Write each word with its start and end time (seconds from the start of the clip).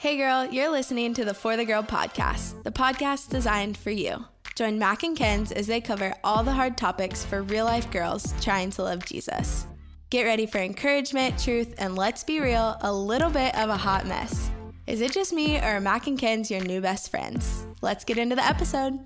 Hey 0.00 0.16
girl, 0.16 0.46
you're 0.46 0.70
listening 0.70 1.12
to 1.12 1.26
the 1.26 1.34
For 1.34 1.58
the 1.58 1.66
Girl 1.66 1.82
podcast, 1.82 2.62
the 2.62 2.70
podcast 2.70 3.28
designed 3.28 3.76
for 3.76 3.90
you. 3.90 4.24
Join 4.54 4.78
Mac 4.78 5.02
and 5.02 5.14
Kens 5.14 5.52
as 5.52 5.66
they 5.66 5.82
cover 5.82 6.14
all 6.24 6.42
the 6.42 6.54
hard 6.54 6.78
topics 6.78 7.22
for 7.22 7.42
real 7.42 7.66
life 7.66 7.90
girls 7.90 8.32
trying 8.40 8.70
to 8.70 8.82
love 8.82 9.04
Jesus. 9.04 9.66
Get 10.08 10.24
ready 10.24 10.46
for 10.46 10.56
encouragement, 10.56 11.38
truth, 11.38 11.74
and 11.76 11.96
let's 11.96 12.24
be 12.24 12.40
real, 12.40 12.78
a 12.80 12.90
little 12.90 13.28
bit 13.28 13.54
of 13.58 13.68
a 13.68 13.76
hot 13.76 14.06
mess. 14.06 14.50
Is 14.86 15.02
it 15.02 15.12
just 15.12 15.34
me 15.34 15.58
or 15.58 15.64
are 15.64 15.80
Mac 15.82 16.06
and 16.06 16.18
Kens 16.18 16.50
your 16.50 16.64
new 16.64 16.80
best 16.80 17.10
friends? 17.10 17.66
Let's 17.82 18.06
get 18.06 18.16
into 18.16 18.36
the 18.36 18.46
episode. 18.46 18.98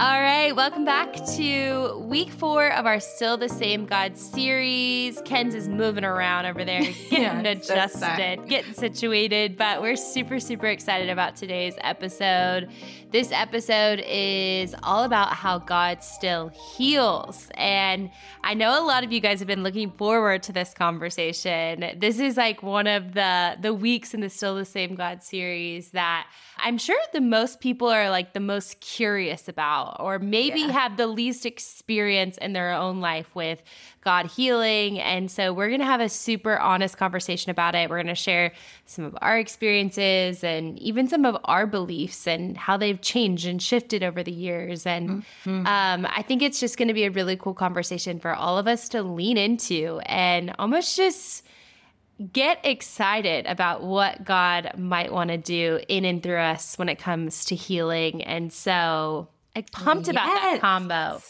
All 0.00 0.18
right, 0.18 0.56
welcome 0.56 0.86
back 0.86 1.12
to 1.36 1.98
week 2.08 2.30
four 2.30 2.72
of 2.72 2.86
our 2.86 3.00
Still 3.00 3.36
the 3.36 3.50
Same 3.50 3.84
God 3.84 4.16
series. 4.16 5.20
Kenz 5.20 5.52
is 5.52 5.68
moving 5.68 6.04
around 6.04 6.46
over 6.46 6.64
there, 6.64 6.80
getting 7.10 7.44
Yeah, 7.44 7.50
adjusted, 7.50 8.48
getting 8.48 8.72
situated, 8.72 9.58
but 9.58 9.82
we're 9.82 9.96
super, 9.96 10.40
super 10.40 10.68
excited 10.68 11.10
about 11.10 11.36
today's 11.36 11.74
episode. 11.82 12.70
This 13.10 13.30
episode 13.30 14.02
is 14.06 14.74
all 14.82 15.04
about 15.04 15.34
how 15.34 15.58
God 15.58 16.02
still 16.02 16.48
heals. 16.48 17.50
And 17.56 18.10
I 18.42 18.54
know 18.54 18.82
a 18.82 18.86
lot 18.86 19.04
of 19.04 19.12
you 19.12 19.20
guys 19.20 19.40
have 19.40 19.48
been 19.48 19.62
looking 19.62 19.90
forward 19.90 20.42
to 20.44 20.52
this 20.52 20.72
conversation. 20.72 21.98
This 21.98 22.18
is 22.20 22.38
like 22.38 22.62
one 22.62 22.86
of 22.86 23.12
the 23.12 23.58
the 23.60 23.74
weeks 23.74 24.14
in 24.14 24.20
the 24.20 24.30
Still 24.30 24.54
the 24.54 24.64
Same 24.64 24.94
God 24.94 25.22
series 25.22 25.90
that 25.90 26.26
I'm 26.62 26.78
sure 26.78 26.98
the 27.12 27.20
most 27.20 27.60
people 27.60 27.88
are 27.88 28.10
like 28.10 28.32
the 28.32 28.40
most 28.40 28.80
curious 28.80 29.48
about, 29.48 29.89
or 29.98 30.18
maybe 30.18 30.60
Yeah. 30.60 30.72
have 30.72 30.96
the 30.96 31.06
least 31.06 31.44
experience 31.46 32.36
in 32.38 32.52
their 32.52 32.72
own 32.72 33.00
life 33.00 33.34
with 33.34 33.62
God 34.02 34.26
healing. 34.26 34.98
And 34.98 35.30
so 35.30 35.52
we're 35.52 35.68
going 35.68 35.80
to 35.80 35.86
have 35.86 36.00
a 36.00 36.08
super 36.08 36.58
honest 36.58 36.96
conversation 36.96 37.50
about 37.50 37.74
it. 37.74 37.90
We're 37.90 37.96
going 38.02 38.06
to 38.06 38.14
share 38.14 38.52
some 38.86 39.04
of 39.04 39.16
our 39.20 39.38
experiences 39.38 40.42
and 40.42 40.78
even 40.78 41.08
some 41.08 41.24
of 41.24 41.36
our 41.44 41.66
beliefs 41.66 42.26
and 42.26 42.56
how 42.56 42.76
they've 42.76 43.00
changed 43.00 43.46
and 43.46 43.62
shifted 43.62 44.02
over 44.02 44.22
the 44.22 44.32
years. 44.32 44.86
And 44.86 45.22
um, 45.46 46.06
I 46.06 46.24
think 46.26 46.40
it's 46.42 46.60
just 46.60 46.76
going 46.78 46.88
to 46.88 46.94
be 46.94 47.04
a 47.04 47.10
really 47.10 47.36
cool 47.36 47.54
conversation 47.54 48.20
for 48.20 48.34
all 48.34 48.56
of 48.58 48.66
us 48.66 48.88
to 48.90 49.02
lean 49.02 49.36
into 49.36 50.00
and 50.06 50.54
almost 50.58 50.96
just 50.96 51.44
get 52.34 52.58
excited 52.64 53.46
about 53.46 53.82
what 53.82 54.24
God 54.24 54.72
might 54.76 55.10
want 55.10 55.30
to 55.30 55.38
do 55.38 55.80
in 55.88 56.04
and 56.04 56.22
through 56.22 56.36
us 56.36 56.76
when 56.76 56.88
it 56.90 56.98
comes 56.98 57.46
to 57.46 57.54
healing. 57.54 58.22
And 58.22 58.52
so 58.52 59.28
I'm 59.54 59.64
pumped 59.72 60.08
about 60.08 60.26
that 60.26 60.58
combo. 60.60 61.20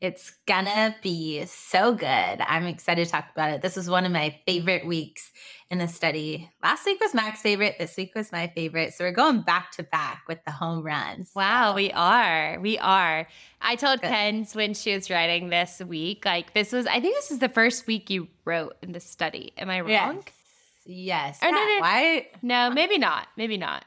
It's 0.00 0.32
gonna 0.46 0.94
be 1.02 1.46
so 1.46 1.94
good. 1.94 2.06
I'm 2.06 2.66
excited 2.66 3.06
to 3.06 3.10
talk 3.10 3.26
about 3.32 3.52
it. 3.52 3.62
This 3.62 3.76
was 3.76 3.88
one 3.88 4.04
of 4.04 4.12
my 4.12 4.38
favorite 4.44 4.86
weeks 4.86 5.30
in 5.70 5.78
the 5.78 5.88
study. 5.88 6.50
Last 6.62 6.84
week 6.84 7.00
was 7.00 7.14
Mac's 7.14 7.40
favorite. 7.40 7.76
This 7.78 7.96
week 7.96 8.14
was 8.14 8.30
my 8.30 8.48
favorite. 8.48 8.92
So 8.92 9.04
we're 9.04 9.12
going 9.12 9.42
back 9.42 9.72
to 9.72 9.82
back 9.82 10.24
with 10.28 10.44
the 10.44 10.50
home 10.50 10.84
runs. 10.84 11.30
Wow, 11.34 11.74
we 11.74 11.90
are. 11.92 12.58
We 12.60 12.78
are. 12.78 13.26
I 13.62 13.76
told 13.76 14.02
Good. 14.02 14.46
When 14.52 14.74
she 14.74 14.94
was 14.94 15.08
writing 15.08 15.48
this 15.48 15.80
week, 15.80 16.26
like 16.26 16.52
this 16.52 16.72
was, 16.72 16.86
I 16.86 17.00
think 17.00 17.16
this 17.16 17.30
is 17.30 17.38
the 17.38 17.48
first 17.48 17.86
week 17.86 18.10
you 18.10 18.28
wrote 18.44 18.76
in 18.82 18.92
the 18.92 19.00
study. 19.00 19.52
Am 19.56 19.70
I 19.70 19.80
wrong? 19.80 19.88
Yes. 19.88 20.24
Yes. 20.86 21.38
Or 21.42 21.50
no, 21.50 21.56
Yeah, 21.56 21.64
no, 21.64 21.80
Why? 21.80 22.26
No, 22.42 22.70
maybe 22.70 22.98
not. 22.98 23.26
Maybe 23.36 23.56
not. 23.56 23.84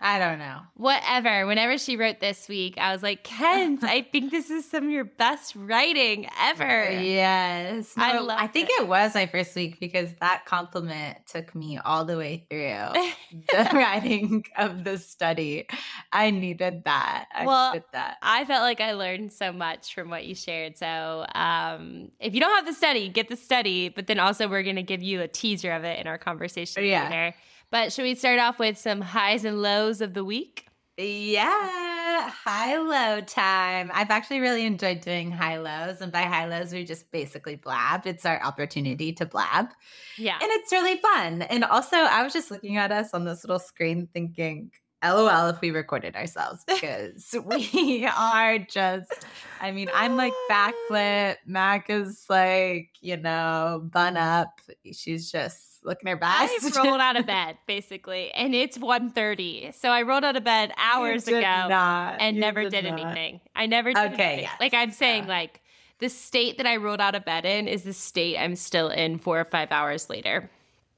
I 0.00 0.20
don't 0.20 0.38
know. 0.38 0.60
Whatever. 0.74 1.44
Whenever 1.44 1.76
she 1.76 1.96
wrote 1.96 2.20
this 2.20 2.46
week, 2.48 2.78
I 2.78 2.92
was 2.92 3.02
like, 3.02 3.24
Kenz, 3.24 3.82
I 3.82 4.02
think 4.02 4.30
this 4.30 4.48
is 4.48 4.64
some 4.64 4.84
of 4.84 4.90
your 4.90 5.02
best 5.04 5.56
writing 5.56 6.28
ever. 6.40 6.88
Yes. 6.90 7.94
I 7.96 8.12
No, 8.12 8.22
loved 8.22 8.40
I 8.40 8.46
think 8.46 8.68
it. 8.70 8.86
was 8.86 9.16
my 9.16 9.26
first 9.26 9.56
week 9.56 9.80
because 9.80 10.10
that 10.20 10.44
compliment 10.46 11.18
took 11.26 11.52
me 11.52 11.78
all 11.78 12.04
the 12.04 12.16
way 12.16 12.46
through 12.48 13.02
the 13.50 13.70
writing 13.74 14.44
of 14.56 14.84
the 14.84 14.98
study. 14.98 15.66
I 16.12 16.30
needed 16.30 16.84
that. 16.84 17.26
I 17.34 17.44
Well, 17.44 17.72
needed 17.72 17.86
that. 17.92 18.18
I 18.22 18.44
felt 18.44 18.62
like 18.62 18.80
I 18.80 18.92
learned 18.92 19.32
so 19.32 19.52
much 19.52 19.94
from 19.96 20.10
what 20.10 20.24
you 20.26 20.36
shared. 20.36 20.78
So, 20.78 21.26
um, 21.34 22.12
if 22.20 22.34
you 22.34 22.40
don't 22.40 22.54
have 22.54 22.66
the 22.66 22.72
study, 22.72 23.08
get 23.08 23.28
the 23.28 23.36
study. 23.36 23.88
But 23.88 24.06
then 24.06 24.20
also, 24.20 24.46
we're 24.48 24.62
going 24.62 24.76
to 24.76 24.82
give 24.84 25.02
you 25.02 25.22
a 25.22 25.28
teaser 25.28 25.72
of 25.72 25.82
it 25.82 25.98
in 25.98 26.06
our 26.06 26.18
conversation 26.18 26.84
Yeah. 26.84 27.02
later. 27.08 27.34
But 27.70 27.92
should 27.92 28.04
we 28.04 28.14
start 28.14 28.38
off 28.38 28.58
with 28.58 28.78
some 28.78 29.00
highs 29.00 29.44
and 29.44 29.60
lows 29.60 30.00
of 30.00 30.14
the 30.14 30.24
week? 30.24 30.66
Yeah, 30.96 32.28
high 32.30 32.76
low 32.76 33.20
time. 33.20 33.90
I've 33.94 34.10
actually 34.10 34.40
really 34.40 34.64
enjoyed 34.64 35.00
doing 35.00 35.30
high 35.30 35.58
lows. 35.58 36.00
And 36.00 36.10
by 36.10 36.22
high 36.22 36.46
lows, 36.46 36.72
we 36.72 36.84
just 36.84 37.10
basically 37.12 37.54
blab. 37.54 38.06
It's 38.06 38.26
our 38.26 38.42
opportunity 38.42 39.12
to 39.12 39.26
blab. 39.26 39.68
Yeah. 40.16 40.38
And 40.40 40.50
it's 40.50 40.72
really 40.72 40.96
fun. 40.96 41.42
And 41.42 41.62
also, 41.64 41.96
I 41.96 42.24
was 42.24 42.32
just 42.32 42.50
looking 42.50 42.78
at 42.78 42.90
us 42.90 43.10
on 43.14 43.24
this 43.24 43.44
little 43.44 43.60
screen 43.60 44.08
thinking, 44.12 44.72
LOL 45.04 45.50
if 45.50 45.60
we 45.60 45.70
recorded 45.70 46.16
ourselves 46.16 46.64
because 46.66 47.32
we 47.44 48.04
are 48.06 48.58
just, 48.58 49.24
I 49.60 49.70
mean, 49.70 49.88
I'm 49.94 50.16
like 50.16 50.32
backlit. 50.50 51.36
Mac 51.46 51.90
is 51.90 52.24
like, 52.28 52.88
you 53.00 53.16
know, 53.16 53.88
bun 53.92 54.16
up. 54.16 54.60
She's 54.92 55.30
just 55.30 55.67
looking 55.88 56.08
her 56.08 56.18
I 56.22 56.46
rolled 56.84 57.00
out 57.00 57.16
of 57.16 57.26
bed 57.26 57.56
basically, 57.66 58.30
and 58.32 58.54
it's 58.54 58.78
1.30. 58.78 59.74
So 59.74 59.88
I 59.90 60.02
rolled 60.02 60.24
out 60.24 60.36
of 60.36 60.44
bed 60.44 60.72
hours 60.76 61.24
did 61.24 61.38
ago 61.38 61.68
not. 61.68 62.18
and 62.20 62.36
You 62.36 62.40
never 62.40 62.68
did, 62.70 62.84
not. 62.84 63.00
anything. 63.00 63.40
I 63.56 63.66
never 63.66 63.92
did 63.92 64.12
Okay, 64.12 64.22
anything. 64.24 64.40
yes, 64.44 64.56
Like 64.60 64.74
I'm 64.74 64.92
saying, 64.92 65.24
yeah. 65.24 65.28
like 65.28 65.60
the 65.98 66.08
state 66.08 66.58
that 66.58 66.66
I 66.66 66.76
rolled 66.76 67.00
out 67.00 67.14
of 67.16 67.24
bed 67.24 67.44
in 67.44 67.66
is 67.66 67.82
the 67.82 67.92
state 67.92 68.38
I'm 68.38 68.54
still 68.54 68.88
in 68.88 69.18
four 69.18 69.40
or 69.40 69.44
five 69.44 69.72
hours 69.72 70.08
later. 70.08 70.48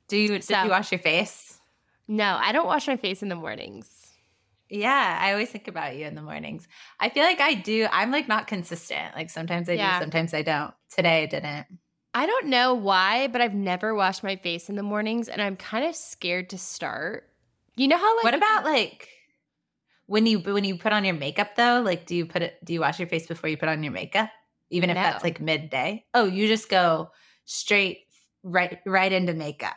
Do 0.08 0.18
you, 0.18 0.28
did 0.40 0.50
you 0.50 0.68
wash 0.70 0.92
your 0.92 0.98
face? 0.98 1.58
No, 2.08 2.36
I 2.40 2.52
don't 2.52 2.66
wash 2.66 2.86
my 2.88 2.96
face 2.96 3.22
in 3.22 3.28
the 3.28 3.36
mornings. 3.36 3.96
Yeah, 4.68 5.18
I 5.20 5.32
always 5.32 5.48
think 5.50 5.66
about 5.68 5.96
you 5.96 6.06
in 6.06 6.14
the 6.14 6.22
mornings. 6.22 6.68
I 7.00 7.08
feel 7.08 7.24
like 7.24 7.40
I 7.40 7.54
do. 7.54 7.88
I'm 7.90 8.10
like 8.12 8.28
not 8.28 8.46
consistent. 8.46 9.14
Like 9.16 9.30
sometimes 9.30 9.68
I 9.68 9.72
Yeah. 9.72 9.98
do, 9.98 10.04
sometimes 10.04 10.32
I 10.34 10.42
don't. 10.42 10.72
Today 10.94 11.22
I 11.22 11.26
didn't. 11.26 11.66
I 12.12 12.26
don't 12.26 12.46
know 12.46 12.74
why, 12.74 13.28
but 13.28 13.40
I've 13.40 13.54
never 13.54 13.94
washed 13.94 14.24
my 14.24 14.36
face 14.36 14.68
in 14.68 14.76
the 14.76 14.82
mornings 14.82 15.28
and 15.28 15.40
I'm 15.40 15.56
kind 15.56 15.84
of 15.84 15.94
scared 15.94 16.50
to 16.50 16.58
start. 16.58 17.28
You 17.76 17.88
know 17.88 17.98
how 17.98 18.16
like 18.16 18.24
what 18.24 18.34
about 18.34 18.64
like 18.64 19.08
when 20.06 20.26
you 20.26 20.40
when 20.40 20.64
you 20.64 20.76
put 20.76 20.92
on 20.92 21.04
your 21.04 21.14
makeup 21.14 21.54
though? 21.56 21.82
Like 21.84 22.06
do 22.06 22.16
you 22.16 22.26
put 22.26 22.42
it 22.42 22.64
do 22.64 22.72
you 22.72 22.80
wash 22.80 22.98
your 22.98 23.08
face 23.08 23.26
before 23.26 23.48
you 23.48 23.56
put 23.56 23.68
on 23.68 23.82
your 23.82 23.92
makeup? 23.92 24.30
Even 24.70 24.90
if 24.90 24.96
that's 24.96 25.24
like 25.24 25.40
midday? 25.40 26.04
Oh, 26.14 26.24
you 26.24 26.46
just 26.48 26.68
go 26.68 27.10
straight 27.44 28.00
right 28.42 28.78
right 28.84 29.12
into 29.12 29.34
makeup. 29.34 29.76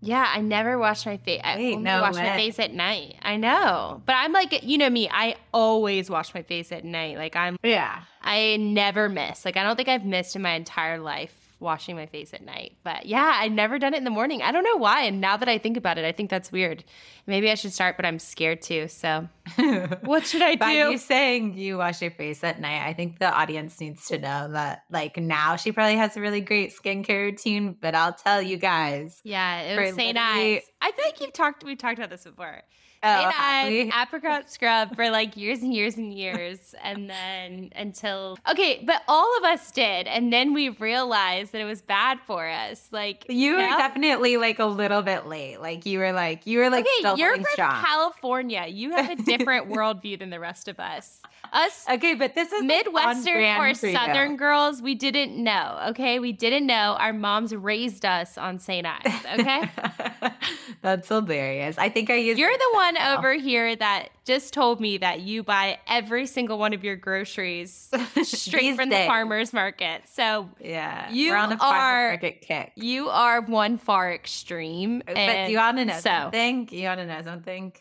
Yeah, 0.00 0.24
I 0.32 0.40
never 0.40 0.78
wash 0.78 1.06
my 1.06 1.16
face. 1.16 1.40
I 1.42 1.56
Wait, 1.56 1.72
only 1.72 1.84
no 1.84 2.02
wash 2.02 2.14
my 2.14 2.36
face 2.36 2.60
at 2.60 2.72
night. 2.72 3.16
I 3.20 3.36
know. 3.36 4.00
But 4.06 4.14
I'm 4.14 4.32
like, 4.32 4.62
you 4.62 4.78
know 4.78 4.88
me, 4.88 5.08
I 5.10 5.34
always 5.52 6.08
wash 6.08 6.32
my 6.34 6.42
face 6.42 6.70
at 6.70 6.84
night. 6.84 7.16
Like 7.16 7.34
I'm 7.34 7.56
Yeah. 7.64 8.02
I 8.22 8.58
never 8.60 9.08
miss. 9.08 9.44
Like 9.44 9.56
I 9.56 9.64
don't 9.64 9.74
think 9.74 9.88
I've 9.88 10.04
missed 10.04 10.36
in 10.36 10.42
my 10.42 10.52
entire 10.52 10.98
life 10.98 11.37
washing 11.60 11.96
my 11.96 12.06
face 12.06 12.32
at 12.34 12.44
night. 12.44 12.76
But 12.84 13.06
yeah, 13.06 13.32
I've 13.36 13.52
never 13.52 13.78
done 13.78 13.94
it 13.94 13.98
in 13.98 14.04
the 14.04 14.10
morning. 14.10 14.42
I 14.42 14.52
don't 14.52 14.64
know 14.64 14.76
why. 14.76 15.02
And 15.02 15.20
now 15.20 15.36
that 15.36 15.48
I 15.48 15.58
think 15.58 15.76
about 15.76 15.98
it, 15.98 16.04
I 16.04 16.12
think 16.12 16.30
that's 16.30 16.52
weird. 16.52 16.84
Maybe 17.26 17.50
I 17.50 17.54
should 17.54 17.72
start, 17.72 17.96
but 17.96 18.06
I'm 18.06 18.18
scared 18.18 18.62
too. 18.62 18.88
So 18.88 19.28
what 20.02 20.26
should 20.26 20.42
I 20.42 20.52
do? 20.52 20.58
By 20.58 20.72
you 20.72 20.98
saying 20.98 21.58
you 21.58 21.78
wash 21.78 22.00
your 22.00 22.10
face 22.10 22.42
at 22.44 22.60
night, 22.60 22.86
I 22.86 22.92
think 22.92 23.18
the 23.18 23.32
audience 23.32 23.80
needs 23.80 24.06
to 24.08 24.18
know 24.18 24.52
that 24.52 24.84
like 24.90 25.16
now 25.16 25.56
she 25.56 25.72
probably 25.72 25.96
has 25.96 26.16
a 26.16 26.20
really 26.20 26.40
great 26.40 26.72
skincare 26.74 27.26
routine, 27.26 27.76
but 27.80 27.94
I'll 27.94 28.14
tell 28.14 28.40
you 28.40 28.56
guys. 28.56 29.20
yeah, 29.24 29.62
it 29.62 29.80
was 29.80 29.94
St. 29.94 30.16
Ives. 30.16 30.64
I 30.80 30.92
feel 30.92 31.04
like 31.04 31.20
you've 31.20 31.32
talked 31.32 31.64
we've 31.64 31.78
talked 31.78 31.98
about 31.98 32.10
this 32.10 32.24
before. 32.24 32.62
Oh, 33.02 33.06
have 33.08 33.34
Ives 33.38 33.92
apricot 34.02 34.50
scrub 34.50 34.96
for 34.96 35.10
like 35.10 35.36
years 35.36 35.62
and 35.62 35.72
years 35.72 35.96
and 35.96 36.12
years. 36.12 36.74
And 36.82 37.08
then 37.08 37.70
until 37.76 38.38
okay, 38.50 38.82
but 38.84 39.02
all 39.06 39.36
of 39.38 39.44
us 39.44 39.70
did. 39.70 40.06
And 40.06 40.32
then 40.32 40.52
we 40.52 40.70
realized 40.70 41.52
that 41.52 41.60
it 41.60 41.64
was 41.64 41.80
bad 41.80 42.18
for 42.26 42.48
us. 42.48 42.88
Like 42.90 43.24
You 43.28 43.52
were 43.54 43.58
know? 43.62 43.76
definitely 43.78 44.36
like 44.36 44.58
a 44.58 44.64
little 44.66 45.02
bit 45.02 45.26
late. 45.26 45.60
Like 45.60 45.86
you 45.86 45.98
were 46.00 46.12
like 46.12 46.46
you 46.46 46.58
were 46.58 46.70
like 46.70 46.86
still 46.98 47.12
okay, 47.12 47.20
you're 47.20 47.34
from 47.36 47.44
strong. 47.52 47.84
California. 47.84 48.66
You 48.68 48.90
have 48.92 49.10
a 49.10 49.16
different 49.22 49.68
worldview 49.70 50.18
than 50.18 50.30
the 50.30 50.40
rest 50.40 50.68
of 50.68 50.80
us. 50.80 51.20
Us 51.52 51.84
okay, 51.90 52.14
but 52.14 52.34
this 52.34 52.52
is 52.52 52.62
Midwestern 52.64 53.42
or 53.60 53.74
for 53.74 53.86
you. 53.86 53.92
Southern 53.92 54.36
girls, 54.36 54.82
we 54.82 54.94
didn't 54.94 55.36
know. 55.42 55.78
Okay, 55.90 56.18
we 56.18 56.32
didn't 56.32 56.66
know. 56.66 56.96
Our 56.98 57.12
moms 57.12 57.54
raised 57.54 58.04
us 58.04 58.36
on 58.38 58.58
St. 58.58 58.86
Ives. 58.86 59.40
Okay, 59.40 59.70
That's 60.82 61.08
hilarious. 61.08 61.76
I 61.78 61.88
think 61.88 62.10
I 62.10 62.16
used 62.16 62.38
you're 62.38 62.50
the 62.56 62.70
one 62.74 62.94
now. 62.94 63.18
over 63.18 63.32
here 63.34 63.74
that 63.76 64.08
just 64.24 64.52
told 64.52 64.80
me 64.80 64.98
that 64.98 65.20
you 65.20 65.42
buy 65.42 65.78
every 65.88 66.26
single 66.26 66.58
one 66.58 66.72
of 66.74 66.84
your 66.84 66.96
groceries 66.96 67.90
straight 68.22 68.60
These 68.62 68.76
from 68.76 68.90
the 68.90 69.04
farmers 69.06 69.52
market. 69.52 70.02
So 70.12 70.48
Yeah, 70.60 71.10
You 71.10 71.30
we're 71.32 71.36
on 71.38 71.52
a 71.52 71.54
are- 71.54 71.58
farmer 71.58 72.08
market 72.10 72.40
kick. 72.42 72.72
you 72.76 73.08
are 73.08 73.40
one 73.40 73.78
far 73.78 74.12
extreme. 74.12 75.02
Uh, 75.08 75.14
but 75.14 75.46
do 75.46 75.52
you 75.52 75.58
want 75.58 75.78
to 75.78 75.84
know 75.86 75.94
so 75.94 76.00
something? 76.10 76.68
You 76.70 76.84
want 76.88 77.00
to 77.00 77.06
know 77.06 77.22
something? 77.22 77.72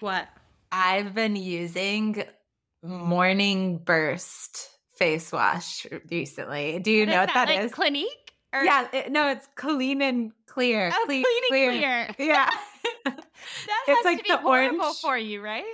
what? 0.00 0.28
I've 0.72 1.14
been 1.14 1.36
using 1.36 2.24
Morning 2.84 3.78
Burst 3.78 4.68
face 4.96 5.32
wash 5.32 5.86
recently. 6.10 6.78
Do 6.80 6.90
you 6.90 7.06
What 7.06 7.12
know 7.12 7.20
what 7.20 7.30
that 7.34 7.48
like 7.48 7.60
is? 7.60 7.72
Clinique? 7.72 8.34
Or- 8.52 8.62
yeah, 8.62 8.86
it, 8.92 9.10
no, 9.10 9.28
it's 9.30 9.48
clean 9.56 10.02
and 10.02 10.32
clear. 10.46 10.90
Oh, 10.92 11.04
Cle- 11.06 11.22
clean 11.22 11.72
and 11.72 11.80
clear. 11.80 12.08
Yeah. 12.28 12.50
That 13.06 13.84
It's 13.88 13.98
has 13.98 14.04
like 14.04 14.18
to 14.18 14.22
be 14.24 14.30
the 14.30 14.36
horrible 14.38 14.80
orange- 14.82 14.96
for 15.00 15.16
you, 15.18 15.42
right? 15.42 15.64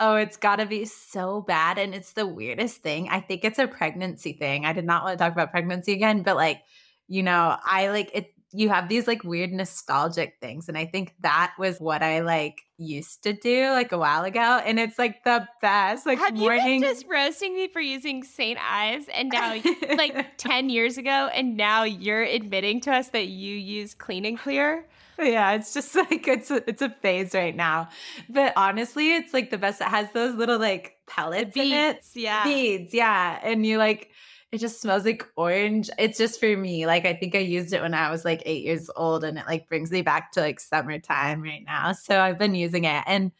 Oh, 0.00 0.16
it's 0.16 0.36
got 0.36 0.56
to 0.56 0.66
be 0.66 0.84
so 0.86 1.40
bad. 1.42 1.78
And 1.78 1.94
it's 1.94 2.12
the 2.12 2.26
weirdest 2.26 2.78
thing. 2.82 3.08
I 3.10 3.20
think 3.20 3.44
it's 3.44 3.58
a 3.58 3.66
pregnancy 3.66 4.32
thing. 4.34 4.64
I 4.66 4.72
did 4.72 4.84
not 4.84 5.04
want 5.04 5.18
to 5.18 5.22
talk 5.24 5.32
about 5.32 5.50
pregnancy 5.50 5.92
again, 5.92 6.22
but 6.22 6.36
like, 6.36 6.62
you 7.08 7.22
know, 7.22 7.56
I 7.64 7.88
like 7.88 8.10
it. 8.14 8.32
You 8.56 8.68
have 8.70 8.88
these 8.88 9.06
like 9.06 9.22
weird 9.24 9.52
nostalgic 9.52 10.36
things. 10.40 10.68
And 10.68 10.78
I 10.78 10.86
think 10.86 11.14
that 11.20 11.52
was 11.58 11.78
what 11.78 12.02
I 12.02 12.20
like 12.20 12.62
used 12.78 13.22
to 13.24 13.32
do 13.32 13.70
like 13.70 13.92
a 13.92 13.98
while 13.98 14.24
ago. 14.24 14.60
And 14.64 14.78
it's 14.78 14.98
like 14.98 15.24
the 15.24 15.46
best. 15.60 16.06
Like, 16.06 16.18
Have 16.18 16.34
morning. 16.34 16.66
you 16.66 16.80
been 16.80 16.82
just 16.82 17.06
roasting 17.08 17.54
me 17.54 17.68
for 17.68 17.80
using 17.80 18.24
St. 18.24 18.58
Ives 18.58 19.08
and 19.12 19.30
now 19.30 19.60
like 19.96 20.26
10 20.38 20.70
years 20.70 20.98
ago 20.98 21.28
and 21.34 21.56
now 21.56 21.84
you're 21.84 22.22
admitting 22.22 22.80
to 22.82 22.92
us 22.92 23.08
that 23.08 23.28
you 23.28 23.54
use 23.54 23.94
clean 23.94 24.24
and 24.24 24.38
clear? 24.38 24.86
Yeah, 25.18 25.52
it's 25.52 25.72
just 25.72 25.94
like 25.94 26.26
it's 26.28 26.50
a, 26.50 26.68
it's 26.68 26.82
a 26.82 26.90
phase 26.90 27.34
right 27.34 27.54
now. 27.54 27.88
But 28.28 28.52
honestly, 28.56 29.14
it's 29.14 29.32
like 29.32 29.50
the 29.50 29.58
best. 29.58 29.80
It 29.80 29.88
has 29.88 30.08
those 30.12 30.34
little 30.34 30.58
like 30.58 30.96
pellets 31.06 31.56
in 31.56 31.72
it. 31.72 31.96
Beads, 31.96 32.12
yeah. 32.14 32.44
Beads, 32.44 32.94
yeah. 32.94 33.38
And 33.42 33.64
you 33.64 33.78
like 33.78 34.10
it 34.52 34.58
just 34.58 34.80
smells 34.80 35.04
like 35.04 35.26
orange. 35.36 35.90
It's 35.98 36.18
just 36.18 36.38
for 36.40 36.56
me. 36.56 36.86
Like 36.86 37.04
I 37.04 37.14
think 37.14 37.34
I 37.34 37.38
used 37.40 37.72
it 37.72 37.82
when 37.82 37.94
I 37.94 38.10
was 38.10 38.24
like 38.24 38.42
8 38.46 38.62
years 38.64 38.88
old 38.96 39.24
and 39.24 39.36
it 39.38 39.44
like 39.46 39.68
brings 39.68 39.90
me 39.90 40.02
back 40.02 40.32
to 40.32 40.40
like 40.40 40.60
summertime 40.60 41.42
right 41.42 41.64
now. 41.66 41.92
So 41.92 42.20
I've 42.20 42.38
been 42.38 42.54
using 42.54 42.84
it 42.84 43.02
and 43.06 43.32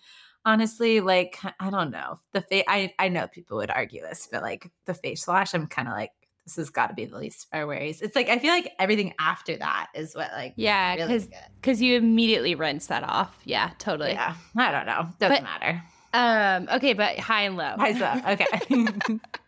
honestly 0.45 1.01
like 1.01 1.39
I 1.61 1.71
don't 1.71 1.91
know. 1.91 2.19
The 2.33 2.41
face 2.43 2.65
I 2.69 2.93
I 2.99 3.09
know 3.09 3.29
people 3.29 3.59
would 3.59 3.71
argue 3.71 4.03
this, 4.03 4.29
but 4.31 4.43
like 4.43 4.71
the 4.85 4.95
face 4.95 5.27
wash 5.27 5.55
I'm 5.55 5.67
kind 5.69 5.89
of 5.89 5.95
like 5.95 6.11
this 6.45 6.57
has 6.57 6.71
got 6.71 6.89
to 6.89 6.95
be 6.95 7.07
the 7.07 7.19
least 7.19 7.47
of 7.53 7.59
our 7.59 7.67
worries. 7.67 8.01
It's 8.03 8.15
like 8.15 8.29
I 8.29 8.39
feel 8.39 8.53
like 8.53 8.73
everything 8.79 9.15
after 9.19 9.57
that 9.57 9.89
is 9.95 10.15
what 10.15 10.31
like 10.33 10.55
Yeah, 10.57 10.97
because 10.97 11.27
good. 11.27 11.39
because 11.61 11.81
you 11.83 11.97
immediately 11.97 12.55
rinse 12.55 12.87
that 12.89 13.03
off. 13.05 13.37
Yeah, 13.45 13.71
totally. 13.79 14.13
Yeah, 14.13 14.35
I 14.57 14.71
don't 14.71 14.87
know. 14.87 15.09
Doesn't 15.19 15.37
But- 15.37 15.43
matter. 15.43 15.83
Um. 16.15 16.69
Okay, 16.77 16.95
but 16.95 17.19
high 17.19 17.43
and 17.43 17.57
low. 17.57 17.75
How's 17.79 17.99
that? 17.99 18.41
Okay. 18.41 19.19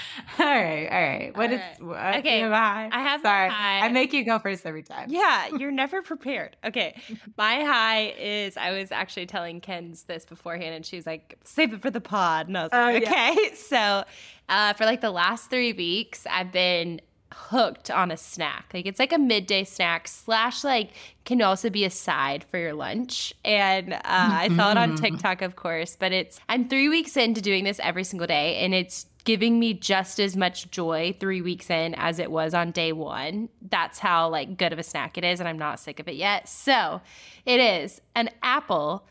all 0.38 0.46
right. 0.46 0.88
All 0.90 1.00
right. 1.00 1.36
What 1.36 1.50
All 1.50 1.54
is 1.56 1.60
right. 1.60 1.82
what? 1.82 2.16
Okay, 2.20 2.40
have? 2.40 2.52
I 2.52 3.00
have 3.00 3.20
Sorry. 3.22 3.48
I 3.50 3.88
make 3.88 4.12
you 4.12 4.24
go 4.24 4.38
first 4.38 4.64
every 4.66 4.82
time. 4.82 5.08
Yeah, 5.10 5.48
you're 5.58 5.70
never 5.70 6.02
prepared. 6.02 6.56
Okay. 6.64 7.00
My 7.36 7.62
high 7.62 8.14
is 8.18 8.56
I 8.56 8.70
was 8.72 8.92
actually 8.92 9.26
telling 9.26 9.60
Kenz 9.60 10.04
this 10.06 10.24
beforehand 10.24 10.74
and 10.74 10.86
she 10.86 10.96
was 10.96 11.06
like, 11.06 11.38
save 11.44 11.72
it 11.72 11.82
for 11.82 11.90
the 11.90 12.00
pod. 12.00 12.48
And 12.48 12.56
I 12.58 12.62
was 12.62 12.70
Oh, 12.72 12.76
like, 12.92 13.02
yeah. 13.02 13.10
okay. 13.32 13.54
So 13.56 14.04
uh, 14.48 14.72
for 14.74 14.84
like 14.84 15.00
the 15.00 15.10
last 15.10 15.48
three 15.50 15.72
weeks, 15.72 16.26
I've 16.28 16.52
been 16.52 17.00
hooked 17.34 17.90
on 17.90 18.10
a 18.10 18.16
snack. 18.16 18.70
Like 18.74 18.84
it's 18.84 18.98
like 18.98 19.12
a 19.12 19.18
midday 19.18 19.64
snack 19.64 20.06
slash 20.06 20.64
like 20.64 20.90
can 21.24 21.40
also 21.40 21.70
be 21.70 21.84
a 21.86 21.90
side 21.90 22.44
for 22.44 22.58
your 22.58 22.74
lunch. 22.74 23.32
And 23.44 23.94
uh, 23.94 23.98
I 24.04 24.48
saw 24.54 24.70
it 24.72 24.76
on 24.76 24.92
Mhm. 24.92 25.00
TikTok, 25.00 25.40
of 25.40 25.56
course, 25.56 25.96
but 25.98 26.12
it's 26.12 26.38
I'm 26.50 26.68
three 26.68 26.90
weeks 26.90 27.16
into 27.16 27.40
doing 27.40 27.64
this 27.64 27.80
every 27.82 28.04
single 28.04 28.26
day 28.26 28.56
and 28.56 28.74
it's 28.74 29.06
giving 29.24 29.58
me 29.58 29.74
just 29.74 30.18
as 30.20 30.36
much 30.36 30.70
joy 30.70 31.14
three 31.18 31.40
weeks 31.40 31.70
in 31.70 31.94
as 31.94 32.18
it 32.18 32.30
was 32.30 32.54
on 32.54 32.70
day 32.70 32.92
one. 32.92 33.48
That's 33.60 33.98
how 33.98 34.28
like 34.28 34.56
good 34.56 34.72
of 34.72 34.78
a 34.78 34.82
snack 34.82 35.16
it 35.18 35.24
is, 35.24 35.40
and 35.40 35.48
I'm 35.48 35.58
not 35.58 35.80
sick 35.80 36.00
of 36.00 36.08
it 36.08 36.16
yet. 36.16 36.48
So 36.48 37.00
it 37.46 37.60
is 37.60 38.00
an 38.14 38.30
apple. 38.42 39.06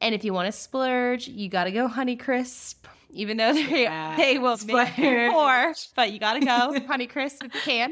And 0.00 0.14
if 0.14 0.24
you 0.24 0.32
want 0.32 0.46
to 0.46 0.52
splurge, 0.52 1.28
you 1.28 1.48
gotta 1.48 1.70
go 1.70 1.86
Honey 1.88 2.16
Crisp. 2.16 2.86
Even 3.12 3.38
though 3.38 3.52
they 3.52 3.82
Yeah. 3.82 4.14
they 4.16 4.38
will 4.38 4.56
Splurge. 4.56 4.94
poor, 4.96 5.74
but 5.96 6.12
you 6.12 6.20
gotta 6.20 6.40
go 6.40 6.78
Honey 6.86 7.06
Crisp 7.08 7.42
if 7.44 7.54
you 7.54 7.60
can. 7.60 7.90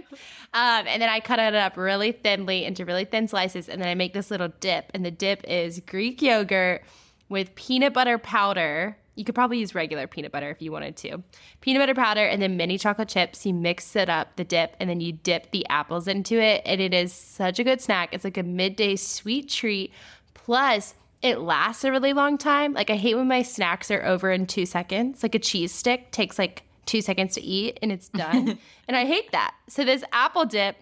Um, 0.54 0.86
and 0.86 1.02
then 1.02 1.08
I 1.08 1.18
cut 1.20 1.38
it 1.40 1.54
up 1.54 1.76
really 1.76 2.12
thinly 2.12 2.64
into 2.64 2.84
really 2.84 3.04
thin 3.04 3.26
slices, 3.28 3.68
and 3.68 3.82
then 3.82 3.88
I 3.88 3.94
make 3.96 4.12
this 4.12 4.30
little 4.30 4.48
dip. 4.60 4.90
And 4.94 5.04
the 5.04 5.10
dip 5.10 5.42
is 5.48 5.80
Greek 5.80 6.22
yogurt 6.22 6.84
with 7.28 7.54
peanut 7.56 7.92
butter 7.92 8.16
powder. 8.16 8.96
You 9.18 9.24
could 9.24 9.34
probably 9.34 9.58
use 9.58 9.74
regular 9.74 10.06
peanut 10.06 10.30
butter 10.30 10.48
if 10.48 10.62
you 10.62 10.70
wanted 10.70 10.96
to. 10.98 11.22
Peanut 11.60 11.82
butter 11.82 11.94
powder 11.94 12.24
and 12.24 12.40
then 12.40 12.56
mini 12.56 12.78
chocolate 12.78 13.08
chips. 13.08 13.44
You 13.44 13.52
mix 13.52 13.96
it 13.96 14.08
up, 14.08 14.36
the 14.36 14.44
dip, 14.44 14.76
and 14.78 14.88
then 14.88 15.00
you 15.00 15.12
dip 15.12 15.50
the 15.50 15.66
apples 15.68 16.06
into 16.06 16.40
it. 16.40 16.62
And 16.64 16.80
it 16.80 16.94
is 16.94 17.12
such 17.12 17.58
a 17.58 17.64
good 17.64 17.80
snack. 17.80 18.10
It's 18.12 18.22
like 18.22 18.38
a 18.38 18.44
midday 18.44 18.94
sweet 18.94 19.48
treat. 19.48 19.92
Plus, 20.34 20.94
it 21.20 21.40
lasts 21.40 21.82
a 21.82 21.90
really 21.90 22.12
long 22.12 22.38
time. 22.38 22.74
Like, 22.74 22.90
I 22.90 22.96
hate 22.96 23.16
when 23.16 23.26
my 23.26 23.42
snacks 23.42 23.90
are 23.90 24.04
over 24.04 24.30
in 24.30 24.46
two 24.46 24.66
seconds. 24.66 25.22
Like, 25.24 25.34
a 25.34 25.40
cheese 25.40 25.72
stick 25.72 26.12
takes 26.12 26.38
like 26.38 26.62
two 26.86 27.02
seconds 27.02 27.34
to 27.34 27.42
eat 27.42 27.78
and 27.82 27.90
it's 27.90 28.08
done. 28.08 28.56
and 28.88 28.96
I 28.96 29.04
hate 29.04 29.32
that. 29.32 29.54
So, 29.68 29.84
this 29.84 30.04
apple 30.12 30.44
dip 30.44 30.76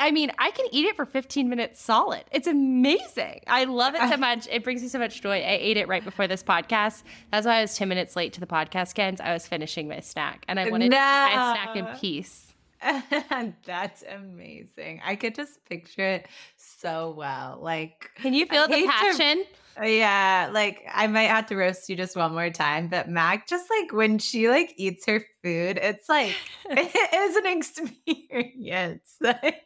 I 0.00 0.10
mean, 0.10 0.32
I 0.38 0.50
can 0.50 0.66
eat 0.72 0.86
it 0.86 0.96
for 0.96 1.04
15 1.04 1.48
minutes 1.48 1.80
solid. 1.80 2.24
It's 2.32 2.46
amazing. 2.48 3.42
I 3.46 3.64
love 3.64 3.94
it 3.94 4.00
so 4.10 4.16
much. 4.16 4.48
It 4.50 4.64
brings 4.64 4.82
me 4.82 4.88
so 4.88 4.98
much 4.98 5.20
joy. 5.22 5.36
I 5.36 5.58
ate 5.60 5.76
it 5.76 5.86
right 5.88 6.02
before 6.04 6.26
this 6.26 6.42
podcast. 6.42 7.02
That's 7.30 7.46
why 7.46 7.58
I 7.58 7.60
was 7.60 7.76
10 7.76 7.88
minutes 7.88 8.16
late 8.16 8.32
to 8.32 8.40
the 8.40 8.46
podcast, 8.46 8.94
Kens. 8.94 9.20
I 9.20 9.32
was 9.32 9.46
finishing 9.46 9.86
my 9.88 10.00
snack 10.00 10.44
and 10.48 10.58
I 10.58 10.70
wanted 10.70 10.90
to 10.90 10.96
eat 10.96 10.98
my 10.98 11.54
snack 11.54 11.76
in 11.76 11.84
No. 11.84 11.94
peace. 12.00 12.46
That's 13.66 14.02
amazing. 14.10 15.02
I 15.04 15.14
could 15.16 15.34
just 15.34 15.62
picture 15.66 16.06
it 16.06 16.26
so 16.56 17.14
well. 17.16 17.58
Like, 17.60 18.10
Can 18.16 18.32
you 18.32 18.46
feel 18.46 18.62
I 18.62 18.66
the 18.68 18.74
hate 18.74 18.86
to- 18.86 18.92
passion? 18.92 19.44
Oh, 19.80 19.86
yeah, 19.86 20.50
like 20.52 20.82
I 20.92 21.06
might 21.06 21.28
have 21.28 21.46
to 21.46 21.56
roast 21.56 21.88
you 21.88 21.96
just 21.96 22.16
one 22.16 22.32
more 22.32 22.50
time, 22.50 22.88
but 22.88 23.08
Mac, 23.08 23.46
just 23.48 23.66
like 23.70 23.92
when 23.92 24.18
she 24.18 24.48
like 24.48 24.74
eats 24.76 25.06
her 25.06 25.20
food, 25.42 25.78
it's 25.80 26.08
like 26.08 26.34
it 26.66 27.14
is 27.14 27.36
an 27.36 27.46
experience. 27.46 29.16
Like 29.20 29.62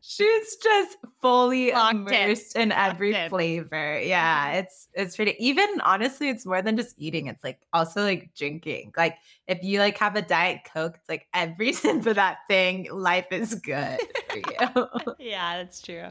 she's 0.00 0.56
just 0.56 0.98
fully 1.20 1.72
Locked 1.72 1.94
immersed 1.94 2.56
in, 2.56 2.72
every 2.72 3.14
in. 3.14 3.28
flavor. 3.30 4.00
Yeah, 4.00 4.52
it's 4.54 4.88
it's 4.94 5.16
pretty. 5.16 5.34
Even 5.38 5.80
honestly, 5.82 6.28
it's 6.28 6.44
more 6.44 6.62
than 6.62 6.76
just 6.76 6.94
eating. 6.98 7.26
It's 7.28 7.42
like 7.42 7.60
also 7.72 8.02
like 8.02 8.30
drinking. 8.36 8.92
Like 8.96 9.16
if 9.46 9.62
you 9.62 9.78
like 9.78 9.98
have 9.98 10.16
a 10.16 10.22
diet 10.22 10.60
coke, 10.72 10.96
it's 10.98 11.08
like 11.08 11.26
every 11.34 11.72
sip 11.72 12.04
of 12.06 12.16
that 12.16 12.38
thing, 12.48 12.88
life 12.92 13.26
is 13.30 13.54
good 13.54 13.98
for 14.30 14.36
you. 14.38 14.88
yeah, 15.18 15.58
that's 15.58 15.80
true. 15.80 16.08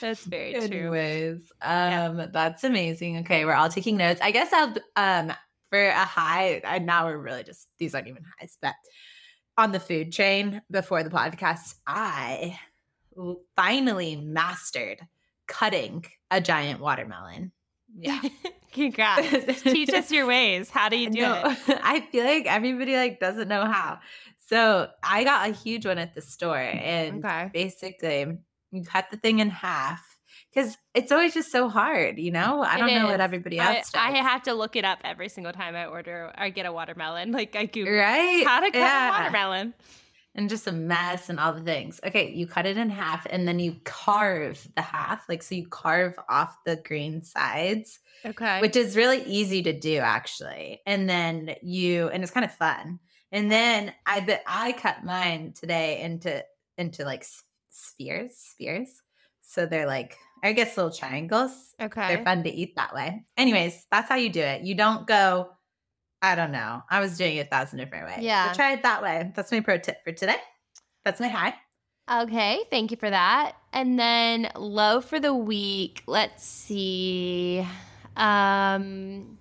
That's 0.00 0.24
very 0.24 0.52
true. 0.54 0.62
Anyways, 0.62 1.52
Yeah. 1.60 2.04
um, 2.06 2.30
that's 2.32 2.64
amazing. 2.64 3.18
Okay, 3.18 3.44
we're 3.44 3.54
all 3.54 3.68
taking 3.68 3.96
notes. 3.96 4.20
I 4.22 4.30
guess 4.30 4.52
I'll 4.52 4.74
um 4.96 5.32
for 5.70 5.86
a 5.88 6.04
high. 6.04 6.60
And 6.64 6.86
now 6.86 7.06
we're 7.06 7.18
really 7.18 7.44
just 7.44 7.68
these 7.78 7.94
aren't 7.94 8.08
even 8.08 8.24
highs, 8.40 8.56
but 8.62 8.74
on 9.58 9.72
the 9.72 9.80
food 9.80 10.12
chain 10.12 10.62
before 10.70 11.02
the 11.02 11.10
podcast, 11.10 11.74
I 11.86 12.58
finally 13.56 14.16
mastered 14.16 15.00
cutting 15.46 16.04
a 16.30 16.40
giant 16.40 16.80
watermelon. 16.80 17.52
Yeah, 17.96 18.20
Congrats. 18.72 19.62
Teach 19.62 19.92
us 19.92 20.10
your 20.12 20.26
ways. 20.26 20.70
How 20.70 20.88
do 20.88 20.96
you 20.96 21.10
do 21.10 21.20
No, 21.20 21.42
it? 21.44 21.58
I 21.82 22.00
feel 22.12 22.24
like 22.24 22.46
everybody 22.46 22.96
like 22.96 23.18
doesn't 23.18 23.48
know 23.48 23.64
how. 23.64 23.98
So 24.46 24.88
I 25.02 25.24
got 25.24 25.48
a 25.50 25.52
huge 25.52 25.84
one 25.86 25.98
at 25.98 26.14
the 26.14 26.20
store, 26.22 26.56
and 26.58 27.24
Okay. 27.24 27.50
basically 27.52 28.38
you 28.70 28.84
cut 28.84 29.06
the 29.10 29.16
thing 29.16 29.40
in 29.40 29.50
half 29.50 30.07
because 30.54 30.76
it's 30.94 31.12
always 31.12 31.34
just 31.34 31.50
so 31.52 31.68
hard, 31.68 32.18
you 32.18 32.30
know. 32.30 32.62
I 32.62 32.78
don't 32.78 32.92
know 32.94 33.06
what 33.06 33.20
everybody 33.20 33.58
else 33.58 33.90
I 33.94 34.12
does. 34.12 34.20
have 34.26 34.42
to 34.44 34.54
look 34.54 34.76
it 34.76 34.84
up 34.84 34.98
every 35.04 35.28
single 35.28 35.52
time 35.52 35.76
I 35.76 35.86
order 35.86 36.32
or 36.38 36.50
get 36.50 36.66
a 36.66 36.72
watermelon. 36.72 37.32
Like 37.38 37.54
I 37.56 37.66
Google 37.66 37.94
right? 37.94 38.44
how 38.46 38.60
to 38.60 38.66
cut 38.70 38.78
Yeah. 38.78 39.08
a 39.08 39.10
watermelon. 39.22 39.74
and 40.34 40.48
just 40.48 40.66
a 40.66 40.72
mess 40.72 41.28
and 41.30 41.38
all 41.40 41.52
the 41.52 41.60
things. 41.62 42.00
Okay, 42.04 42.30
you 42.32 42.46
cut 42.46 42.64
it 42.66 42.76
in 42.76 42.90
half 42.90 43.26
and 43.28 43.46
then 43.48 43.58
you 43.58 43.76
carve 43.84 44.66
the 44.76 44.82
half, 44.82 45.28
like 45.28 45.42
so 45.42 45.54
you 45.54 45.66
carve 45.68 46.14
off 46.28 46.56
the 46.64 46.76
green 46.76 47.22
sides, 47.22 47.98
Okay. 48.24 48.60
which 48.60 48.76
is 48.76 48.96
really 48.96 49.22
easy 49.24 49.62
to 49.64 49.72
do 49.72 49.96
actually. 49.98 50.80
And 50.86 51.08
then 51.08 51.54
you 51.62 52.08
and 52.08 52.22
it's 52.22 52.32
kind 52.32 52.44
of 52.44 52.54
fun. 52.54 53.00
And 53.32 53.50
then 53.50 53.92
I 54.06 54.20
bet 54.20 54.42
I 54.46 54.72
cut 54.72 55.04
mine 55.04 55.52
today 55.52 56.00
into 56.00 56.44
into 56.78 57.04
like 57.04 57.24
spheres, 57.70 58.36
spheres. 58.36 59.02
So 59.42 59.66
they're 59.66 59.86
like 59.86 60.16
I 60.42 60.52
guess 60.52 60.76
little 60.76 60.92
triangles. 60.92 61.74
okay. 61.80 62.14
They're 62.14 62.24
fun 62.24 62.42
to 62.44 62.50
eat 62.50 62.76
that 62.76 62.94
way. 62.94 63.24
Anyways, 63.36 63.86
that's 63.90 64.08
how 64.08 64.16
you 64.16 64.30
do 64.30 64.40
it. 64.40 64.62
You 64.62 64.74
don't 64.74 65.06
go, 65.06 65.50
I 66.22 66.34
don't 66.34 66.52
know. 66.52 66.82
I 66.90 67.00
was 67.00 67.16
doing 67.16 67.36
it 67.36 67.46
a 67.46 67.48
thousand 67.48 67.78
different 67.78 68.06
ways. 68.06 68.18
Yeah. 68.20 68.52
So 68.52 68.56
try 68.56 68.72
it 68.72 68.82
that 68.82 69.02
way. 69.02 69.32
That's 69.34 69.50
my 69.52 69.60
pro 69.60 69.78
tip 69.78 69.98
for 70.04 70.12
today. 70.12 70.36
That's 71.04 71.20
my 71.20 71.28
high. 71.28 71.54
Okay, 72.10 72.60
thank 72.70 72.90
you 72.90 72.96
for 72.96 73.10
that. 73.10 73.52
And 73.72 73.98
then 73.98 74.50
low 74.56 75.00
for 75.00 75.20
the 75.20 75.34
week. 75.34 76.02
Let's 76.06 76.44
see. 76.44 77.66
Um 78.16 79.38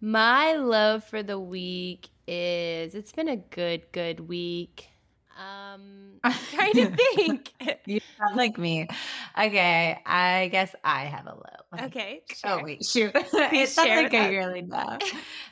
my 0.00 0.52
low 0.54 1.00
for 1.00 1.22
the 1.22 1.38
week 1.40 2.10
is 2.28 2.94
it's 2.94 3.12
been 3.12 3.28
a 3.28 3.36
good 3.36 3.90
good 3.92 4.20
week. 4.28 4.88
Um, 5.36 6.20
I'm 6.22 6.32
trying 6.52 6.72
to 6.74 6.96
think. 6.96 7.52
you 7.86 8.00
sound 8.18 8.36
like 8.36 8.58
me. 8.58 8.88
Okay, 9.38 9.98
I 10.06 10.48
guess 10.48 10.74
I 10.84 11.04
have 11.04 11.26
a 11.26 11.34
low. 11.34 11.84
okay. 11.86 12.22
Oh 12.44 12.62
wait, 12.62 12.84
shoot. 12.84 13.12
It 13.14 13.68
sounds 13.68 13.88
like 13.88 14.14
I 14.14 14.28
really 14.28 14.62
know. 14.62 14.98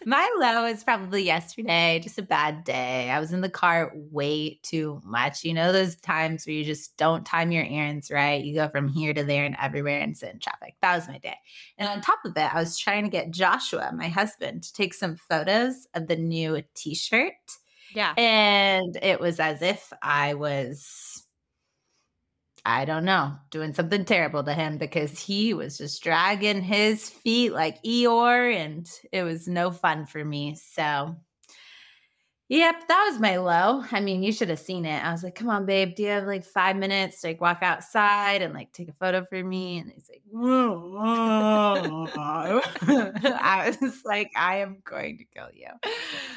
My 0.05 0.31
low 0.39 0.67
is 0.67 0.85
probably 0.85 1.25
yesterday, 1.25 2.01
just 2.03 2.19
a 2.19 2.23
bad 2.23 2.65
day. 2.65 3.11
I 3.11 3.19
was 3.19 3.33
in 3.33 3.41
the 3.41 3.49
car 3.49 3.93
way 3.95 4.61
too 4.63 5.01
much. 5.05 5.45
You 5.45 5.55
know 5.55 5.73
those 5.73 5.97
times 5.97 6.47
where 6.47 6.55
you 6.55 6.65
just 6.65 6.97
don't 6.97 7.27
time 7.27 7.51
your 7.51 7.65
errands 7.65 8.11
right. 8.11 8.43
You 8.43 8.55
go 8.55 8.69
from 8.69 8.89
here 8.89 9.13
to 9.13 9.25
there 9.25 9.45
and 9.45 9.57
everywhere 9.61 10.01
and 10.01 10.17
sit 10.17 10.33
in 10.33 10.39
traffic. 10.39 10.77
That 10.81 10.95
was 10.95 11.09
my 11.09 11.19
day. 11.19 11.37
And 11.77 11.89
on 11.89 12.01
top 12.01 12.21
of 12.25 12.37
it, 12.37 12.55
I 12.55 12.59
was 12.59 12.79
trying 12.79 13.05
to 13.05 13.11
get 13.11 13.31
Joshua, 13.31 13.93
my 13.95 14.09
husband, 14.09 14.63
to 14.63 14.73
take 14.73 14.95
some 14.95 15.17
photos 15.17 15.89
of 15.95 16.07
the 16.07 16.17
new 16.17 16.63
t-shirt. 16.75 17.33
Yeah. 17.95 18.15
And 18.17 18.97
it 19.03 19.21
was 19.21 19.39
as 19.41 19.63
if 19.63 19.93
I 20.03 20.35
was, 20.35 21.25
I 22.65 22.85
don't 22.85 23.05
know, 23.05 23.35
doing 23.51 23.73
something 23.75 24.05
terrible 24.05 24.45
to 24.45 24.55
him 24.55 24.79
because 24.79 25.19
he 25.19 25.53
was 25.53 25.79
just 25.79 26.03
dragging 26.03 26.63
his 26.63 27.11
feet 27.11 27.53
like 27.53 27.83
Eeyore 27.83 28.55
and 28.55 28.89
it 29.11 29.25
was 29.25 29.49
no 29.49 29.73
fun 29.73 30.07
for 30.07 30.25
me. 30.25 30.55
So, 30.55 31.17
yep, 32.53 32.87
that 32.87 33.09
was 33.11 33.19
my 33.19 33.39
low. 33.39 33.83
I 33.91 34.01
mean, 34.01 34.23
you 34.23 34.31
should 34.31 34.51
have 34.51 34.59
seen 34.59 34.85
it. 34.85 35.03
I 35.03 35.11
was 35.11 35.25
like, 35.25 35.35
come 35.35 35.49
on, 35.49 35.65
babe, 35.65 35.95
do 35.95 36.03
you 36.03 36.11
have 36.11 36.27
like 36.27 36.45
five 36.45 36.77
minutes 36.77 37.23
to 37.23 37.29
like 37.29 37.41
walk 37.41 37.61
outside 37.63 38.43
and 38.43 38.53
like 38.53 38.73
take 38.73 38.89
a 38.91 38.93
photo 38.93 39.25
for 39.25 39.43
me? 39.43 39.79
And 39.79 39.91
he's 39.91 40.11
like, 40.11 40.21
I 42.83 43.77
was 43.81 44.05
like, 44.05 44.31
I 44.37 44.57
am 44.59 44.79
going 44.85 45.19
to 45.19 45.25
kill 45.25 45.49
you. 45.55 45.69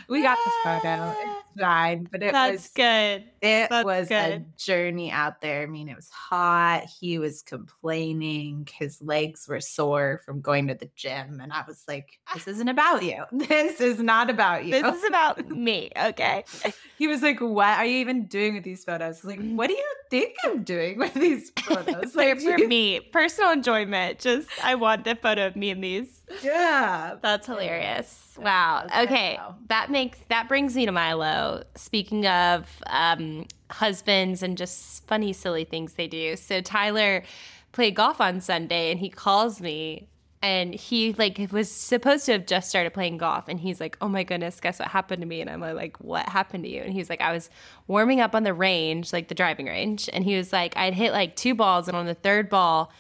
We 0.08 0.22
got 0.22 0.38
this 0.44 0.54
photo. 0.64 1.10
It's 1.12 1.20
ah. 1.26 1.44
fine, 1.60 2.08
but 2.12 2.24
it 2.24 2.32
That's 2.32 2.64
was 2.64 2.72
good. 2.76 3.24
it 3.42 3.70
That's 3.70 3.86
was 3.86 4.12
a 4.12 4.44
journey 4.58 5.12
out 5.12 5.42
there. 5.42 5.64
I 5.64 5.66
mean, 5.66 5.90
it 5.90 5.96
was 5.96 6.10
hot. 6.10 6.86
He 6.86 7.20
was 7.20 7.42
complaining. 7.42 8.68
His 8.74 9.02
legs 9.02 9.48
were 9.48 9.60
sore 9.60 10.22
from 10.26 10.42
going 10.42 10.68
to 10.68 10.76
the 10.76 10.90
gym. 10.96 11.40
And 11.42 11.52
I 11.52 11.64
was 11.68 11.84
like, 11.88 12.20
this 12.34 12.48
isn't 12.48 12.70
about 12.70 13.04
you. 13.04 13.24
This 13.56 13.80
is 13.80 14.00
not 14.00 14.30
about 14.30 14.66
you. 14.66 14.72
This 14.72 14.96
is 14.96 15.04
about 15.06 15.50
me. 15.50 15.92
Okay. 16.10 16.44
he 16.98 17.08
was 17.08 17.22
like, 17.22 17.40
what 17.40 17.78
are 17.78 17.86
you 17.86 17.98
even 17.98 18.26
doing 18.26 18.56
with 18.56 18.64
these 18.64 18.84
photos? 18.84 19.24
Like, 19.24 19.40
what 19.42 19.68
do 19.68 19.74
you 19.74 19.94
think 20.10 20.36
I'm 20.44 20.64
doing 20.64 20.98
with 21.00 21.14
these 21.14 21.52
photos? 21.62 22.16
Like, 22.16 22.40
for 22.42 22.58
you- 22.58 22.68
me. 22.68 23.00
Personal 23.00 23.52
enjoyment. 23.52 24.20
Just 24.20 24.48
I 24.64 24.76
want 24.76 25.04
the 25.06 25.16
photo 25.16 25.48
of 25.48 25.56
me 25.56 25.70
in 25.70 25.82
these. 25.82 26.22
yeah. 26.44 27.16
That's 27.22 27.48
hilarious. 27.48 28.38
Wow. 28.42 28.88
Okay. 29.04 29.40
That 29.68 29.90
makes 29.92 30.20
that 30.30 30.48
brings 30.48 30.76
me 30.76 30.86
to 30.86 30.92
Milo. 30.92 31.64
Speaking 31.76 32.26
of 32.28 32.68
um, 32.88 33.46
husbands 33.70 34.44
and 34.44 34.58
just 34.58 35.08
funny, 35.08 35.34
silly 35.34 35.64
things 35.66 35.94
they 35.94 36.08
do. 36.08 36.36
So 36.36 36.62
Tyler 36.62 37.24
played 37.72 37.96
golf 37.96 38.20
on 38.22 38.42
Sunday 38.42 38.92
and 38.92 39.00
he 39.00 39.10
calls 39.10 39.60
me 39.62 40.08
and 40.46 40.76
he 40.76 41.12
like 41.14 41.40
was 41.52 41.72
supposed 41.72 42.28
to 42.28 42.34
have 42.34 42.46
just 42.46 42.70
started 42.70 42.94
playing 42.94 43.18
golf 43.18 43.46
and 43.48 43.60
he's 43.60 43.80
like, 43.80 43.98
"Oh 44.00 44.08
my 44.08 44.24
goodness, 44.24 44.60
guess 44.60 44.78
what 44.78 44.90
happened 44.90 45.22
to 45.24 45.26
me?" 45.26 45.42
And 45.42 45.50
I'm 45.50 45.60
like, 45.60 46.00
"What 46.00 46.30
happened 46.30 46.66
to 46.66 46.70
you?" 46.70 46.82
And 46.82 46.94
he's 46.94 47.10
like, 47.10 47.20
"I 47.20 47.32
was 47.32 47.50
warming 47.88 48.22
up 48.22 48.36
on 48.36 48.44
the 48.44 48.54
range, 48.54 49.12
like 49.12 49.28
the 49.28 49.34
driving 49.34 49.66
range." 49.66 50.08
And 50.14 50.24
he 50.24 50.38
was 50.38 50.54
like, 50.54 50.78
"I'd 50.78 50.94
hit 50.94 51.14
like 51.14 51.36
two 51.36 51.56
balls 51.56 51.88
and 51.88 51.98
on 51.98 52.06
the 52.06 52.14
third 52.14 52.48
ball, 52.48 52.92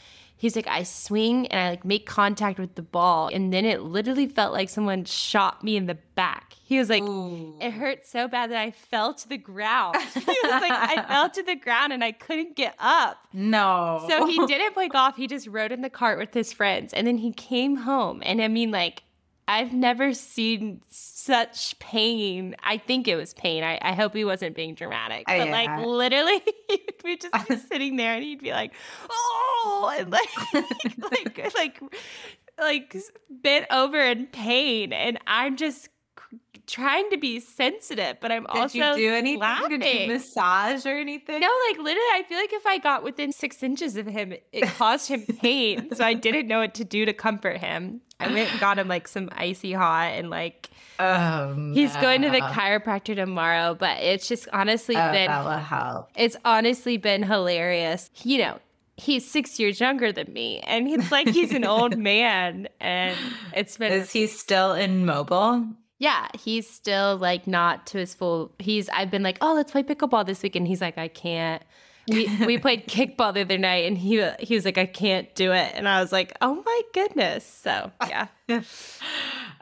He's 0.46 0.56
like, 0.56 0.68
I 0.68 0.84
swing 0.84 1.48
and 1.48 1.60
I 1.60 1.70
like 1.72 1.84
make 1.84 2.06
contact 2.06 2.60
with 2.60 2.76
the 2.76 2.84
ball, 2.84 3.30
and 3.34 3.52
then 3.52 3.66
it 3.66 3.82
literally 3.82 4.28
felt 4.28 4.54
like 4.54 4.70
someone 4.70 5.04
shot 5.04 5.64
me 5.64 5.76
in 5.76 5.88
the 5.88 5.98
back. 6.14 6.54
He 6.64 6.78
was 6.78 6.88
like, 6.88 7.02
Ooh. 7.02 7.58
it 7.60 7.72
hurt 7.72 8.06
so 8.06 8.28
bad 8.28 8.52
that 8.52 8.60
I 8.60 8.70
fell 8.70 9.16
to 9.16 9.28
the 9.28 9.40
ground. 9.40 9.96
he 10.14 10.20
was 10.20 10.62
like, 10.62 10.72
I 10.72 11.04
fell 11.08 11.32
to 11.32 11.42
the 11.42 11.56
ground 11.56 11.94
and 11.94 12.04
I 12.04 12.12
couldn't 12.12 12.56
get 12.56 12.76
up. 12.78 13.18
No. 13.34 14.06
So 14.08 14.28
he 14.28 14.38
didn't 14.46 14.74
play 14.74 14.88
golf. 14.88 15.16
He 15.16 15.26
just 15.26 15.48
rode 15.48 15.72
in 15.72 15.82
the 15.82 15.90
cart 15.90 16.20
with 16.20 16.36
his 16.36 16.54
friends, 16.54 16.94
and 16.94 17.08
then 17.08 17.18
he 17.18 17.32
came 17.32 17.78
home. 17.78 18.22
And 18.24 18.40
I 18.40 18.48
mean, 18.48 18.70
like, 18.70 19.02
I've 19.48 19.74
never 19.74 20.14
seen 20.14 20.82
such 20.90 21.78
pain. 21.80 22.56
I 22.64 22.78
think 22.78 23.08
it 23.08 23.16
was 23.16 23.34
pain. 23.34 23.64
I, 23.64 23.78
I 23.82 23.94
hope 23.94 24.16
he 24.16 24.26
wasn't 24.26 24.56
being 24.56 24.74
dramatic. 24.74 25.26
Uh, 25.28 25.38
But 25.38 25.48
yeah. 25.48 25.52
like 25.52 25.86
literally 25.86 26.42
we'd 26.70 27.04
be 27.04 27.18
just 27.18 27.48
be 27.48 27.56
sitting 27.70 27.96
there 27.96 28.16
and 28.16 28.24
he'd 28.24 28.42
be 28.42 28.52
like, 28.52 28.74
oh 29.10 29.96
and 29.98 30.12
like 30.12 30.30
like 31.12 31.54
like 31.56 31.80
like 32.60 32.98
bent 33.30 33.68
over 33.70 34.00
in 34.00 34.28
pain. 34.28 34.94
And 34.94 35.20
I'm 35.28 35.58
just 35.58 35.90
trying 36.68 37.10
to 37.12 37.18
be 37.18 37.40
sensitive, 37.40 38.18
but 38.20 38.32
I'm 38.32 38.44
Did 38.46 38.58
also 38.62 38.78
you 38.78 38.96
do 38.96 39.14
anything? 39.14 39.80
Did 39.80 40.02
you 40.02 40.08
massage 40.14 40.86
or 40.86 40.98
anything? 40.98 41.40
No, 41.40 41.50
like 41.70 41.78
literally, 41.78 42.10
I 42.14 42.24
feel 42.28 42.38
like 42.38 42.54
if 42.54 42.66
I 42.66 42.78
got 42.80 43.04
within 43.04 43.32
six 43.32 43.62
inches 43.62 43.96
of 43.96 44.08
him, 44.08 44.34
it 44.52 44.66
caused 44.70 45.10
him 45.10 45.24
pain. 45.40 45.94
so 45.94 46.04
I 46.04 46.14
didn't 46.14 46.48
know 46.48 46.60
what 46.60 46.74
to 46.76 46.84
do 46.84 47.06
to 47.06 47.14
comfort 47.14 47.58
him. 47.58 48.02
I 48.20 48.28
went 48.32 48.52
and 48.52 48.60
got 48.60 48.80
him 48.80 48.88
like 48.88 49.08
some 49.08 49.30
icy 49.34 49.74
hot 49.74 50.14
and 50.14 50.30
like 50.30 50.70
Um, 51.00 51.74
he's 51.74 51.94
going 51.98 52.22
to 52.22 52.30
the 52.30 52.40
chiropractor 52.40 53.16
tomorrow, 53.16 53.76
but 53.76 53.98
it's 54.02 54.28
just 54.28 54.48
honestly 54.54 54.96
Oh, 54.96 55.12
been 55.12 55.28
that 55.28 55.44
will 55.44 55.52
help. 55.58 56.10
it's 56.16 56.38
honestly 56.46 56.98
been 56.98 57.24
hilarious. 57.24 58.10
You 58.24 58.38
know, 58.40 58.60
he's 58.98 59.30
six 59.30 59.60
years 59.60 59.80
younger 59.82 60.12
than 60.14 60.32
me, 60.32 60.60
and 60.62 60.88
it's 60.88 61.12
like 61.12 61.28
he's 61.30 61.52
an 61.52 61.66
old 61.66 61.98
man, 62.12 62.68
and 62.80 63.18
it's 63.54 63.78
been 63.78 63.92
Is 63.92 64.12
he 64.12 64.28
still 64.28 64.74
immobile? 64.74 65.66
yeah, 65.98 66.28
he's 66.38 66.70
still 66.70 67.18
like 67.18 67.48
not 67.48 67.86
to 67.88 67.98
his 68.00 68.14
full. 68.14 68.52
He's 68.60 68.88
I've 68.90 69.12
been 69.12 69.24
like, 69.24 69.38
oh, 69.42 69.54
let's 69.54 69.72
play 69.72 69.84
pickleball 69.84 70.26
this 70.26 70.42
weekend. 70.44 70.68
He's 70.68 70.82
like, 70.82 70.98
I 70.98 71.08
can't. 71.10 71.62
We 72.08 72.30
we 72.46 72.58
played 72.66 72.88
kickball 72.88 73.34
the 73.34 73.42
other 73.42 73.58
night, 73.58 73.86
and 73.86 73.98
he 73.98 74.24
he 74.40 74.56
was 74.56 74.66
like, 74.66 74.78
I 74.78 74.86
can't 74.86 75.34
do 75.36 75.52
it, 75.52 75.72
and 75.76 75.88
I 75.88 76.02
was 76.02 76.12
like, 76.12 76.34
oh 76.42 76.62
my 76.66 76.82
goodness. 76.94 77.46
So 77.46 77.92
yeah, 78.08 78.28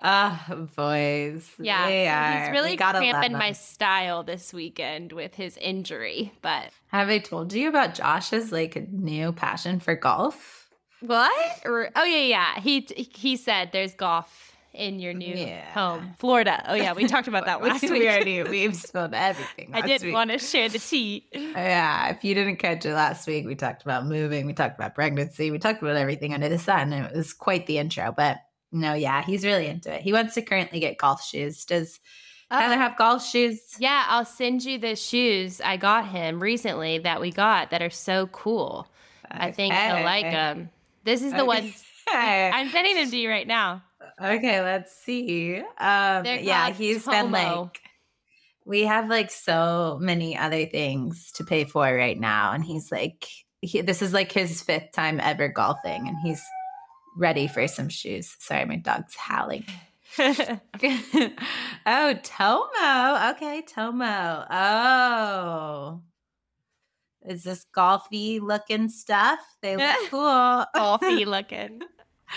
Ah, 0.06 0.46
boys. 0.76 1.50
yeah. 1.58 1.88
So 1.88 2.10
are. 2.12 2.42
he's 2.44 2.52
really 2.52 2.76
cramping 2.78 3.34
my 3.34 3.54
style 3.54 4.24
this 4.24 4.54
weekend 4.54 5.14
with 5.14 5.34
his 5.36 5.56
injury. 5.58 6.34
But 6.42 6.72
Have 6.88 7.10
I 7.10 7.20
told 7.20 7.54
you 7.54 7.70
about 7.70 7.96
Josh's 7.96 8.52
like 8.52 8.90
new 8.92 9.32
passion 9.32 9.80
for 9.80 9.96
golf? 9.96 10.70
what? 11.00 11.62
Oh 11.66 12.04
yeah, 12.04 12.24
yeah. 12.24 12.60
He 12.60 12.82
he 12.98 13.38
said 13.38 13.70
there's 13.72 13.94
golf 13.94 14.53
in 14.74 15.00
your 15.00 15.14
new 15.14 15.36
Yeah. 15.36 15.72
home, 15.72 16.16
Florida. 16.18 16.64
Oh 16.68 16.74
yeah, 16.74 16.94
we 16.94 17.08
talked 17.08 17.28
about 17.28 17.46
that 17.48 17.62
last 17.62 17.84
we 17.84 17.92
week. 17.92 18.04
already 18.04 18.44
we've 18.44 18.76
spilled 18.90 19.14
everything. 19.14 19.72
I 19.74 19.82
didn't 19.82 20.08
week. 20.08 20.14
want 20.14 20.32
to 20.32 20.40
share 20.40 20.70
the 20.70 20.80
tea. 20.80 21.28
Oh, 21.36 21.40
yeah, 21.40 22.10
if 22.10 22.24
you 22.24 22.34
didn't 22.34 22.58
catch 22.58 22.86
it 22.86 22.94
last 22.94 23.28
week, 23.28 23.46
we 23.46 23.56
talked 23.56 23.84
about 23.84 24.06
moving, 24.06 24.46
we 24.46 24.54
talked 24.54 24.76
about 24.76 24.96
pregnancy, 24.96 25.52
we 25.52 25.60
talked 25.60 25.82
about 25.82 25.96
everything 25.96 26.34
under 26.34 26.50
the 26.50 26.60
sun. 26.60 26.92
It 26.92 27.16
was 27.16 27.34
quite 27.34 27.68
the 27.68 27.78
intro, 27.78 28.14
but 28.16 28.38
no, 28.72 28.94
yeah, 28.94 29.24
he's 29.24 29.46
really 29.46 29.68
into 29.68 29.94
it. 29.94 30.02
He 30.02 30.12
wants 30.12 30.34
to 30.34 30.42
currently 30.42 30.80
get 30.80 30.98
golf 30.98 31.24
shoes. 31.24 31.66
Does 31.66 32.00
Tyler 32.50 32.76
oh. 32.76 32.78
have 32.78 32.98
golf 32.98 33.26
shoes? 33.26 33.60
Yeah, 33.78 34.06
I'll 34.08 34.26
send 34.26 34.64
you 34.64 34.80
the 34.80 34.96
shoes 34.96 35.62
I 35.62 35.78
got 35.78 36.08
him 36.08 36.42
recently 36.42 36.98
that 37.00 37.22
we 37.22 37.32
got 37.32 37.70
that 37.70 37.82
are 37.82 37.92
so 37.92 38.28
cool. 38.28 38.88
I 39.30 39.52
think 39.52 39.74
he'll 39.74 40.04
like 40.04 40.24
them. 40.24 40.70
This 41.04 41.22
is 41.22 41.32
the 41.34 41.44
Okay. 41.44 41.74
I'm 42.54 42.70
sending 42.70 42.96
them 42.96 43.10
to 43.10 43.18
you 43.18 43.30
right 43.30 43.48
now. 43.48 43.84
Okay, 44.22 44.62
let's 44.62 44.96
see. 44.96 45.58
Um, 45.58 46.26
yeah, 46.26 46.70
he's 46.72 47.06
been 47.06 47.32
like, 47.32 47.82
we 48.66 48.82
have 48.84 49.10
like 49.10 49.32
so 49.32 49.98
many 50.02 50.38
other 50.38 50.66
things 50.66 51.32
to 51.34 51.44
pay 51.44 51.66
for 51.66 51.84
right 51.94 52.20
now, 52.20 52.52
and 52.52 52.64
he's 52.64 52.92
like, 52.92 53.28
he, 53.62 53.82
this 53.82 54.02
is 54.02 54.14
like 54.14 54.32
his 54.32 54.62
fifth 54.62 54.92
time 54.92 55.20
ever 55.20 55.48
golfing, 55.48 56.08
and 56.08 56.18
he's 56.24 56.42
ready 57.18 57.48
for 57.48 57.68
some 57.68 57.90
shoes. 57.90 58.36
Sorry, 58.40 58.66
my 58.66 58.78
dog's 58.78 59.16
howling. 59.16 59.66
oh, 60.18 62.14
Tomo. 62.24 63.32
Okay, 63.32 63.64
Tomo. 63.68 64.46
Oh. 64.50 66.02
Is 67.26 67.44
this 67.44 67.66
golfy 67.76 68.42
looking 68.42 68.90
stuff? 68.90 69.40
They 69.62 69.78
look 69.78 69.96
cool. 70.10 70.66
Golfy 70.76 71.26
looking. 71.26 71.82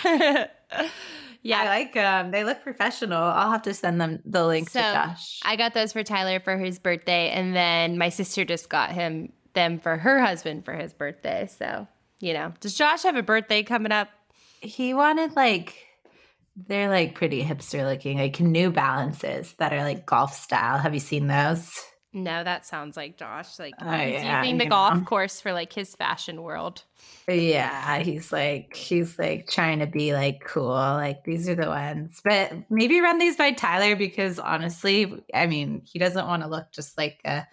yeah, 0.05 1.61
I 1.61 1.65
like 1.65 1.93
them. 1.93 2.31
They 2.31 2.43
look 2.43 2.61
professional. 2.63 3.21
I'll 3.21 3.51
have 3.51 3.63
to 3.63 3.73
send 3.73 3.99
them 4.01 4.19
the 4.25 4.45
link 4.45 4.69
So, 4.69 4.79
to 4.79 4.85
Josh. 4.85 5.39
I 5.43 5.55
got 5.55 5.73
those 5.73 5.93
for 5.93 6.03
Tyler 6.03 6.39
for 6.39 6.57
his 6.57 6.79
birthday, 6.79 7.29
and 7.29 7.55
then 7.55 7.97
my 7.97 8.09
sister 8.09 8.45
just 8.45 8.69
got 8.69 8.91
him 8.91 9.31
them 9.53 9.79
for 9.79 9.97
her 9.97 10.19
husband 10.21 10.65
for 10.65 10.73
his 10.73 10.93
birthday. 10.93 11.47
So, 11.47 11.87
you 12.19 12.33
know, 12.33 12.53
does 12.59 12.75
Josh 12.75 13.03
have 13.03 13.15
a 13.15 13.23
birthday 13.23 13.63
coming 13.63 13.91
up? 13.91 14.09
he 14.61 14.93
wanted 14.93 15.35
like 15.35 15.75
they're 16.67 16.89
like 16.89 17.13
pretty 17.13 17.43
hipster 17.43 17.87
looking, 17.87 18.17
like 18.17 18.39
New 18.39 18.71
Balances 18.71 19.53
that 19.59 19.73
are 19.73 19.83
like 19.83 20.05
golf 20.07 20.33
style. 20.33 20.79
Have 20.79 20.93
you 20.95 20.99
seen 20.99 21.27
those? 21.27 21.71
No, 22.23 22.43
that 22.43 22.65
sounds 22.65 22.97
like 22.97 23.15
Josh. 23.17 23.59
Like 23.59 23.75
Oh, 23.79 23.91
he's 23.91 24.13
yeah, 24.13 24.41
using 24.41 24.57
the 24.57 24.63
you 24.63 24.69
golf 24.69 24.95
know. 24.95 25.03
course 25.03 25.39
for 25.39 25.53
like 25.53 25.71
his 25.71 25.95
fashion 25.95 26.41
world. 26.41 26.83
Yeah, 27.27 27.99
he's 27.99 28.31
like 28.31 28.75
he's 28.75 29.19
like 29.19 29.47
trying 29.49 29.79
to 29.79 29.85
be 29.87 30.13
like 30.13 30.41
cool. 30.43 30.69
Like 30.73 31.23
these 31.23 31.47
are 31.47 31.55
the 31.55 31.67
ones. 31.67 32.19
But 32.23 32.53
maybe 32.71 33.01
run 33.01 33.19
these 33.19 33.35
by 33.37 33.51
Tyler 33.51 33.95
because 33.95 34.39
honestly, 34.39 35.23
I 35.33 35.45
mean, 35.45 35.83
he 35.85 35.99
doesn't 35.99 36.25
want 36.27 36.41
to 36.41 36.49
look 36.49 36.71
just 36.71 36.97
like 36.97 37.19
a 37.23 37.45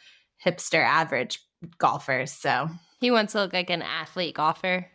hipster 0.45 0.83
average 0.83 1.43
golfers. 1.79 2.33
So 2.33 2.71
he 3.01 3.11
wants 3.11 3.33
to 3.33 3.41
look 3.41 3.53
like 3.53 3.71
an 3.71 3.83
athlete 3.83 4.35
golfer. 4.35 4.87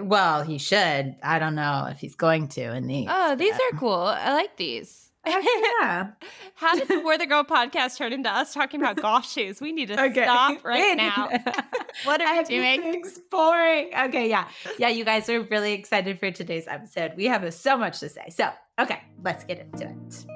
Well, 0.00 0.42
he 0.42 0.58
should. 0.58 1.16
I 1.22 1.38
don't 1.38 1.54
know 1.54 1.88
if 1.90 1.98
he's 1.98 2.14
going 2.14 2.48
to. 2.48 2.74
In 2.74 2.86
the 2.86 3.06
oh, 3.08 3.36
these 3.36 3.54
are 3.54 3.78
cool. 3.78 3.94
I 3.94 4.32
like 4.32 4.56
these. 4.56 5.07
Yeah. 5.28 6.08
How 6.54 6.74
did 6.74 6.88
the 6.88 7.00
For 7.00 7.18
the 7.18 7.26
Girl 7.26 7.44
podcast 7.44 7.96
turn 7.96 8.12
into 8.12 8.30
us 8.30 8.52
talking 8.52 8.80
about 8.80 8.96
golf 8.96 9.30
shoes? 9.30 9.60
We 9.60 9.72
need 9.72 9.88
to 9.88 10.02
okay. 10.06 10.24
stop 10.24 10.64
right 10.64 10.96
now. 10.96 11.28
what 12.04 12.20
are 12.20 12.38
we 12.38 12.44
doing? 12.44 13.04
boring. 13.30 13.90
Okay, 14.06 14.28
yeah. 14.28 14.48
Yeah, 14.78 14.88
you 14.88 15.04
guys 15.04 15.28
are 15.28 15.42
really 15.42 15.72
excited 15.72 16.18
for 16.18 16.30
today's 16.30 16.66
episode. 16.66 17.12
We 17.16 17.26
have 17.26 17.52
so 17.54 17.76
much 17.76 18.00
to 18.00 18.08
say. 18.08 18.28
So, 18.30 18.50
okay, 18.78 19.02
let's 19.22 19.44
get 19.44 19.60
into 19.60 19.88
it. 19.88 20.26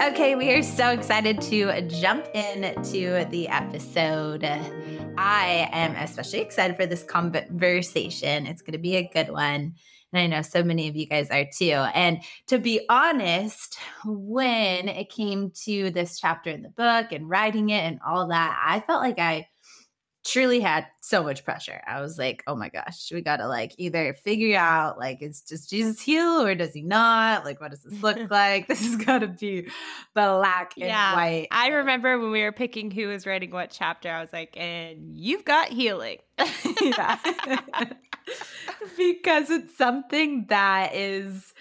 Okay, 0.00 0.36
we 0.36 0.52
are 0.52 0.62
so 0.62 0.90
excited 0.90 1.40
to 1.42 1.82
jump 1.88 2.26
into 2.34 3.26
the 3.30 3.48
episode. 3.48 4.44
I 4.44 5.68
am 5.72 5.96
especially 5.96 6.38
excited 6.40 6.76
for 6.76 6.86
this 6.86 7.02
conversation. 7.02 8.46
It's 8.46 8.62
going 8.62 8.72
to 8.72 8.78
be 8.78 8.96
a 8.96 9.08
good 9.12 9.30
one. 9.30 9.74
And 10.12 10.22
I 10.22 10.26
know 10.26 10.42
so 10.42 10.62
many 10.62 10.88
of 10.88 10.96
you 10.96 11.06
guys 11.06 11.28
are 11.30 11.44
too. 11.44 11.72
And 11.72 12.22
to 12.46 12.58
be 12.58 12.80
honest, 12.88 13.78
when 14.04 14.88
it 14.88 15.10
came 15.10 15.52
to 15.64 15.90
this 15.90 16.18
chapter 16.18 16.50
in 16.50 16.62
the 16.62 16.70
book 16.70 17.12
and 17.12 17.28
writing 17.28 17.70
it 17.70 17.82
and 17.82 18.00
all 18.06 18.28
that, 18.28 18.58
I 18.66 18.80
felt 18.80 19.02
like 19.02 19.18
I 19.18 19.48
truly 20.28 20.60
had 20.60 20.86
so 21.00 21.22
much 21.22 21.42
pressure. 21.44 21.80
I 21.86 22.02
was 22.02 22.18
like, 22.18 22.42
oh 22.46 22.54
my 22.54 22.68
gosh, 22.68 23.10
we 23.10 23.22
got 23.22 23.38
to 23.38 23.48
like 23.48 23.74
either 23.78 24.12
figure 24.12 24.58
out 24.58 24.98
like, 24.98 25.22
is 25.22 25.40
just 25.40 25.70
Jesus 25.70 26.00
heal 26.00 26.42
or 26.42 26.54
does 26.54 26.74
he 26.74 26.82
not? 26.82 27.46
Like, 27.46 27.60
what 27.60 27.70
does 27.70 27.82
this 27.82 28.02
look 28.02 28.18
like? 28.30 28.68
This 28.68 28.84
has 28.84 28.96
got 28.96 29.20
to 29.20 29.28
be 29.28 29.68
black 30.14 30.74
and 30.76 30.86
yeah. 30.86 31.14
white. 31.14 31.48
I 31.50 31.68
remember 31.68 32.18
when 32.18 32.30
we 32.30 32.42
were 32.42 32.52
picking 32.52 32.90
who 32.90 33.08
was 33.08 33.26
writing 33.26 33.50
what 33.50 33.70
chapter, 33.70 34.10
I 34.10 34.20
was 34.20 34.32
like, 34.32 34.54
and 34.56 35.16
you've 35.16 35.46
got 35.46 35.68
healing. 35.68 36.18
because 38.96 39.50
it's 39.50 39.76
something 39.76 40.46
that 40.50 40.94
is 40.94 41.54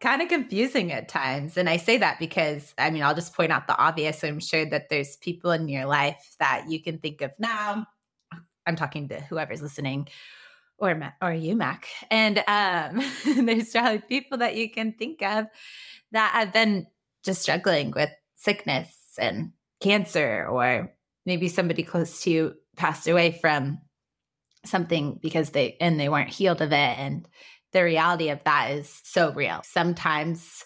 kind 0.00 0.20
of 0.20 0.28
confusing 0.28 0.92
at 0.92 1.08
times. 1.08 1.56
And 1.56 1.68
I 1.68 1.78
say 1.78 1.96
that 1.98 2.18
because, 2.18 2.74
I 2.76 2.90
mean, 2.90 3.02
I'll 3.02 3.14
just 3.14 3.34
point 3.34 3.50
out 3.50 3.66
the 3.66 3.76
obvious. 3.76 4.22
I'm 4.22 4.40
sure 4.40 4.66
that 4.66 4.90
there's 4.90 5.16
people 5.16 5.50
in 5.52 5.68
your 5.68 5.86
life 5.86 6.36
that 6.38 6.66
you 6.68 6.82
can 6.82 6.98
think 6.98 7.22
of 7.22 7.32
now 7.38 7.86
I'm 8.66 8.76
talking 8.76 9.08
to 9.08 9.20
whoever's 9.20 9.62
listening 9.62 10.08
or 10.80 10.94
Mac, 10.94 11.16
or 11.20 11.32
you, 11.32 11.54
Mac. 11.54 11.86
And 12.10 12.38
um, 12.48 13.04
there's 13.46 13.70
probably 13.70 13.98
people 13.98 14.38
that 14.38 14.56
you 14.56 14.70
can 14.70 14.94
think 14.94 15.22
of 15.22 15.46
that 16.12 16.32
have 16.32 16.52
been 16.52 16.86
just 17.22 17.42
struggling 17.42 17.92
with 17.92 18.10
sickness 18.36 18.96
and 19.18 19.52
cancer, 19.80 20.46
or 20.46 20.92
maybe 21.26 21.48
somebody 21.48 21.82
close 21.82 22.22
to 22.22 22.30
you 22.30 22.54
passed 22.76 23.06
away 23.06 23.38
from 23.40 23.78
something 24.64 25.18
because 25.22 25.50
they 25.50 25.76
and 25.80 26.00
they 26.00 26.08
weren't 26.08 26.30
healed 26.30 26.62
of 26.62 26.72
it. 26.72 26.74
And 26.98 27.28
the 27.72 27.84
reality 27.84 28.30
of 28.30 28.42
that 28.44 28.70
is 28.72 29.00
so 29.04 29.32
real. 29.32 29.60
Sometimes 29.64 30.64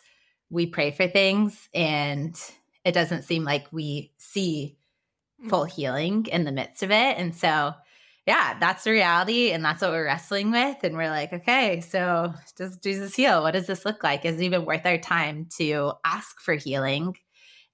we 0.50 0.66
pray 0.66 0.92
for 0.92 1.08
things 1.08 1.68
and 1.74 2.40
it 2.84 2.92
doesn't 2.92 3.22
seem 3.22 3.44
like 3.44 3.66
we 3.72 4.12
see 4.18 4.76
mm. 5.42 5.50
full 5.50 5.64
healing 5.64 6.26
in 6.26 6.44
the 6.44 6.52
midst 6.52 6.82
of 6.82 6.90
it. 6.90 7.18
And 7.18 7.34
so 7.34 7.74
yeah, 8.26 8.56
that's 8.58 8.84
the 8.84 8.90
reality. 8.90 9.50
And 9.50 9.64
that's 9.64 9.82
what 9.82 9.90
we're 9.90 10.06
wrestling 10.06 10.50
with. 10.50 10.82
And 10.82 10.96
we're 10.96 11.10
like, 11.10 11.32
okay, 11.32 11.80
so 11.80 12.32
does 12.56 12.78
Jesus 12.78 13.14
heal? 13.14 13.42
What 13.42 13.52
does 13.52 13.66
this 13.66 13.84
look 13.84 14.02
like? 14.02 14.24
Is 14.24 14.40
it 14.40 14.44
even 14.44 14.64
worth 14.64 14.86
our 14.86 14.98
time 14.98 15.48
to 15.58 15.92
ask 16.04 16.40
for 16.40 16.54
healing? 16.54 17.16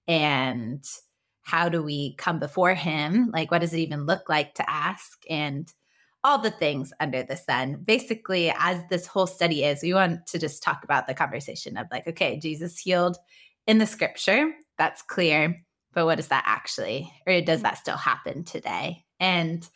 And 0.09 0.85
how 1.43 1.69
do 1.69 1.83
we 1.83 2.15
come 2.17 2.39
before 2.39 2.75
him? 2.75 3.31
Like, 3.33 3.51
what 3.51 3.61
does 3.61 3.73
it 3.73 3.79
even 3.79 4.07
look 4.07 4.29
like 4.29 4.55
to 4.55 4.69
ask? 4.69 5.23
And 5.29 5.73
all 6.23 6.39
the 6.39 6.51
things 6.51 6.93
under 7.01 7.23
the 7.23 7.37
sun. 7.37 7.83
Basically, 7.85 8.53
as 8.59 8.81
this 8.91 9.07
whole 9.07 9.27
study 9.27 9.65
is, 9.65 9.83
we 9.83 9.95
want 9.95 10.27
to 10.27 10.39
just 10.39 10.63
talk 10.63 10.85
about 10.85 11.07
the 11.07 11.15
conversation 11.15 11.77
of 11.77 11.87
like, 11.91 12.07
okay, 12.07 12.39
Jesus 12.39 12.79
healed 12.79 13.17
in 13.67 13.79
the 13.79 13.87
scripture. 13.87 14.53
That's 14.77 15.03
clear. 15.03 15.57
But 15.93 16.05
what 16.05 16.17
does 16.17 16.29
that 16.29 16.45
actually, 16.47 17.13
or 17.27 17.41
does 17.41 17.61
mm. 17.61 17.63
that 17.65 17.79
still 17.79 17.97
happen 17.97 18.45
today? 18.45 19.05
And 19.19 19.67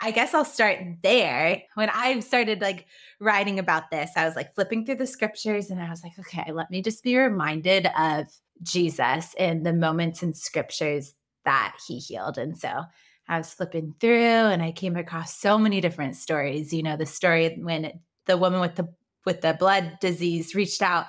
I 0.00 0.12
guess 0.12 0.32
I'll 0.32 0.44
start 0.44 0.78
there. 1.02 1.62
When 1.74 1.90
I 1.90 2.20
started 2.20 2.60
like 2.60 2.86
writing 3.20 3.58
about 3.58 3.90
this, 3.90 4.10
I 4.16 4.24
was 4.24 4.36
like 4.36 4.54
flipping 4.54 4.86
through 4.86 4.96
the 4.96 5.06
scriptures 5.06 5.70
and 5.70 5.82
I 5.82 5.90
was 5.90 6.02
like, 6.04 6.18
okay, 6.20 6.52
let 6.52 6.70
me 6.70 6.82
just 6.82 7.02
be 7.02 7.16
reminded 7.16 7.88
of 7.98 8.26
Jesus 8.62 9.34
and 9.38 9.66
the 9.66 9.72
moments 9.72 10.22
in 10.22 10.34
scriptures 10.34 11.14
that 11.44 11.76
he 11.86 11.98
healed. 11.98 12.38
And 12.38 12.56
so 12.56 12.84
I 13.28 13.38
was 13.38 13.52
flipping 13.52 13.94
through 14.00 14.16
and 14.16 14.62
I 14.62 14.70
came 14.70 14.96
across 14.96 15.36
so 15.36 15.58
many 15.58 15.80
different 15.80 16.14
stories. 16.14 16.72
You 16.72 16.84
know, 16.84 16.96
the 16.96 17.06
story 17.06 17.56
when 17.60 18.00
the 18.26 18.36
woman 18.36 18.60
with 18.60 18.76
the 18.76 18.88
with 19.24 19.40
the 19.40 19.54
blood 19.58 19.98
disease 20.00 20.54
reached 20.54 20.80
out 20.80 21.06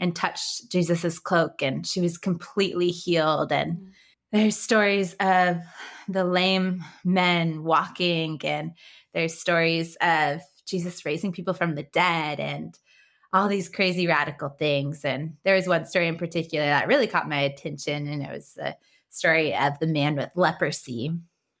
and 0.00 0.16
touched 0.16 0.70
Jesus's 0.70 1.18
cloak 1.18 1.62
and 1.62 1.86
she 1.86 2.00
was 2.00 2.16
completely 2.16 2.88
healed 2.88 3.52
and 3.52 3.74
mm-hmm 3.74 3.90
there's 4.32 4.56
stories 4.56 5.14
of 5.20 5.58
the 6.08 6.24
lame 6.24 6.84
men 7.04 7.62
walking 7.62 8.40
and 8.44 8.72
there's 9.12 9.38
stories 9.38 9.96
of 10.00 10.40
jesus 10.66 11.04
raising 11.04 11.32
people 11.32 11.54
from 11.54 11.74
the 11.74 11.82
dead 11.92 12.40
and 12.40 12.78
all 13.32 13.48
these 13.48 13.68
crazy 13.68 14.06
radical 14.06 14.48
things. 14.48 15.04
And 15.04 15.34
there 15.44 15.54
was 15.54 15.68
one 15.68 15.86
story 15.86 16.08
in 16.08 16.16
particular 16.16 16.66
that 16.66 16.88
really 16.88 17.06
caught 17.06 17.28
my 17.28 17.40
attention 17.40 18.08
and 18.08 18.22
it 18.22 18.30
was 18.30 18.54
the 18.54 18.76
story 19.08 19.54
of 19.54 19.78
the 19.78 19.86
man 19.86 20.16
with 20.16 20.30
leprosy 20.34 21.12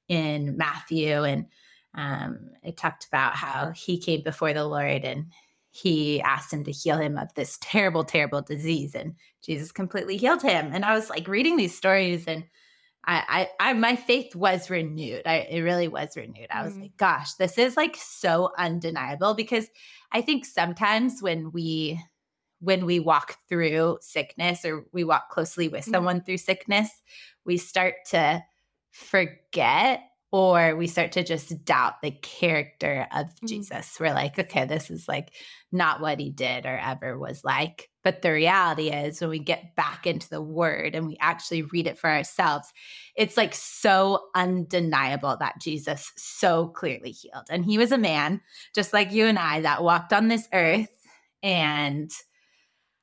in 0.08 0.56
matthew. 0.56 1.22
And 1.22 1.46
um, 1.94 2.50
it 2.62 2.76
talked 2.76 3.06
about 3.06 3.34
how 3.34 3.70
he 3.70 3.98
came 3.98 4.22
before 4.22 4.52
the 4.52 4.64
lord 4.64 5.04
and 5.04 5.26
he 5.72 6.20
asked 6.22 6.52
him 6.52 6.64
to 6.64 6.72
heal 6.72 6.98
him 6.98 7.16
of 7.16 7.32
this 7.34 7.56
terrible 7.60 8.02
terrible 8.02 8.42
disease 8.42 8.94
and 8.94 9.14
jesus 9.44 9.70
completely 9.72 10.16
healed 10.16 10.42
him. 10.42 10.70
And 10.72 10.84
i 10.84 10.94
was 10.94 11.10
like 11.10 11.28
reading 11.28 11.56
these 11.56 11.76
stories 11.76 12.24
and 12.26 12.44
I, 13.10 13.48
I, 13.58 13.70
I, 13.70 13.72
my 13.72 13.96
faith 13.96 14.36
was 14.36 14.70
renewed. 14.70 15.22
I, 15.26 15.38
it 15.50 15.62
really 15.62 15.88
was 15.88 16.16
renewed. 16.16 16.46
I 16.48 16.62
was 16.62 16.74
mm. 16.74 16.82
like, 16.82 16.96
gosh, 16.96 17.34
this 17.34 17.58
is 17.58 17.76
like 17.76 17.96
so 17.96 18.52
undeniable 18.56 19.34
because 19.34 19.66
I 20.12 20.20
think 20.20 20.44
sometimes 20.44 21.20
when 21.20 21.50
we, 21.50 22.00
when 22.60 22.86
we 22.86 23.00
walk 23.00 23.36
through 23.48 23.98
sickness 24.00 24.64
or 24.64 24.86
we 24.92 25.02
walk 25.02 25.28
closely 25.28 25.66
with 25.66 25.86
mm. 25.86 25.90
someone 25.90 26.22
through 26.22 26.36
sickness, 26.36 26.88
we 27.44 27.56
start 27.56 27.94
to 28.10 28.44
forget 28.92 30.02
or 30.32 30.76
we 30.76 30.86
start 30.86 31.12
to 31.12 31.24
just 31.24 31.64
doubt 31.64 32.02
the 32.02 32.12
character 32.12 33.06
of 33.12 33.26
mm. 33.26 33.48
Jesus. 33.48 33.96
We're 33.98 34.14
like, 34.14 34.38
okay, 34.38 34.64
this 34.64 34.90
is 34.90 35.08
like 35.08 35.32
not 35.72 36.00
what 36.00 36.20
he 36.20 36.30
did 36.30 36.66
or 36.66 36.78
ever 36.78 37.18
was 37.18 37.42
like. 37.44 37.88
But 38.02 38.22
the 38.22 38.32
reality 38.32 38.90
is, 38.90 39.20
when 39.20 39.30
we 39.30 39.40
get 39.40 39.76
back 39.76 40.06
into 40.06 40.28
the 40.28 40.40
word 40.40 40.94
and 40.94 41.06
we 41.06 41.16
actually 41.20 41.62
read 41.62 41.86
it 41.86 41.98
for 41.98 42.08
ourselves, 42.08 42.72
it's 43.16 43.36
like 43.36 43.54
so 43.54 44.26
undeniable 44.34 45.36
that 45.38 45.60
Jesus 45.60 46.12
so 46.16 46.68
clearly 46.68 47.10
healed. 47.10 47.46
And 47.50 47.64
he 47.64 47.76
was 47.76 47.92
a 47.92 47.98
man, 47.98 48.40
just 48.74 48.92
like 48.92 49.12
you 49.12 49.26
and 49.26 49.38
I, 49.38 49.62
that 49.62 49.82
walked 49.82 50.12
on 50.12 50.28
this 50.28 50.48
earth 50.52 50.88
and 51.42 52.10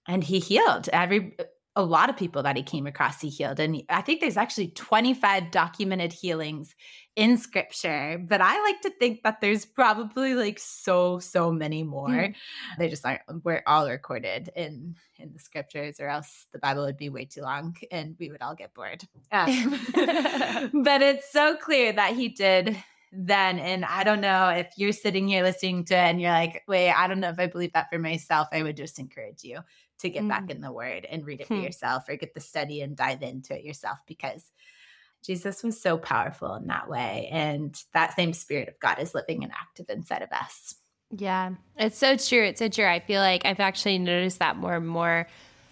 and 0.08 0.24
he 0.24 0.40
healed 0.40 0.88
every 0.94 1.36
a 1.78 1.84
lot 1.84 2.10
of 2.10 2.18
people 2.18 2.42
that 2.42 2.58
he 2.58 2.64
came 2.64 2.88
across 2.88 3.22
he 3.22 3.30
healed. 3.30 3.60
And 3.60 3.82
i 3.90 4.02
think 4.02 4.20
there's 4.20 4.36
actually 4.36 4.70
25 4.70 5.52
documented 5.52 6.12
healings 6.12 6.76
in 7.16 7.38
scripture 7.38 8.24
but 8.28 8.42
i 8.42 8.62
like 8.64 8.82
to 8.82 8.90
think 9.00 9.24
that 9.24 9.42
there's 9.42 9.66
probably 9.66 10.34
like 10.34 10.60
so 10.60 11.20
so 11.20 11.52
many 11.52 11.84
more. 11.84 12.10
Mm. 12.10 12.36
they 12.78 12.90
just 12.90 13.06
aren't 13.06 13.22
we're 13.44 13.64
all 13.66 13.88
recorded 13.88 14.50
in 14.56 14.96
in 15.20 15.32
the 15.34 15.40
scriptures 15.40 16.00
or 16.00 16.10
else 16.10 16.48
the 16.52 16.60
bible 16.60 16.84
would 16.84 16.98
be 16.98 17.10
way 17.10 17.26
too 17.26 17.42
long 17.42 17.76
and 17.92 18.16
we 18.20 18.30
would 18.32 18.42
all 18.42 18.56
get 18.56 18.74
bored. 18.74 19.04
Um, 19.32 19.80
but 20.84 21.02
it's 21.02 21.32
so 21.32 21.56
clear 21.56 21.94
that 21.94 22.16
he 22.16 22.30
did 22.30 22.76
then 23.12 23.58
and 23.58 23.86
i 23.86 24.04
don't 24.04 24.20
know 24.20 24.50
if 24.50 24.68
you're 24.76 24.92
sitting 24.92 25.28
here 25.28 25.42
listening 25.42 25.86
to 25.86 25.94
it 25.94 25.98
and 25.98 26.22
you're 26.22 26.32
like 26.32 26.64
wait 26.68 26.92
i 26.92 27.08
don't 27.08 27.22
know 27.22 27.30
if 27.30 27.40
i 27.40 27.48
believe 27.48 27.72
that 27.72 27.90
for 27.90 27.98
myself 27.98 28.50
i 28.52 28.62
would 28.62 28.76
just 28.76 29.00
encourage 29.00 29.44
you 29.44 29.60
to 30.00 30.10
get 30.10 30.24
mm. 30.24 30.30
back 30.30 30.50
in 30.50 30.62
the 30.62 30.72
word 30.72 31.06
and 31.10 31.26
read 31.26 31.42
it 31.42 31.48
for 31.48 31.56
hmm. 31.56 31.62
yourself 31.62 32.08
or 32.08 32.16
get 32.16 32.34
the 32.34 32.40
study 32.40 32.82
and 32.82 32.96
dive 32.96 33.24
into 33.24 33.58
it 33.58 33.64
yourself 33.64 34.00
because 34.08 34.52
Jesus 35.24 35.64
was 35.64 35.82
so 35.82 35.98
powerful 35.98 36.56
in 36.56 36.68
that 36.68 36.90
way. 36.90 37.30
And 37.32 37.76
that 37.94 38.16
same 38.16 38.34
spirit 38.34 38.70
of 38.70 38.80
God 38.80 39.00
is 39.00 39.16
living 39.16 39.44
and 39.44 39.52
active 39.52 39.90
inside 39.90 40.22
of 40.22 40.32
us. 40.32 40.76
Yeah, 41.12 41.52
it's 41.78 41.98
so 41.98 42.18
true. 42.18 42.44
It's 42.44 42.60
so 42.60 42.70
true. 42.70 42.86
I 42.86 43.00
feel 43.00 43.22
like 43.22 43.46
I've 43.46 43.60
actually 43.60 43.98
noticed 43.98 44.40
that 44.40 44.58
more 44.58 44.76
and 44.76 44.88
more. 44.88 45.28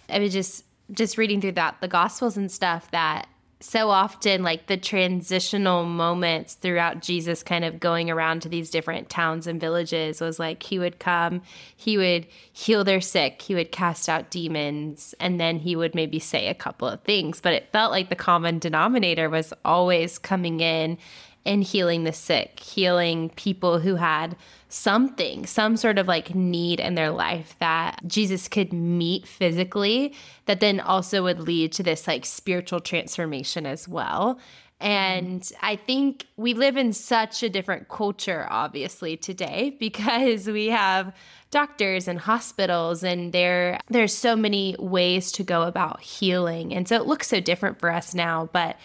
I 0.08 0.18
was 0.18 0.32
just 0.32 0.64
just 0.92 1.18
reading 1.18 1.40
through 1.40 1.52
that 1.52 1.76
the 1.80 1.88
gospels 1.88 2.36
and 2.36 2.50
stuff 2.50 2.90
that 2.92 3.26
so 3.58 3.88
often 3.88 4.42
like 4.42 4.66
the 4.66 4.76
transitional 4.76 5.84
moments 5.84 6.54
throughout 6.54 7.00
Jesus 7.00 7.42
kind 7.42 7.64
of 7.64 7.80
going 7.80 8.10
around 8.10 8.42
to 8.42 8.50
these 8.50 8.70
different 8.70 9.08
towns 9.08 9.46
and 9.46 9.60
villages 9.60 10.20
was 10.20 10.38
like 10.38 10.62
he 10.62 10.78
would 10.78 10.98
come, 10.98 11.40
he 11.74 11.96
would 11.96 12.26
heal 12.52 12.84
their 12.84 13.00
sick, 13.00 13.40
he 13.40 13.54
would 13.54 13.72
cast 13.72 14.08
out 14.08 14.30
demons, 14.30 15.14
and 15.18 15.40
then 15.40 15.58
he 15.58 15.74
would 15.74 15.94
maybe 15.94 16.18
say 16.18 16.48
a 16.48 16.54
couple 16.54 16.86
of 16.86 17.00
things. 17.00 17.40
But 17.40 17.54
it 17.54 17.72
felt 17.72 17.92
like 17.92 18.10
the 18.10 18.16
common 18.16 18.58
denominator 18.58 19.30
was 19.30 19.54
always 19.64 20.18
coming 20.18 20.60
in 20.60 20.98
and 21.46 21.62
healing 21.62 22.04
the 22.04 22.12
sick, 22.12 22.60
healing 22.60 23.30
people 23.30 23.78
who 23.78 23.96
had 23.96 24.36
something, 24.68 25.46
some 25.46 25.76
sort 25.76 25.98
of 25.98 26.08
like 26.08 26.34
need 26.34 26.80
in 26.80 26.94
their 26.94 27.10
life 27.10 27.56
that 27.60 28.00
Jesus 28.06 28.48
could 28.48 28.72
meet 28.72 29.26
physically, 29.26 30.14
that 30.46 30.60
then 30.60 30.80
also 30.80 31.22
would 31.22 31.40
lead 31.40 31.72
to 31.72 31.82
this 31.82 32.06
like 32.06 32.26
spiritual 32.26 32.80
transformation 32.80 33.64
as 33.64 33.88
well. 33.88 34.38
And 34.78 35.50
I 35.62 35.76
think 35.76 36.26
we 36.36 36.52
live 36.52 36.76
in 36.76 36.92
such 36.92 37.42
a 37.42 37.48
different 37.48 37.88
culture, 37.88 38.46
obviously, 38.50 39.16
today 39.16 39.74
because 39.80 40.46
we 40.46 40.66
have 40.66 41.14
doctors 41.50 42.08
and 42.08 42.18
hospitals, 42.18 43.02
and 43.02 43.32
there 43.32 43.80
there's 43.88 44.12
so 44.12 44.36
many 44.36 44.76
ways 44.78 45.32
to 45.32 45.44
go 45.44 45.62
about 45.62 46.00
healing, 46.00 46.74
and 46.74 46.86
so 46.86 46.96
it 46.96 47.06
looks 47.06 47.28
so 47.28 47.40
different 47.40 47.80
for 47.80 47.90
us 47.90 48.14
now. 48.14 48.50
But 48.52 48.76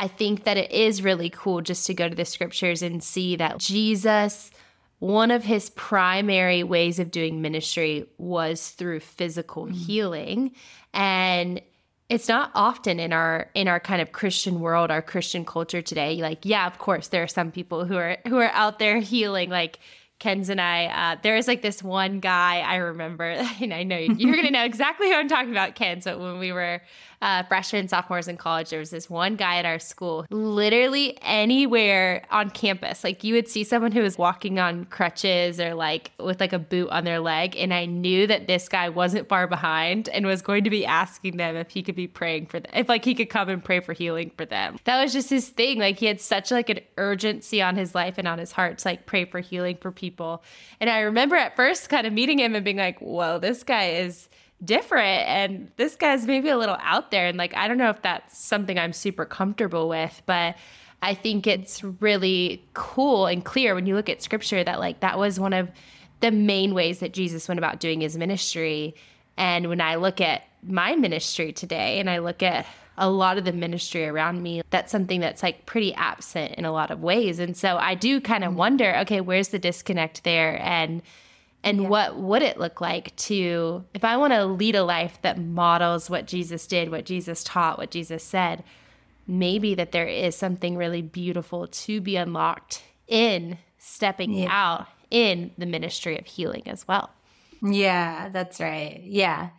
I 0.00 0.08
think 0.08 0.44
that 0.44 0.56
it 0.56 0.72
is 0.72 1.02
really 1.02 1.30
cool 1.30 1.60
just 1.60 1.86
to 1.86 1.94
go 1.94 2.08
to 2.08 2.14
the 2.14 2.24
scriptures 2.24 2.82
and 2.82 3.04
see 3.04 3.36
that 3.36 3.58
Jesus 3.58 4.50
one 5.00 5.30
of 5.30 5.42
his 5.42 5.70
primary 5.70 6.62
ways 6.62 6.98
of 6.98 7.10
doing 7.10 7.40
ministry 7.40 8.06
was 8.18 8.68
through 8.70 9.00
physical 9.00 9.66
mm. 9.66 9.74
healing 9.74 10.52
and 10.94 11.60
it's 12.08 12.28
not 12.28 12.50
often 12.54 13.00
in 13.00 13.12
our 13.12 13.48
in 13.54 13.66
our 13.66 13.80
kind 13.80 14.02
of 14.02 14.12
christian 14.12 14.60
world 14.60 14.90
our 14.90 15.00
christian 15.00 15.44
culture 15.44 15.80
today 15.80 16.16
like 16.16 16.44
yeah 16.44 16.66
of 16.66 16.78
course 16.78 17.08
there 17.08 17.22
are 17.22 17.28
some 17.28 17.50
people 17.50 17.86
who 17.86 17.96
are 17.96 18.18
who 18.28 18.36
are 18.36 18.50
out 18.52 18.78
there 18.78 18.98
healing 19.00 19.50
like 19.50 19.80
Kenz 20.20 20.50
and 20.50 20.60
I, 20.60 20.84
uh, 20.84 21.16
there 21.22 21.36
was 21.36 21.48
like 21.48 21.62
this 21.62 21.82
one 21.82 22.20
guy 22.20 22.60
I 22.60 22.76
remember, 22.76 23.24
and 23.62 23.72
I 23.72 23.84
know 23.84 23.96
you're 23.96 24.34
going 24.34 24.44
to 24.44 24.50
know 24.50 24.64
exactly 24.64 25.08
who 25.08 25.14
I'm 25.14 25.28
talking 25.28 25.50
about, 25.50 25.76
Ken. 25.76 26.02
So 26.02 26.18
when 26.18 26.38
we 26.38 26.52
were 26.52 26.82
uh, 27.22 27.42
freshmen, 27.44 27.86
sophomores 27.88 28.28
in 28.28 28.36
college, 28.36 28.70
there 28.70 28.78
was 28.78 28.90
this 28.90 29.10
one 29.10 29.36
guy 29.36 29.56
at 29.56 29.66
our 29.66 29.78
school, 29.78 30.24
literally 30.30 31.18
anywhere 31.22 32.24
on 32.30 32.50
campus. 32.50 33.04
Like 33.04 33.22
you 33.22 33.34
would 33.34 33.48
see 33.48 33.62
someone 33.62 33.92
who 33.92 34.02
was 34.02 34.16
walking 34.16 34.58
on 34.58 34.86
crutches 34.86 35.60
or 35.60 35.74
like 35.74 36.12
with 36.18 36.40
like 36.40 36.52
a 36.52 36.58
boot 36.58 36.88
on 36.88 37.04
their 37.04 37.20
leg. 37.20 37.56
And 37.56 37.74
I 37.74 37.84
knew 37.84 38.26
that 38.26 38.46
this 38.46 38.68
guy 38.68 38.88
wasn't 38.88 39.28
far 39.28 39.46
behind 39.46 40.08
and 40.08 40.24
was 40.24 40.40
going 40.40 40.64
to 40.64 40.70
be 40.70 40.86
asking 40.86 41.36
them 41.36 41.56
if 41.56 41.70
he 41.70 41.82
could 41.82 41.96
be 41.96 42.06
praying 42.06 42.46
for 42.46 42.60
them, 42.60 42.70
if 42.74 42.88
like 42.88 43.04
he 43.04 43.14
could 43.14 43.28
come 43.28 43.48
and 43.48 43.62
pray 43.62 43.80
for 43.80 43.92
healing 43.92 44.32
for 44.36 44.46
them. 44.46 44.78
That 44.84 45.02
was 45.02 45.12
just 45.12 45.28
his 45.28 45.48
thing. 45.48 45.78
Like 45.78 45.98
he 45.98 46.06
had 46.06 46.20
such 46.20 46.50
like 46.50 46.70
an 46.70 46.80
urgency 46.96 47.60
on 47.60 47.76
his 47.76 47.94
life 47.94 48.14
and 48.16 48.26
on 48.26 48.38
his 48.38 48.52
heart 48.52 48.78
to 48.78 48.88
like 48.88 49.04
pray 49.04 49.26
for 49.26 49.40
healing 49.40 49.76
for 49.80 49.92
people. 49.92 50.42
And 50.80 50.88
I 50.88 51.00
remember 51.00 51.36
at 51.36 51.54
first 51.54 51.90
kind 51.90 52.06
of 52.06 52.12
meeting 52.14 52.38
him 52.38 52.54
and 52.54 52.64
being 52.64 52.78
like, 52.78 52.98
whoa, 53.00 53.38
this 53.38 53.62
guy 53.62 53.90
is 53.90 54.28
different 54.64 55.26
and 55.26 55.70
this 55.76 55.96
guy's 55.96 56.26
maybe 56.26 56.50
a 56.50 56.58
little 56.58 56.76
out 56.82 57.10
there 57.10 57.26
and 57.26 57.38
like 57.38 57.56
I 57.56 57.66
don't 57.66 57.78
know 57.78 57.88
if 57.90 58.02
that's 58.02 58.38
something 58.38 58.78
I'm 58.78 58.92
super 58.92 59.24
comfortable 59.24 59.88
with 59.88 60.22
but 60.26 60.56
I 61.02 61.14
think 61.14 61.46
it's 61.46 61.82
really 61.82 62.62
cool 62.74 63.26
and 63.26 63.44
clear 63.44 63.74
when 63.74 63.86
you 63.86 63.94
look 63.94 64.08
at 64.08 64.22
scripture 64.22 64.62
that 64.62 64.78
like 64.78 65.00
that 65.00 65.18
was 65.18 65.40
one 65.40 65.52
of 65.52 65.70
the 66.20 66.30
main 66.30 66.74
ways 66.74 66.98
that 67.00 67.12
Jesus 67.12 67.48
went 67.48 67.58
about 67.58 67.80
doing 67.80 68.02
his 68.02 68.16
ministry. 68.16 68.94
And 69.36 69.68
when 69.68 69.80
I 69.80 69.94
look 69.94 70.20
at 70.20 70.42
my 70.62 70.94
ministry 70.94 71.52
today 71.52 71.98
and 71.98 72.10
I 72.10 72.18
look 72.18 72.42
at 72.42 72.66
a 72.98 73.08
lot 73.08 73.38
of 73.38 73.46
the 73.46 73.52
ministry 73.52 74.06
around 74.06 74.42
me 74.42 74.60
that's 74.68 74.92
something 74.92 75.20
that's 75.20 75.42
like 75.42 75.64
pretty 75.64 75.94
absent 75.94 76.54
in 76.56 76.66
a 76.66 76.72
lot 76.72 76.90
of 76.90 77.00
ways. 77.00 77.38
And 77.38 77.56
so 77.56 77.78
I 77.78 77.94
do 77.94 78.20
kind 78.20 78.44
of 78.44 78.54
wonder 78.54 78.94
okay 78.98 79.22
where's 79.22 79.48
the 79.48 79.58
disconnect 79.58 80.24
there? 80.24 80.60
And 80.62 81.00
and 81.62 81.82
yeah. 81.82 81.88
what 81.88 82.16
would 82.18 82.42
it 82.42 82.58
look 82.58 82.80
like 82.80 83.14
to 83.16 83.84
if 83.94 84.04
i 84.04 84.16
want 84.16 84.32
to 84.32 84.44
lead 84.44 84.74
a 84.74 84.84
life 84.84 85.18
that 85.22 85.38
models 85.38 86.08
what 86.08 86.26
jesus 86.26 86.66
did 86.66 86.90
what 86.90 87.04
jesus 87.04 87.44
taught 87.44 87.78
what 87.78 87.90
jesus 87.90 88.22
said 88.22 88.64
maybe 89.30 89.74
that 89.74 89.92
there 89.92 90.06
is 90.06 90.34
something 90.34 90.76
really 90.76 91.02
beautiful 91.02 91.66
to 91.68 92.00
be 92.00 92.16
unlocked 92.16 92.82
in 93.06 93.58
stepping 93.78 94.32
yeah. 94.32 94.48
out 94.50 94.86
in 95.10 95.52
the 95.56 95.66
ministry 95.66 96.18
of 96.18 96.26
healing 96.26 96.62
as 96.66 96.86
well. 96.86 97.10
Yeah 97.62 98.28
that's 98.30 98.60
right. 98.60 99.00
Yeah. 99.04 99.50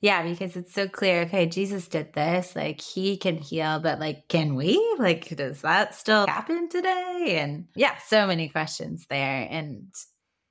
Yeah 0.00 0.22
because 0.22 0.56
it's 0.56 0.72
so 0.72 0.88
clear 0.88 1.22
okay 1.22 1.46
jesus 1.46 1.86
did 1.86 2.12
this 2.14 2.56
like 2.56 2.80
he 2.80 3.16
can 3.16 3.36
heal 3.36 3.78
but 3.80 4.00
like 4.00 4.28
can 4.28 4.54
we? 4.54 4.78
Like 4.98 5.34
does 5.36 5.62
that 5.62 5.94
still 5.94 6.26
happen 6.26 6.68
today? 6.68 7.38
And 7.40 7.66
yeah 7.74 7.96
so 8.06 8.26
many 8.26 8.48
questions 8.48 9.06
there. 9.08 9.46
And 9.48 9.94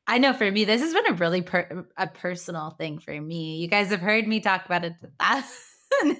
I 0.09 0.17
know 0.17 0.33
for 0.33 0.49
me, 0.51 0.65
this 0.65 0.81
has 0.81 0.91
been 0.91 1.05
a 1.07 1.13
really 1.13 1.43
per- 1.43 1.85
a 1.95 2.07
personal 2.07 2.71
thing 2.71 2.97
for 2.97 3.21
me. 3.21 3.57
You 3.57 3.67
guys 3.67 3.89
have 3.89 3.99
heard 3.99 4.27
me 4.27 4.39
talk 4.39 4.65
about 4.65 4.83
it. 4.83 4.93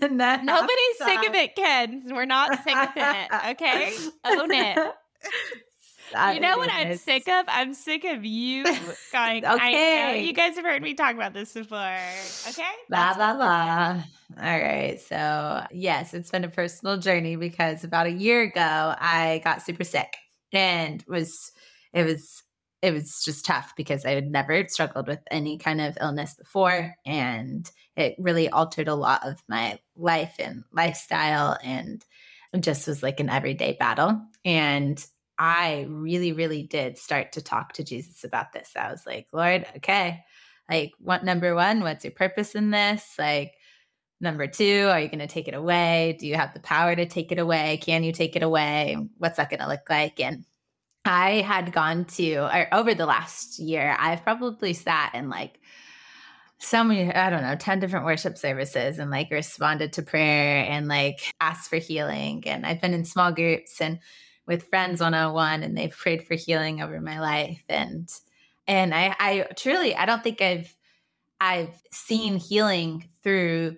That 0.02 0.44
Nobody's 0.44 0.98
sick 0.98 1.30
of 1.30 1.36
it, 1.36 1.56
Ken. 1.56 2.04
We're 2.10 2.26
not 2.26 2.64
sick 2.64 2.76
of 2.76 2.90
it. 2.96 3.52
Okay, 3.52 3.96
own 4.26 4.52
it. 4.52 4.78
you 6.34 6.40
know 6.40 6.58
what 6.58 6.72
I'm 6.72 6.98
sick 6.98 7.28
of? 7.30 7.46
I'm 7.48 7.74
sick 7.76 8.04
of 8.04 8.26
you 8.26 8.64
going. 9.14 9.46
okay, 9.46 10.24
you 10.26 10.34
guys 10.34 10.56
have 10.56 10.66
heard 10.66 10.82
me 10.82 10.96
talk 10.96 11.14
about 11.14 11.34
this 11.34 11.54
before. 11.54 11.98
Okay, 12.50 12.64
blah 12.90 13.14
blah 13.14 13.36
blah. 13.36 14.04
All 14.42 14.60
right, 14.60 15.00
so 15.00 15.64
yes, 15.72 16.16
it's 16.16 16.32
been 16.32 16.44
a 16.44 16.50
personal 16.50 16.98
journey 16.98 17.36
because 17.36 17.84
about 17.84 18.08
a 18.08 18.12
year 18.12 18.42
ago 18.42 18.96
I 18.98 19.40
got 19.44 19.62
super 19.62 19.84
sick 19.84 20.18
and 20.52 21.06
was 21.08 21.52
it 21.94 22.04
was 22.04 22.44
it 22.82 22.94
was 22.94 23.24
just 23.24 23.46
tough 23.46 23.74
because 23.76 24.06
I 24.06 24.12
had 24.12 24.32
never 24.32 24.68
struggled 24.68 25.08
with 25.08 25.20
any 25.30 25.58
kind 25.58 25.82
of 25.82 25.98
illness 26.00 26.34
before. 26.36 26.96
And 27.06 27.70
it 27.96 28.16
really 28.18 28.50
altered 28.50 28.88
a 28.88 28.96
lot 28.96 29.26
of 29.26 29.44
my 29.48 29.80
life 29.96 30.36
and 30.40 30.64
lifestyle 30.72 31.58
and 31.64 32.04
it 32.54 32.62
just 32.62 32.88
was 32.88 33.04
like 33.04 33.20
an 33.20 33.30
everyday 33.30 33.74
battle. 33.74 34.22
And 34.46 35.06
I 35.38 35.86
really, 35.90 36.32
really 36.32 36.64
did 36.64 36.98
start 36.98 37.34
to 37.34 37.42
talk 37.42 37.74
to 37.74 37.84
Jesus 37.84 38.24
about 38.24 38.54
this. 38.54 38.72
I 38.76 38.92
was 38.92 39.06
like, 39.06 39.28
Lord, 39.32 39.66
okay, 39.78 40.24
like, 40.70 40.92
what 41.00 41.24
number 41.24 41.56
one, 41.56 41.82
what's 41.82 42.04
your 42.04 42.12
purpose 42.12 42.56
in 42.56 42.72
this? 42.72 43.16
Like, 43.18 43.54
number 44.22 44.48
two, 44.48 44.88
are 44.92 45.00
you 45.00 45.08
going 45.08 45.20
to 45.20 45.28
take 45.28 45.48
it 45.48 45.54
away? 45.54 46.18
Do 46.20 46.28
you 46.28 46.36
have 46.36 46.54
the 46.54 46.60
power 46.60 46.96
to 46.96 47.06
take 47.06 47.32
it 47.32 47.40
away? 47.40 47.80
Can 47.82 48.04
you 48.04 48.12
take 48.12 48.36
it 48.36 48.44
away? 48.44 48.98
What's 49.18 49.38
that 49.38 49.50
going 49.50 49.62
to 49.62 49.68
look 49.68 49.90
like? 49.90 50.20
And 50.20 50.44
I 51.06 51.42
had 51.42 51.72
gone 51.72 52.06
to, 52.06 52.36
or 52.38 52.68
over 52.74 52.94
the 52.94 53.06
last 53.06 53.60
year, 53.60 53.96
I've 53.98 54.24
probably 54.24 54.74
sat 54.74 55.16
in 55.16 55.30
like 55.30 55.60
so 56.60 56.84
many, 56.84 57.14
I 57.14 57.30
don't 57.30 57.42
know, 57.42 57.56
10 57.56 57.80
different 57.80 58.06
worship 58.06 58.38
services 58.38 59.00
and 59.00 59.10
like 59.10 59.32
responded 59.32 59.94
to 59.94 60.02
prayer 60.02 60.66
and 60.70 60.88
like 60.88 61.34
asked 61.40 61.70
for 61.70 61.78
healing. 61.78 62.44
And 62.46 62.66
I've 62.66 62.82
been 62.82 62.94
in 62.94 63.06
small 63.06 63.32
groups 63.32 63.80
and 63.80 64.00
with 64.46 64.68
friends 64.70 65.00
one 65.00 65.14
on 65.14 65.34
one, 65.34 65.64
and 65.64 65.78
they've 65.78 65.96
prayed 65.96 66.28
for 66.28 66.34
healing 66.34 66.82
over 66.82 67.00
my 67.00 67.20
life. 67.20 67.64
And, 67.70 68.10
and 68.68 68.94
I, 68.94 69.16
I 69.20 69.48
truly, 69.56 69.96
I 69.96 70.06
don't 70.06 70.24
think 70.24 70.42
I've, 70.42 70.76
I've 71.40 71.82
seen 71.92 72.38
healing 72.38 73.08
through 73.24 73.78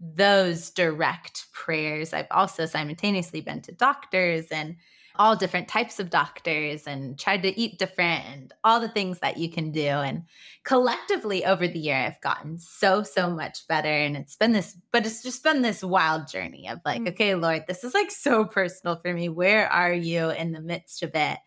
those 0.00 0.70
direct 0.70 1.46
prayers. 1.52 2.12
I've 2.12 2.28
also 2.30 2.66
simultaneously 2.66 3.40
been 3.40 3.62
to 3.62 3.72
doctors 3.72 4.46
and 4.50 4.76
all 5.16 5.36
different 5.36 5.68
types 5.68 6.00
of 6.00 6.10
doctors 6.10 6.86
and 6.86 7.18
tried 7.18 7.42
to 7.42 7.58
eat 7.58 7.78
different 7.78 8.24
and 8.26 8.54
all 8.64 8.80
the 8.80 8.88
things 8.88 9.18
that 9.18 9.36
you 9.36 9.50
can 9.50 9.70
do. 9.70 9.86
And 9.86 10.24
collectively 10.64 11.44
over 11.44 11.68
the 11.68 11.78
year, 11.78 11.96
I've 11.96 12.20
gotten 12.20 12.58
so, 12.58 13.02
so 13.02 13.30
much 13.30 13.66
better. 13.68 13.88
And 13.88 14.16
it's 14.16 14.36
been 14.36 14.52
this, 14.52 14.76
but 14.90 15.04
it's 15.06 15.22
just 15.22 15.44
been 15.44 15.62
this 15.62 15.82
wild 15.82 16.28
journey 16.28 16.68
of 16.68 16.80
like, 16.84 17.02
mm. 17.02 17.08
okay, 17.10 17.34
Lord, 17.34 17.64
this 17.68 17.84
is 17.84 17.94
like 17.94 18.10
so 18.10 18.44
personal 18.44 18.96
for 18.96 19.12
me. 19.12 19.28
Where 19.28 19.68
are 19.68 19.92
you 19.92 20.30
in 20.30 20.52
the 20.52 20.60
midst 20.60 21.02
of 21.02 21.10
it? 21.14 21.38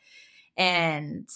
And 0.58 1.28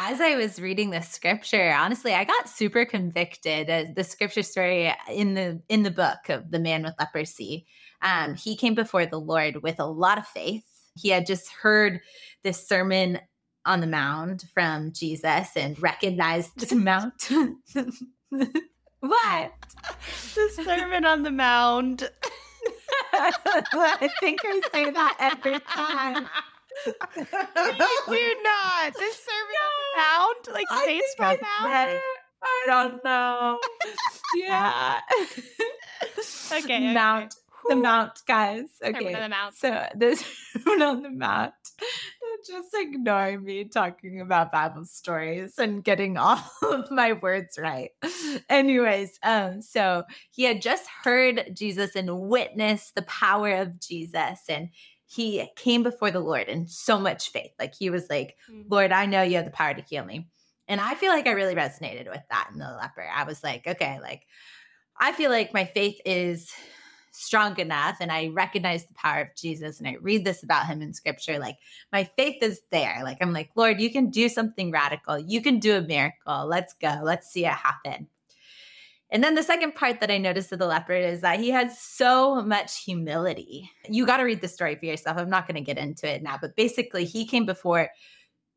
as 0.00 0.20
I 0.20 0.36
was 0.36 0.60
reading 0.60 0.90
the 0.90 1.02
scripture, 1.02 1.72
honestly, 1.72 2.14
I 2.14 2.22
got 2.22 2.48
super 2.48 2.84
convicted. 2.84 3.68
Uh, 3.68 3.84
the 3.94 4.04
scripture 4.04 4.44
story 4.44 4.92
in 5.10 5.34
the 5.34 5.60
in 5.68 5.82
the 5.82 5.90
book 5.90 6.28
of 6.28 6.52
the 6.52 6.60
man 6.60 6.84
with 6.84 6.94
leprosy, 7.00 7.66
um, 8.00 8.36
he 8.36 8.56
came 8.56 8.76
before 8.76 9.06
the 9.06 9.18
Lord 9.18 9.60
with 9.62 9.80
a 9.80 9.86
lot 9.86 10.18
of 10.18 10.26
faith 10.26 10.67
he 10.98 11.10
had 11.10 11.26
just 11.26 11.48
heard 11.62 12.00
this 12.42 12.66
sermon 12.66 13.20
on 13.64 13.80
the 13.80 13.86
mound 13.86 14.44
from 14.54 14.92
Jesus 14.92 15.56
and 15.56 15.80
recognized 15.80 16.68
the 16.68 16.74
mount. 16.74 17.28
what? 19.00 19.52
The 20.34 20.62
sermon 20.64 21.04
on 21.04 21.22
the 21.22 21.30
mound. 21.30 22.08
I 23.12 24.10
think 24.20 24.40
I 24.44 24.60
say 24.72 24.90
that 24.90 25.16
every 25.18 25.60
time. 25.60 26.28
you 26.86 26.92
do 28.08 28.36
not. 28.42 28.94
This 28.98 29.16
sermon 29.16 29.54
no, 29.54 30.04
on 30.04 30.34
the 30.42 30.52
mound, 30.52 30.54
like 30.54 30.86
baseball 30.86 31.36
mound. 31.36 32.00
I 32.40 32.64
don't 32.66 33.04
know. 33.04 33.58
yeah. 34.34 35.00
okay. 36.52 36.94
Mount 36.94 37.34
the 37.68 37.76
mount, 37.76 38.22
guys. 38.26 38.66
Okay. 38.82 39.12
the 39.12 39.28
Mount. 39.28 39.54
So 39.54 39.86
this 39.94 40.24
Sermon 40.64 40.82
on 40.82 41.02
the 41.02 41.10
Mount. 41.10 41.54
They're 41.78 42.56
just 42.56 42.74
ignore 42.74 43.38
me 43.38 43.64
talking 43.64 44.20
about 44.20 44.52
Bible 44.52 44.84
stories 44.84 45.58
and 45.58 45.82
getting 45.82 46.16
all 46.18 46.42
of 46.62 46.90
my 46.90 47.12
words 47.12 47.58
right. 47.58 47.90
Anyways, 48.48 49.18
um, 49.22 49.62
so 49.62 50.04
he 50.30 50.44
had 50.44 50.62
just 50.62 50.84
heard 51.04 51.50
Jesus 51.54 51.94
and 51.96 52.20
witnessed 52.28 52.94
the 52.94 53.02
power 53.02 53.52
of 53.56 53.80
Jesus, 53.80 54.40
and 54.48 54.70
he 55.06 55.48
came 55.56 55.82
before 55.82 56.10
the 56.10 56.20
Lord 56.20 56.48
in 56.48 56.68
so 56.68 56.98
much 56.98 57.30
faith. 57.30 57.52
Like 57.58 57.74
he 57.74 57.90
was 57.90 58.08
like, 58.10 58.36
Mm. 58.50 58.64
Lord, 58.70 58.92
I 58.92 59.06
know 59.06 59.22
you 59.22 59.36
have 59.36 59.44
the 59.44 59.50
power 59.50 59.74
to 59.74 59.82
heal 59.82 60.04
me. 60.04 60.28
And 60.66 60.80
I 60.80 60.94
feel 60.94 61.12
like 61.12 61.26
I 61.26 61.30
really 61.32 61.54
resonated 61.54 62.08
with 62.10 62.22
that 62.30 62.50
in 62.52 62.58
the 62.58 62.66
leper. 62.66 63.04
I 63.14 63.24
was 63.24 63.42
like, 63.42 63.66
okay, 63.66 63.98
like 64.02 64.22
I 65.00 65.12
feel 65.12 65.30
like 65.30 65.54
my 65.54 65.64
faith 65.64 65.98
is 66.04 66.52
strong 67.18 67.58
enough 67.58 67.96
and 68.00 68.12
I 68.12 68.28
recognize 68.28 68.86
the 68.86 68.94
power 68.94 69.22
of 69.22 69.36
Jesus 69.36 69.78
and 69.78 69.88
I 69.88 69.96
read 70.00 70.24
this 70.24 70.42
about 70.42 70.66
him 70.66 70.82
in 70.82 70.94
scripture. 70.94 71.38
Like 71.38 71.56
my 71.92 72.04
faith 72.04 72.42
is 72.42 72.60
there. 72.70 73.00
Like 73.02 73.18
I'm 73.20 73.32
like, 73.32 73.50
Lord, 73.56 73.80
you 73.80 73.90
can 73.90 74.10
do 74.10 74.28
something 74.28 74.70
radical. 74.70 75.18
You 75.18 75.42
can 75.42 75.58
do 75.58 75.76
a 75.76 75.82
miracle. 75.82 76.46
Let's 76.46 76.74
go. 76.74 77.00
Let's 77.02 77.30
see 77.30 77.44
it 77.44 77.52
happen. 77.52 78.08
And 79.10 79.24
then 79.24 79.34
the 79.34 79.42
second 79.42 79.74
part 79.74 80.00
that 80.00 80.10
I 80.10 80.18
noticed 80.18 80.52
of 80.52 80.58
the 80.58 80.66
leper 80.66 80.92
is 80.92 81.22
that 81.22 81.40
he 81.40 81.50
has 81.50 81.80
so 81.80 82.42
much 82.42 82.84
humility. 82.84 83.70
You 83.88 84.04
got 84.04 84.18
to 84.18 84.24
read 84.24 84.42
the 84.42 84.48
story 84.48 84.76
for 84.76 84.84
yourself. 84.84 85.16
I'm 85.16 85.30
not 85.30 85.46
going 85.46 85.54
to 85.54 85.62
get 85.62 85.78
into 85.78 86.06
it 86.06 86.22
now, 86.22 86.36
but 86.38 86.56
basically, 86.56 87.06
he 87.06 87.24
came 87.24 87.46
before 87.46 87.88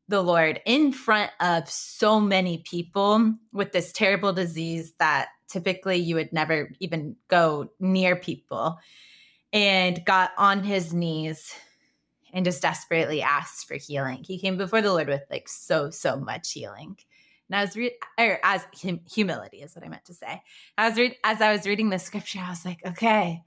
the 0.08 0.22
Lord 0.22 0.60
in 0.66 0.92
front 0.92 1.30
of 1.40 1.68
so 1.70 2.20
many 2.20 2.58
people 2.58 3.34
with 3.52 3.72
this 3.72 3.92
terrible 3.92 4.32
disease 4.32 4.92
that 4.98 5.28
typically 5.48 5.96
you 5.96 6.16
would 6.16 6.32
never 6.32 6.70
even 6.80 7.16
go 7.28 7.70
near 7.78 8.16
people 8.16 8.78
and 9.52 10.04
got 10.04 10.32
on 10.38 10.64
his 10.64 10.92
knees 10.92 11.54
and 12.32 12.44
just 12.44 12.62
desperately 12.62 13.22
asked 13.22 13.68
for 13.68 13.74
healing. 13.74 14.24
He 14.24 14.38
came 14.38 14.56
before 14.56 14.80
the 14.80 14.92
Lord 14.92 15.08
with 15.08 15.22
like 15.30 15.48
so, 15.48 15.90
so 15.90 16.16
much 16.16 16.52
healing. 16.52 16.96
And 17.48 17.56
I 17.56 17.62
was 17.62 17.76
re- 17.76 17.98
or 18.18 18.38
as 18.42 18.66
hum- 18.82 19.00
humility 19.10 19.58
is 19.58 19.74
what 19.74 19.84
I 19.84 19.88
meant 19.88 20.06
to 20.06 20.14
say. 20.14 20.42
I 20.78 20.88
was 20.88 20.98
re- 20.98 21.18
as 21.22 21.42
I 21.42 21.52
was 21.52 21.66
reading 21.66 21.90
the 21.90 21.98
scripture, 21.98 22.40
I 22.40 22.48
was 22.48 22.64
like, 22.64 22.80
okay, 22.86 23.42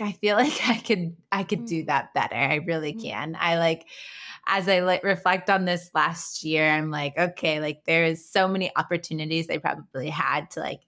like 0.00 0.08
I 0.08 0.12
feel 0.12 0.36
like 0.38 0.60
I 0.68 0.78
could 0.78 1.16
I 1.32 1.42
could 1.44 1.64
do 1.64 1.84
that 1.84 2.14
better. 2.14 2.34
I 2.36 2.56
really 2.56 2.94
Mm. 2.94 3.02
can. 3.02 3.36
I 3.38 3.58
like 3.58 3.86
as 4.46 4.68
I 4.68 4.80
like 4.80 5.02
reflect 5.04 5.50
on 5.50 5.64
this 5.64 5.90
last 5.94 6.44
year, 6.44 6.70
I'm 6.70 6.90
like, 6.90 7.18
okay, 7.18 7.60
like 7.60 7.84
there 7.84 8.04
is 8.04 8.30
so 8.30 8.46
many 8.48 8.70
opportunities 8.76 9.50
I 9.50 9.58
probably 9.58 10.08
had 10.10 10.50
to 10.52 10.60
like 10.60 10.80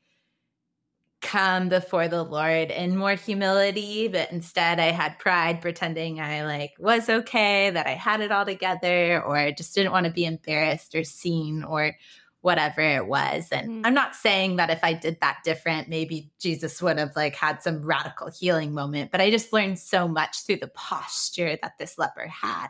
come 1.21 1.69
before 1.69 2.07
the 2.07 2.23
Lord 2.23 2.71
in 2.71 2.97
more 2.97 3.15
humility, 3.17 4.07
but 4.09 4.31
instead 4.31 4.79
I 4.79 4.93
had 4.93 5.19
pride 5.19 5.61
pretending 5.61 6.21
I 6.21 6.45
like 6.45 6.75
was 6.79 7.09
okay, 7.09 7.71
that 7.71 7.87
I 7.87 7.95
had 7.95 8.21
it 8.21 8.31
all 8.31 8.45
together, 8.45 9.23
or 9.23 9.37
I 9.37 9.51
just 9.53 9.75
didn't 9.75 9.93
want 9.93 10.07
to 10.07 10.13
be 10.13 10.25
embarrassed 10.25 10.95
or 10.95 11.03
seen 11.05 11.65
or 11.65 11.97
whatever 12.41 12.81
it 12.81 13.07
was. 13.07 13.49
And 13.51 13.69
Mhm. 13.69 13.87
I'm 13.87 13.95
not 13.95 14.15
saying 14.15 14.57
that 14.57 14.71
if 14.71 14.85
I 14.85 14.93
did 14.93 15.19
that 15.21 15.39
different, 15.45 15.89
maybe 15.89 16.31
Jesus 16.39 16.81
would 16.81 16.99
have 16.99 17.17
like 17.17 17.35
had 17.35 17.63
some 17.63 17.83
radical 17.83 18.31
healing 18.31 18.73
moment, 18.73 19.11
but 19.11 19.21
I 19.21 19.31
just 19.31 19.53
learned 19.53 19.79
so 19.79 20.07
much 20.07 20.45
through 20.45 20.59
the 20.59 20.69
posture 20.69 21.59
that 21.61 21.79
this 21.79 21.99
leper 21.99 22.29
had. 22.29 22.69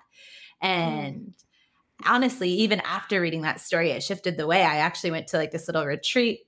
And 0.60 1.34
honestly, 2.06 2.50
even 2.50 2.80
after 2.80 3.20
reading 3.20 3.42
that 3.42 3.60
story, 3.60 3.90
it 3.90 4.02
shifted 4.02 4.36
the 4.36 4.46
way 4.46 4.62
I 4.62 4.76
actually 4.78 5.10
went 5.10 5.28
to 5.28 5.36
like 5.36 5.50
this 5.50 5.68
little 5.68 5.84
retreat 5.84 6.46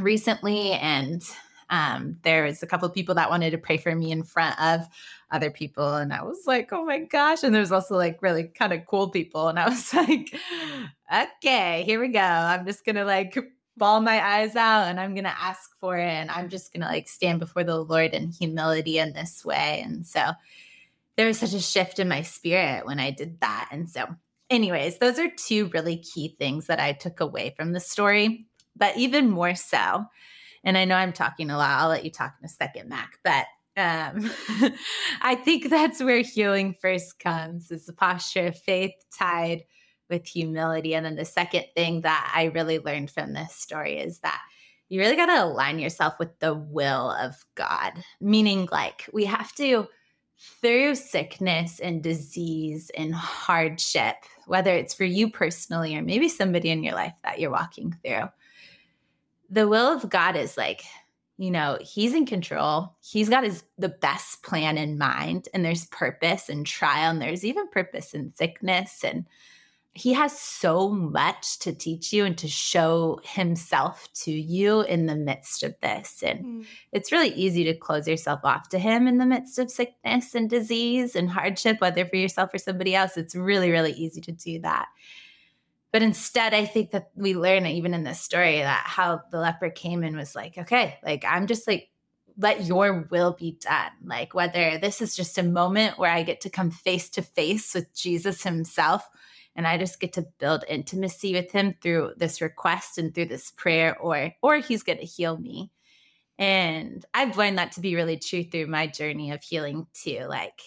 recently 0.00 0.72
and 0.72 1.22
um, 1.70 2.18
there 2.22 2.44
was 2.44 2.62
a 2.62 2.66
couple 2.66 2.88
of 2.88 2.94
people 2.94 3.14
that 3.14 3.30
wanted 3.30 3.50
to 3.50 3.58
pray 3.58 3.76
for 3.76 3.94
me 3.94 4.10
in 4.10 4.24
front 4.24 4.60
of 4.60 4.86
other 5.32 5.50
people 5.50 5.94
and 5.96 6.12
i 6.12 6.22
was 6.22 6.46
like 6.46 6.72
oh 6.72 6.84
my 6.84 6.98
gosh 6.98 7.42
and 7.42 7.54
there's 7.54 7.72
also 7.72 7.96
like 7.96 8.20
really 8.22 8.44
kind 8.44 8.72
of 8.72 8.84
cool 8.86 9.08
people 9.08 9.48
and 9.48 9.58
i 9.58 9.68
was 9.68 9.92
like 9.94 10.34
okay 11.12 11.82
here 11.84 12.00
we 12.00 12.08
go 12.08 12.20
i'm 12.20 12.66
just 12.66 12.84
gonna 12.84 13.04
like 13.04 13.36
ball 13.76 14.00
my 14.00 14.20
eyes 14.20 14.56
out 14.56 14.88
and 14.88 15.00
i'm 15.00 15.14
gonna 15.14 15.34
ask 15.38 15.70
for 15.78 15.96
it 15.96 16.04
and 16.04 16.30
i'm 16.30 16.48
just 16.48 16.72
gonna 16.72 16.86
like 16.86 17.08
stand 17.08 17.38
before 17.38 17.64
the 17.64 17.78
lord 17.78 18.12
in 18.12 18.30
humility 18.30 18.98
in 18.98 19.12
this 19.12 19.44
way 19.44 19.82
and 19.84 20.06
so 20.06 20.32
there 21.16 21.26
was 21.26 21.38
such 21.38 21.54
a 21.54 21.60
shift 21.60 21.98
in 21.98 22.08
my 22.08 22.22
spirit 22.22 22.84
when 22.84 23.00
i 23.00 23.10
did 23.10 23.40
that 23.40 23.68
and 23.70 23.88
so 23.88 24.06
anyways 24.50 24.98
those 24.98 25.18
are 25.18 25.30
two 25.36 25.66
really 25.68 25.96
key 25.96 26.34
things 26.38 26.66
that 26.66 26.80
i 26.80 26.92
took 26.92 27.20
away 27.20 27.54
from 27.56 27.72
the 27.72 27.80
story 27.80 28.46
but 28.76 28.96
even 28.96 29.30
more 29.30 29.54
so 29.54 30.04
and 30.64 30.76
I 30.76 30.84
know 30.84 30.94
I'm 30.94 31.12
talking 31.12 31.50
a 31.50 31.56
lot. 31.56 31.80
I'll 31.80 31.88
let 31.88 32.04
you 32.04 32.10
talk 32.10 32.34
in 32.40 32.44
a 32.44 32.48
second, 32.48 32.88
Mac. 32.88 33.18
But 33.24 33.46
um, 33.80 34.30
I 35.22 35.34
think 35.34 35.70
that's 35.70 36.02
where 36.02 36.20
healing 36.20 36.76
first 36.80 37.18
comes 37.18 37.70
is 37.70 37.86
the 37.86 37.92
posture 37.92 38.48
of 38.48 38.58
faith 38.58 38.92
tied 39.16 39.64
with 40.08 40.26
humility. 40.26 40.94
And 40.94 41.06
then 41.06 41.16
the 41.16 41.24
second 41.24 41.64
thing 41.74 42.02
that 42.02 42.32
I 42.34 42.44
really 42.44 42.78
learned 42.78 43.10
from 43.10 43.32
this 43.32 43.54
story 43.54 43.98
is 43.98 44.18
that 44.20 44.40
you 44.88 45.00
really 45.00 45.16
got 45.16 45.26
to 45.26 45.44
align 45.44 45.78
yourself 45.78 46.18
with 46.18 46.38
the 46.40 46.54
will 46.54 47.12
of 47.12 47.34
God, 47.54 47.92
meaning 48.20 48.68
like 48.70 49.08
we 49.12 49.24
have 49.24 49.54
to, 49.54 49.86
through 50.60 50.96
sickness 50.96 51.80
and 51.80 52.02
disease 52.02 52.90
and 52.96 53.14
hardship, 53.14 54.16
whether 54.46 54.74
it's 54.74 54.94
for 54.94 55.04
you 55.04 55.30
personally 55.30 55.96
or 55.96 56.02
maybe 56.02 56.28
somebody 56.28 56.70
in 56.70 56.82
your 56.82 56.94
life 56.94 57.14
that 57.22 57.38
you're 57.38 57.50
walking 57.50 57.96
through 58.04 58.28
the 59.50 59.66
will 59.66 59.92
of 59.92 60.08
God 60.08 60.36
is 60.36 60.56
like, 60.56 60.84
you 61.40 61.50
know, 61.50 61.78
he's 61.80 62.12
in 62.12 62.26
control. 62.26 62.94
He's 63.00 63.30
got 63.30 63.44
his 63.44 63.64
the 63.78 63.88
best 63.88 64.42
plan 64.42 64.76
in 64.76 64.98
mind 64.98 65.48
and 65.54 65.64
there's 65.64 65.86
purpose 65.86 66.50
and 66.50 66.66
trial 66.66 67.10
and 67.10 67.20
there's 67.22 67.46
even 67.46 67.66
purpose 67.68 68.12
in 68.12 68.34
sickness 68.34 69.02
and 69.02 69.24
he 69.92 70.12
has 70.12 70.38
so 70.38 70.90
much 70.90 71.58
to 71.60 71.72
teach 71.72 72.12
you 72.12 72.26
and 72.26 72.36
to 72.38 72.46
show 72.46 73.18
himself 73.24 74.06
to 74.12 74.30
you 74.30 74.82
in 74.82 75.06
the 75.06 75.16
midst 75.16 75.62
of 75.62 75.74
this 75.80 76.22
and 76.22 76.44
Mm. 76.44 76.66
it's 76.92 77.10
really 77.10 77.30
easy 77.30 77.64
to 77.64 77.74
close 77.74 78.06
yourself 78.06 78.40
off 78.44 78.68
to 78.68 78.78
him 78.78 79.08
in 79.08 79.16
the 79.16 79.26
midst 79.26 79.58
of 79.58 79.70
sickness 79.70 80.34
and 80.34 80.48
disease 80.50 81.16
and 81.16 81.30
hardship 81.30 81.80
whether 81.80 82.04
for 82.04 82.16
yourself 82.16 82.52
or 82.54 82.58
somebody 82.58 82.94
else 82.94 83.16
it's 83.16 83.34
really 83.34 83.70
really 83.70 83.92
easy 83.92 84.20
to 84.20 84.32
do 84.32 84.60
that 84.60 84.88
but 85.92 86.02
instead, 86.02 86.54
I 86.54 86.66
think 86.66 86.92
that 86.92 87.10
we 87.14 87.34
learn 87.34 87.66
even 87.66 87.94
in 87.94 88.04
this 88.04 88.20
story 88.20 88.58
that 88.58 88.84
how 88.86 89.22
the 89.30 89.38
leper 89.38 89.70
came 89.70 90.04
and 90.04 90.16
was 90.16 90.36
like, 90.36 90.56
okay, 90.56 90.98
like 91.02 91.24
I'm 91.26 91.46
just 91.46 91.66
like, 91.66 91.90
let 92.36 92.64
your 92.64 93.08
will 93.10 93.32
be 93.32 93.58
done. 93.60 93.90
Like 94.04 94.32
whether 94.32 94.78
this 94.78 95.02
is 95.02 95.16
just 95.16 95.36
a 95.36 95.42
moment 95.42 95.98
where 95.98 96.10
I 96.10 96.22
get 96.22 96.40
to 96.42 96.50
come 96.50 96.70
face 96.70 97.08
to 97.10 97.22
face 97.22 97.74
with 97.74 97.92
Jesus 97.94 98.42
himself 98.42 99.08
and 99.56 99.66
I 99.66 99.78
just 99.78 100.00
get 100.00 100.12
to 100.14 100.26
build 100.38 100.64
intimacy 100.68 101.34
with 101.34 101.50
him 101.50 101.74
through 101.82 102.14
this 102.16 102.40
request 102.40 102.98
and 102.98 103.14
through 103.14 103.26
this 103.26 103.50
prayer 103.50 103.98
or 103.98 104.32
or 104.42 104.58
he's 104.58 104.84
going 104.84 104.98
to 104.98 105.04
heal 105.04 105.36
me. 105.36 105.70
And 106.38 107.04
I've 107.12 107.36
learned 107.36 107.58
that 107.58 107.72
to 107.72 107.80
be 107.80 107.96
really 107.96 108.16
true 108.16 108.44
through 108.44 108.68
my 108.68 108.86
journey 108.86 109.32
of 109.32 109.42
healing 109.42 109.86
too. 109.92 110.24
Like 110.28 110.60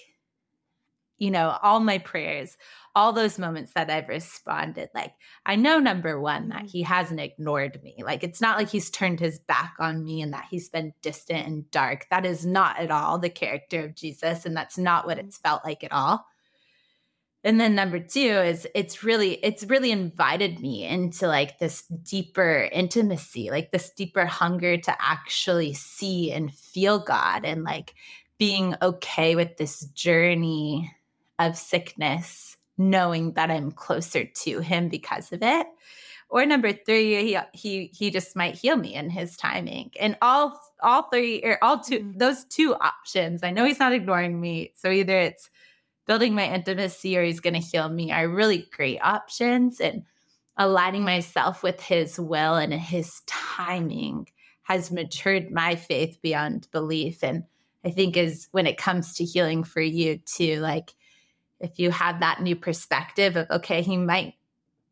you 1.24 1.32
know, 1.32 1.58
all 1.64 1.80
my 1.80 2.00
prayers, 2.00 2.58
all 2.96 3.14
those 3.14 3.40
moments 3.40 3.72
that 3.74 3.90
I've 3.90 4.10
responded, 4.10 4.90
like, 4.94 5.14
I 5.46 5.56
know 5.56 5.80
number 5.80 6.20
one, 6.20 6.50
that 6.50 6.64
mm-hmm. 6.64 6.68
he 6.68 6.82
hasn't 6.82 7.22
ignored 7.22 7.82
me. 7.82 8.04
Like, 8.04 8.26
it's 8.26 8.42
not 8.42 8.58
like 8.58 8.70
he's 8.70 8.90
turned 8.90 9.22
his 9.22 9.40
back 9.40 9.76
on 9.80 10.04
me 10.04 10.22
and 10.22 10.34
that 10.34 10.48
he's 10.52 10.68
been 10.68 10.94
distant 11.02 11.48
and 11.48 11.72
dark. 11.72 12.08
That 12.12 12.26
is 12.26 12.46
not 12.46 12.78
at 12.78 12.92
all 12.92 13.20
the 13.20 13.30
character 13.30 13.86
of 13.86 13.96
Jesus. 13.96 14.46
And 14.46 14.56
that's 14.56 14.78
not 14.78 15.06
what 15.06 15.18
mm-hmm. 15.18 15.28
it's 15.28 15.38
felt 15.38 15.64
like 15.64 15.86
at 15.86 15.94
all. 15.94 16.26
And 17.46 17.60
then 17.60 17.74
number 17.74 18.00
two 18.00 18.20
is 18.20 18.68
it's 18.76 19.02
really, 19.02 19.36
it's 19.36 19.64
really 19.64 19.92
invited 19.92 20.60
me 20.60 20.86
into 20.86 21.28
like 21.28 21.58
this 21.60 21.84
deeper 21.84 22.68
intimacy, 22.70 23.50
like 23.50 23.72
this 23.72 23.92
deeper 23.92 24.26
hunger 24.26 24.76
to 24.76 24.96
actually 25.00 25.74
see 25.74 26.34
and 26.34 26.54
feel 26.54 27.00
God 27.00 27.46
and 27.46 27.64
like 27.64 27.96
being 28.38 28.76
okay 28.82 29.36
with 29.38 29.56
this 29.56 29.86
journey 29.88 30.94
of 31.40 31.58
sickness, 31.58 32.58
knowing 32.78 33.34
that 33.34 33.52
I'm 33.52 33.72
closer 33.72 34.26
to 34.26 34.60
him 34.60 34.90
because 34.90 35.32
of 35.32 35.42
it. 35.44 35.68
Or 36.30 36.46
number 36.46 36.74
three, 36.74 37.24
he 37.24 37.38
he 37.54 37.92
he 37.94 38.10
just 38.12 38.36
might 38.36 38.56
heal 38.56 38.76
me 38.78 38.96
in 38.96 39.10
his 39.10 39.38
timing. 39.38 39.92
And 40.00 40.18
all 40.22 40.60
all 40.82 41.04
three 41.10 41.42
or 41.44 41.64
all 41.64 41.80
two 41.80 42.00
Mhm. 42.00 42.20
those 42.20 42.46
two 42.46 42.76
options. 42.76 43.44
I 43.44 43.52
know 43.52 43.66
he's 43.66 43.80
not 43.80 43.94
ignoring 43.94 44.40
me. 44.42 44.74
So 44.76 44.90
either 44.92 45.18
it's 45.20 45.50
building 46.08 46.36
my 46.36 46.48
intimacy 46.50 47.18
or 47.18 47.24
he's 47.24 47.40
gonna 47.40 47.60
heal 47.60 47.90
me 47.90 48.12
are 48.12 48.28
really 48.30 48.68
great 48.72 49.00
options. 49.02 49.80
And 49.82 50.04
aligning 50.58 51.04
myself 51.04 51.64
with 51.64 51.82
his 51.82 52.20
will 52.20 52.56
and 52.56 52.74
his 52.74 53.22
timing 53.28 54.28
has 54.64 54.92
matured 54.92 55.52
my 55.52 55.76
faith 55.76 56.20
beyond 56.22 56.68
belief. 56.72 57.24
And 57.24 57.44
I 57.86 57.92
think 57.92 58.18
is 58.18 58.48
when 58.52 58.68
it 58.68 58.78
comes 58.78 59.14
to 59.16 59.26
healing 59.26 59.64
for 59.64 59.82
you 59.82 60.20
too, 60.20 60.60
like 60.62 60.94
if 61.60 61.80
you 61.80 61.92
have 61.92 62.20
that 62.20 62.42
new 62.42 62.56
perspective 62.56 63.36
of 63.36 63.50
okay 63.50 63.82
he 63.82 63.98
might 63.98 64.34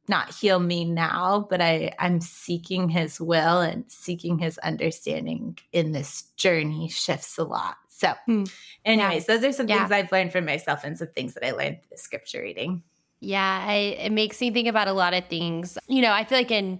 not 0.07 0.33
heal 0.33 0.59
me 0.59 0.83
now 0.83 1.45
but 1.49 1.61
i 1.61 1.93
i'm 1.99 2.19
seeking 2.19 2.89
his 2.89 3.19
will 3.21 3.61
and 3.61 3.83
seeking 3.87 4.37
his 4.39 4.57
understanding 4.59 5.57
in 5.71 5.91
this 5.91 6.23
journey 6.37 6.87
shifts 6.89 7.37
a 7.37 7.43
lot 7.43 7.77
So, 7.87 8.13
Hmm. 8.25 8.45
anyways, 8.83 9.27
those 9.27 9.43
are 9.43 9.51
some 9.51 9.67
Yeah. 9.67 9.79
things 9.79 9.91
I've 9.91 10.11
learned 10.11 10.31
for 10.31 10.41
myself 10.41 10.83
and 10.83 10.97
some 10.97 11.09
things 11.09 11.35
that 11.35 11.45
I 11.45 11.51
learned 11.51 11.81
through 11.81 11.89
the 11.91 11.97
scripture 11.99 12.41
reading. 12.41 12.81
Yeah, 13.19 13.63
I, 13.67 13.75
it 13.99 14.11
makes 14.11 14.41
me 14.41 14.49
think 14.49 14.67
about 14.67 14.87
a 14.87 14.93
lot 14.93 15.13
of 15.13 15.27
things. 15.27 15.77
You 15.87 16.01
know, 16.01 16.11
I 16.11 16.23
feel 16.23 16.39
like 16.39 16.49
in 16.49 16.79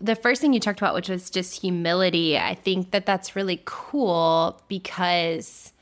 the 0.00 0.16
first 0.16 0.40
thing 0.40 0.52
you 0.52 0.58
talked 0.58 0.80
about, 0.80 0.92
which 0.94 1.08
was 1.08 1.30
just 1.30 1.60
humility, 1.60 2.36
I 2.36 2.56
think 2.56 2.90
that 2.90 3.06
that's 3.06 3.36
really 3.36 3.62
cool 3.64 4.60
because 4.66 5.72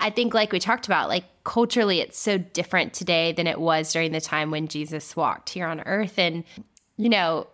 I 0.00 0.10
think, 0.10 0.34
like 0.34 0.52
we 0.52 0.58
talked 0.58 0.86
about, 0.86 1.08
like 1.08 1.24
culturally, 1.44 2.00
it's 2.00 2.18
so 2.18 2.38
different 2.38 2.94
today 2.94 3.32
than 3.32 3.46
it 3.46 3.60
was 3.60 3.92
during 3.92 4.12
the 4.12 4.20
time 4.20 4.50
when 4.50 4.68
Jesus 4.68 5.14
walked 5.14 5.50
here 5.50 5.66
on 5.66 5.80
earth. 5.80 6.18
And, 6.18 6.44
you 6.96 7.08
know, 7.08 7.46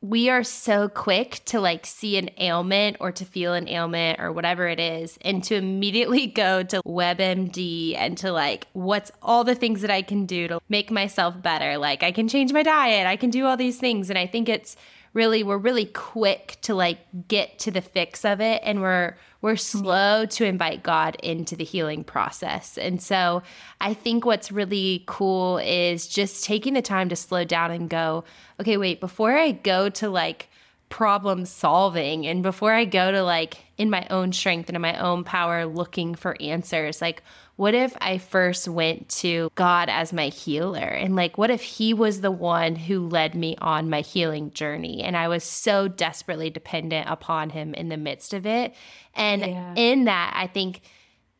we 0.00 0.30
are 0.30 0.44
so 0.44 0.88
quick 0.88 1.40
to 1.46 1.60
like 1.60 1.84
see 1.84 2.16
an 2.18 2.30
ailment 2.38 2.96
or 3.00 3.10
to 3.10 3.24
feel 3.24 3.52
an 3.54 3.68
ailment 3.68 4.20
or 4.20 4.30
whatever 4.30 4.68
it 4.68 4.78
is 4.78 5.18
and 5.22 5.42
to 5.42 5.56
immediately 5.56 6.26
go 6.44 6.62
to 6.62 6.80
WebMD 6.82 7.96
and 7.96 8.16
to 8.18 8.30
like 8.30 8.68
what's 8.74 9.10
all 9.22 9.42
the 9.42 9.56
things 9.56 9.80
that 9.80 9.90
I 9.90 10.02
can 10.02 10.24
do 10.24 10.46
to 10.48 10.60
make 10.68 10.90
myself 10.90 11.40
better. 11.42 11.78
Like 11.78 12.02
I 12.02 12.12
can 12.12 12.28
change 12.28 12.52
my 12.52 12.62
diet. 12.62 13.06
I 13.06 13.16
can 13.16 13.30
do 13.30 13.46
all 13.46 13.56
these 13.56 13.78
things. 13.78 14.08
And 14.08 14.18
I 14.18 14.26
think 14.26 14.48
it's 14.48 14.76
really 15.12 15.42
we're 15.42 15.58
really 15.58 15.86
quick 15.86 16.58
to 16.62 16.74
like 16.74 16.98
get 17.28 17.58
to 17.60 17.70
the 17.70 17.80
fix 17.80 18.24
of 18.24 18.40
it 18.40 18.60
and 18.64 18.80
we're 18.80 19.16
we're 19.40 19.56
slow 19.56 20.26
to 20.26 20.44
invite 20.44 20.82
God 20.82 21.16
into 21.22 21.54
the 21.54 21.64
healing 21.64 22.02
process. 22.02 22.76
And 22.76 23.00
so 23.00 23.42
I 23.80 23.94
think 23.94 24.26
what's 24.26 24.50
really 24.50 25.04
cool 25.06 25.58
is 25.58 26.08
just 26.08 26.44
taking 26.44 26.74
the 26.74 26.82
time 26.82 27.08
to 27.10 27.16
slow 27.16 27.44
down 27.44 27.70
and 27.70 27.88
go, 27.88 28.24
okay, 28.60 28.76
wait, 28.76 29.00
before 29.00 29.36
I 29.36 29.52
go 29.52 29.88
to 29.90 30.08
like 30.08 30.48
problem 30.88 31.44
solving 31.44 32.26
and 32.26 32.42
before 32.42 32.72
I 32.72 32.84
go 32.84 33.12
to 33.12 33.22
like 33.22 33.58
in 33.76 33.90
my 33.90 34.06
own 34.10 34.32
strength 34.32 34.68
and 34.68 34.76
in 34.76 34.82
my 34.82 34.98
own 34.98 35.22
power 35.22 35.66
looking 35.66 36.14
for 36.14 36.36
answers, 36.40 37.00
like 37.00 37.22
what 37.58 37.74
if 37.74 37.96
I 38.00 38.18
first 38.18 38.68
went 38.68 39.08
to 39.08 39.50
God 39.56 39.88
as 39.88 40.12
my 40.12 40.28
healer? 40.28 40.78
And 40.78 41.16
like, 41.16 41.36
what 41.36 41.50
if 41.50 41.60
He 41.60 41.92
was 41.92 42.20
the 42.20 42.30
one 42.30 42.76
who 42.76 43.08
led 43.08 43.34
me 43.34 43.56
on 43.60 43.90
my 43.90 44.00
healing 44.00 44.52
journey? 44.52 45.02
And 45.02 45.16
I 45.16 45.26
was 45.26 45.42
so 45.42 45.88
desperately 45.88 46.50
dependent 46.50 47.10
upon 47.10 47.50
Him 47.50 47.74
in 47.74 47.88
the 47.88 47.96
midst 47.96 48.32
of 48.32 48.46
it. 48.46 48.74
And 49.12 49.40
Yeah. 49.40 49.74
in 49.74 50.04
that, 50.04 50.34
I 50.36 50.46
think 50.46 50.82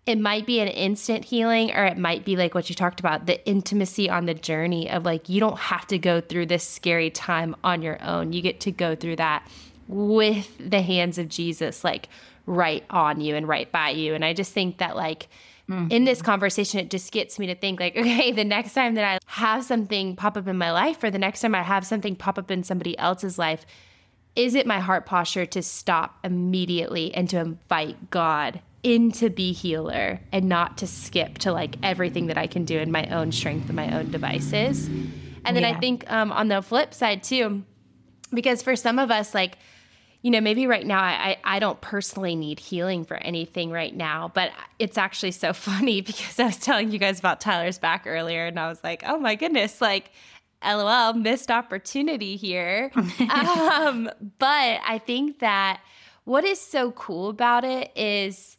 it 0.07 0.19
might 0.19 0.45
be 0.45 0.59
an 0.59 0.67
instant 0.67 1.27
healing 1.27 1.71
or 1.71 1.85
it 1.85 1.97
might 1.97 2.25
be 2.25 2.35
like 2.35 2.53
what 2.53 2.69
you 2.69 2.75
talked 2.75 2.99
about 2.99 3.27
the 3.27 3.47
intimacy 3.47 4.11
on 4.11 4.27
the 4.27 4.35
journey 4.35 4.91
of 4.91 5.05
like 5.05 5.29
you 5.29 5.39
don't 5.39 5.59
have 5.59 5.87
to 5.87 5.99
go 5.99 6.21
through 6.21 6.47
this 6.47 6.65
scary 6.67 7.11
time 7.11 7.55
on 7.63 7.81
your 7.81 8.03
own 8.03 8.33
you 8.33 8.41
get 8.43 8.59
to 8.59 8.73
go 8.73 8.97
through 8.97 9.17
that 9.17 9.47
with 9.87 10.57
the 10.59 10.81
hands 10.81 11.19
of 11.19 11.29
jesus 11.29 11.85
like 11.85 12.09
right 12.47 12.85
on 12.89 13.21
you 13.21 13.37
and 13.37 13.47
right 13.47 13.71
by 13.71 13.91
you 13.91 14.15
and 14.15 14.25
i 14.25 14.33
just 14.33 14.55
think 14.55 14.79
that 14.79 14.97
like 14.97 15.29
in 15.91 16.05
this 16.05 16.23
conversation 16.23 16.81
it 16.81 16.91
just 16.91 17.13
gets 17.13 17.39
me 17.39 17.47
to 17.47 17.55
think 17.55 17.79
like 17.79 17.97
okay 17.97 18.33
the 18.33 18.45
next 18.45 18.73
time 18.73 18.95
that 18.95 19.05
i 19.05 19.19
have 19.27 19.65
something 19.65 20.17
pop 20.17 20.37
up 20.37 20.49
in 20.49 20.57
my 20.57 20.73
life 20.73 21.03
or 21.03 21.11
the 21.11 21.19
next 21.19 21.41
time 21.41 21.55
i 21.55 21.63
have 21.63 21.87
something 21.87 22.17
pop 22.17 22.39
up 22.39 22.51
in 22.51 22.63
somebody 22.63 22.99
else's 22.99 23.39
life 23.39 23.67
is 24.39 24.55
it 24.55 24.69
my 24.69 24.79
heart 24.79 25.05
posture 25.05 25.45
to 25.45 25.61
stop 25.61 26.17
immediately 26.23 27.13
and 27.13 27.29
to 27.29 27.39
invite 27.39 28.11
God 28.11 28.61
in 28.85 29.11
to 29.11 29.31
be 29.31 29.53
healer 29.53 30.21
and 30.31 30.49
not 30.49 30.79
to 30.79 30.87
skip 30.87 31.39
to 31.39 31.51
like 31.51 31.75
everything 31.83 32.29
that 32.29 32.39
I 32.39 32.47
can 32.47 32.65
do 32.65 32.79
in 32.79 32.93
my 32.93 33.05
own 33.07 33.33
strength 33.33 33.67
and 33.67 33.75
my 33.75 33.99
own 33.99 34.13
devices? 34.13 34.87
And 35.45 35.57
then 35.57 35.65
I 35.65 35.79
think 35.81 36.11
um, 36.11 36.31
on 36.31 36.47
the 36.47 36.63
flip 36.63 36.95
side 36.95 37.25
too, 37.25 37.65
because 38.33 38.63
for 38.63 38.77
some 38.77 39.01
of 39.01 39.11
us, 39.11 39.35
like, 39.35 39.59
you 40.23 40.31
know, 40.31 40.41
maybe 40.41 40.67
right 40.67 40.87
now 40.87 41.01
I, 41.01 41.13
I 41.45 41.57
I 41.57 41.59
don't 41.59 41.81
personally 41.81 42.35
need 42.35 42.59
healing 42.59 43.05
for 43.05 43.17
anything 43.19 43.71
right 43.71 43.95
now, 43.95 44.31
but 44.35 44.51
it's 44.79 44.99
actually 44.99 45.31
so 45.31 45.53
funny 45.53 46.01
because 46.01 46.39
I 46.39 46.47
was 46.47 46.57
telling 46.57 46.91
you 46.91 46.99
guys 46.99 47.19
about 47.19 47.41
Tyler's 47.41 47.79
back 47.79 48.05
earlier 48.07 48.47
and 48.47 48.59
I 48.59 48.69
was 48.69 48.83
like, 48.83 49.03
oh 49.07 49.19
my 49.19 49.35
goodness, 49.35 49.81
like, 49.81 50.11
lol, 50.65 51.15
missed 51.15 51.51
opportunity 51.51 52.37
here. 52.37 52.91
um, 53.31 54.11
but 54.39 54.81
I 54.85 55.01
think 55.05 55.39
that 55.39 55.81
what 56.25 56.45
is 56.45 56.61
so 56.61 56.91
cool 56.93 57.31
about 57.31 57.65
it 57.65 57.91
is 57.97 58.57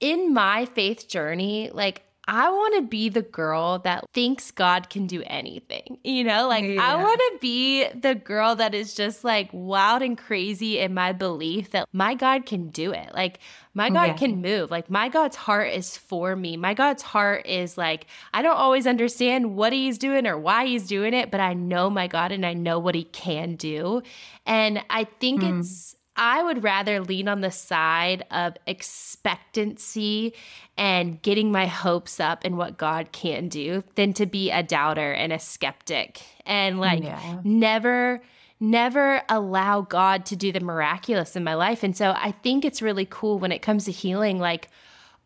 in 0.00 0.32
my 0.32 0.64
faith 0.66 1.08
journey, 1.08 1.70
like, 1.72 2.02
I 2.28 2.50
want 2.50 2.74
to 2.76 2.82
be 2.82 3.08
the 3.08 3.22
girl 3.22 3.78
that 3.80 4.04
thinks 4.12 4.50
God 4.50 4.90
can 4.90 5.06
do 5.06 5.22
anything. 5.26 5.98
You 6.02 6.24
know, 6.24 6.48
like 6.48 6.64
I 6.64 6.96
want 6.96 7.20
to 7.32 7.38
be 7.40 7.86
the 7.88 8.14
girl 8.14 8.56
that 8.56 8.74
is 8.74 8.94
just 8.94 9.22
like 9.24 9.48
wild 9.52 10.02
and 10.02 10.18
crazy 10.18 10.78
in 10.78 10.92
my 10.94 11.12
belief 11.12 11.70
that 11.70 11.88
my 11.92 12.14
God 12.14 12.44
can 12.46 12.68
do 12.70 12.92
it. 12.92 13.14
Like 13.14 13.38
my 13.74 13.90
God 13.90 14.06
Yeah. 14.06 14.14
can 14.14 14.40
move. 14.40 14.70
Like 14.70 14.90
my 14.90 15.08
God's 15.08 15.36
heart 15.36 15.72
is 15.72 15.96
for 15.96 16.34
me. 16.34 16.56
My 16.56 16.74
God's 16.74 17.02
heart 17.02 17.46
is 17.46 17.76
like 17.78 18.06
I 18.32 18.42
don't 18.42 18.56
always 18.56 18.86
understand 18.86 19.54
what 19.56 19.72
he's 19.72 19.98
doing 19.98 20.26
or 20.26 20.38
why 20.38 20.66
he's 20.66 20.86
doing 20.86 21.14
it, 21.14 21.30
but 21.30 21.40
I 21.40 21.54
know 21.54 21.90
my 21.90 22.06
God 22.08 22.32
and 22.32 22.44
I 22.44 22.54
know 22.54 22.78
what 22.78 22.94
he 22.94 23.04
can 23.04 23.54
do. 23.56 24.02
And 24.46 24.82
I 24.90 25.04
think 25.04 25.42
Mm. 25.42 25.60
it's 25.60 25.95
I 26.16 26.42
would 26.42 26.64
rather 26.64 27.00
lean 27.00 27.28
on 27.28 27.40
the 27.42 27.50
side 27.50 28.24
of 28.30 28.56
expectancy 28.66 30.34
and 30.76 31.20
getting 31.22 31.52
my 31.52 31.66
hopes 31.66 32.20
up 32.20 32.44
in 32.44 32.56
what 32.56 32.76
God 32.78 33.12
can 33.12 33.48
do 33.48 33.84
than 33.94 34.12
to 34.14 34.26
be 34.26 34.50
a 34.50 34.62
doubter 34.62 35.12
and 35.12 35.32
a 35.32 35.38
skeptic 35.38 36.22
and 36.44 36.80
like 36.80 37.02
Yeah. 37.02 37.40
never 37.44 38.22
never 38.58 39.20
allow 39.28 39.82
God 39.82 40.24
to 40.26 40.34
do 40.36 40.50
the 40.50 40.60
miraculous 40.60 41.36
in 41.36 41.44
my 41.44 41.52
life. 41.54 41.82
And 41.82 41.94
so 41.94 42.14
I 42.16 42.32
think 42.32 42.64
it's 42.64 42.80
really 42.80 43.06
cool 43.08 43.38
when 43.38 43.52
it 43.52 43.60
comes 43.60 43.84
to 43.84 43.92
healing 43.92 44.38
like 44.38 44.68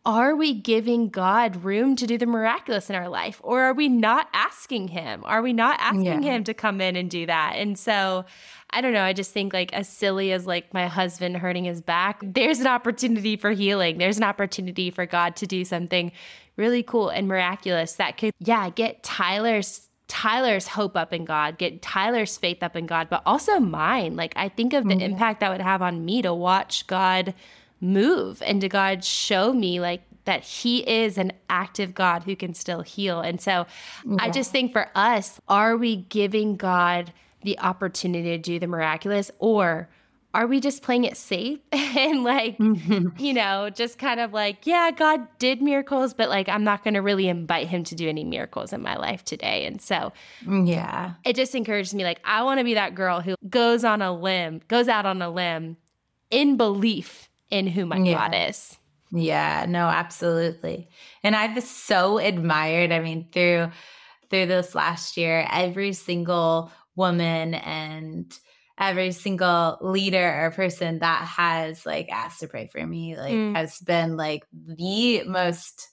are 0.07 0.35
we 0.35 0.55
giving 0.55 1.11
God 1.11 1.63
room 1.63 1.95
to 1.97 2.07
do 2.07 2.17
the 2.17 2.27
miraculous 2.27 2.89
in 2.89 2.97
our 2.97 3.09
life? 3.09 3.41
Or 3.45 3.63
are 3.63 3.75
we 3.75 3.89
not 3.89 4.29
asking 4.33 4.89
Him? 4.89 5.23
Are 5.25 5.43
we 5.43 5.53
not 5.53 5.79
asking 5.79 6.05
Yeah. 6.05 6.37
Him 6.37 6.45
to 6.45 6.55
come 6.55 6.81
in 6.81 6.97
and 6.97 7.11
do 7.11 7.27
that? 7.27 7.55
And 7.57 7.79
so 7.79 8.25
I 8.71 8.81
don't 8.81 8.93
know. 8.93 9.03
I 9.03 9.13
just 9.13 9.33
think 9.33 9.53
like 9.53 9.73
as 9.73 9.89
silly 9.89 10.33
as 10.33 10.47
like 10.47 10.73
my 10.73 10.87
husband 10.87 11.37
hurting 11.37 11.65
his 11.65 11.81
back, 11.83 12.21
there's 12.23 12.61
an 12.61 12.67
opportunity 12.67 13.37
for 13.37 13.51
healing. 13.51 13.99
There's 13.99 14.17
an 14.17 14.25
opportunity 14.25 14.91
for 14.91 15.07
God 15.07 15.37
to 15.37 15.47
do 15.47 15.65
something 15.65 16.13
really 16.57 16.83
cool 16.83 17.09
and 17.09 17.27
miraculous 17.27 17.95
that 17.95 18.17
could, 18.17 18.33
yeah, 18.39 18.71
get 18.71 19.03
Tyler's 19.03 19.89
Tyler's 20.09 20.67
hope 20.67 20.97
up 20.97 21.13
in 21.13 21.25
God, 21.25 21.57
get 21.57 21.83
Tyler's 21.83 22.37
faith 22.37 22.65
up 22.65 22.75
in 22.75 22.87
God, 22.87 23.09
but 23.09 23.23
also 23.25 23.61
mine. 23.61 24.17
Like 24.17 24.33
I 24.35 24.49
think 24.49 24.73
of 24.73 24.85
the 24.85 24.91
mm-hmm. 24.91 25.03
impact 25.03 25.39
that 25.41 25.51
would 25.51 25.61
have 25.61 25.83
on 25.83 26.05
me 26.05 26.21
to 26.23 26.35
watch 26.35 26.87
God 26.89 27.33
move 27.81 28.43
and 28.43 28.61
to 28.61 28.69
God 28.69 29.05
show 29.05 29.53
me 29.53 29.81
like 29.81 30.03
that 30.25 30.43
he 30.43 30.89
is 30.89 31.19
an 31.19 31.33
active 31.49 31.95
God 31.95 32.25
who 32.25 32.37
can 32.37 32.55
still 32.55 32.83
heal. 32.83 33.21
And 33.21 33.41
so 33.41 33.67
I 34.19 34.31
just 34.31 34.53
think 34.53 34.73
for 34.73 34.89
us, 34.95 35.41
are 35.49 35.77
we 35.77 35.97
giving 35.97 36.57
God 36.57 37.13
the 37.43 37.59
opportunity 37.59 38.31
to 38.31 38.39
do 38.39 38.59
the 38.59 38.67
miraculous 38.67 39.31
or 39.39 39.89
are 40.33 40.47
we 40.47 40.61
just 40.61 40.83
playing 40.83 41.05
it 41.05 41.17
safe 41.17 41.59
and 41.73 42.23
like 42.23 42.59
mm-hmm. 42.59 43.09
you 43.19 43.33
know 43.33 43.71
just 43.71 43.99
kind 43.99 44.21
of 44.21 44.33
like 44.33 44.67
yeah 44.67 44.91
god 44.91 45.27
did 45.39 45.63
miracles 45.63 46.15
but 46.15 46.29
like 46.29 46.49
i'm 46.49 46.63
not 46.63 46.85
going 46.85 46.95
to 46.95 47.01
really 47.01 47.29
invite 47.29 47.67
him 47.67 47.83
to 47.83 47.95
do 47.95 48.09
any 48.09 48.25
miracles 48.25 48.73
in 48.73 48.83
my 48.83 48.97
life 48.97 49.25
today 49.25 49.65
and 49.67 49.81
so 49.81 50.13
mm, 50.45 50.69
Yeah. 50.69 51.15
it 51.25 51.35
just 51.35 51.55
encourages 51.55 51.95
me 51.95 52.05
like 52.05 52.21
i 52.25 52.43
want 52.43 52.59
to 52.59 52.65
be 52.65 52.75
that 52.75 52.95
girl 52.95 53.21
who 53.21 53.35
goes 53.49 53.85
on 53.85 54.03
a 54.03 54.13
limb 54.13 54.61
goes 54.69 54.87
out 54.89 55.07
on 55.07 55.23
a 55.23 55.31
limb 55.31 55.79
in 56.31 56.57
belief 56.57 57.30
in 57.51 57.67
who 57.67 57.87
my 57.87 58.01
Yeah. 58.05 58.11
god 58.11 58.35
is 58.35 58.79
Yeah, 59.13 59.67
no, 59.69 59.89
absolutely. 59.89 60.89
And 61.23 61.37
I've 61.37 61.63
so 61.65 62.19
admired, 62.19 62.93
I 62.93 63.01
mean, 63.01 63.29
through 63.33 63.71
through 64.31 64.47
this 64.47 64.75
last 64.75 65.17
year, 65.17 65.47
every 65.51 65.93
single 65.95 66.73
woman 66.97 67.55
and 67.55 68.39
every 68.79 69.13
single 69.13 69.79
leader 69.83 70.45
or 70.47 70.51
person 70.53 71.01
that 71.01 71.25
has 71.25 71.87
like 71.87 72.09
asked 72.11 72.41
to 72.41 72.49
pray 72.49 72.69
for 72.69 72.87
me, 72.87 73.17
like 73.17 73.43
Mm. 73.43 73.55
has 73.55 73.81
been 73.81 74.17
like 74.17 74.45
the 74.53 75.25
most 75.25 75.91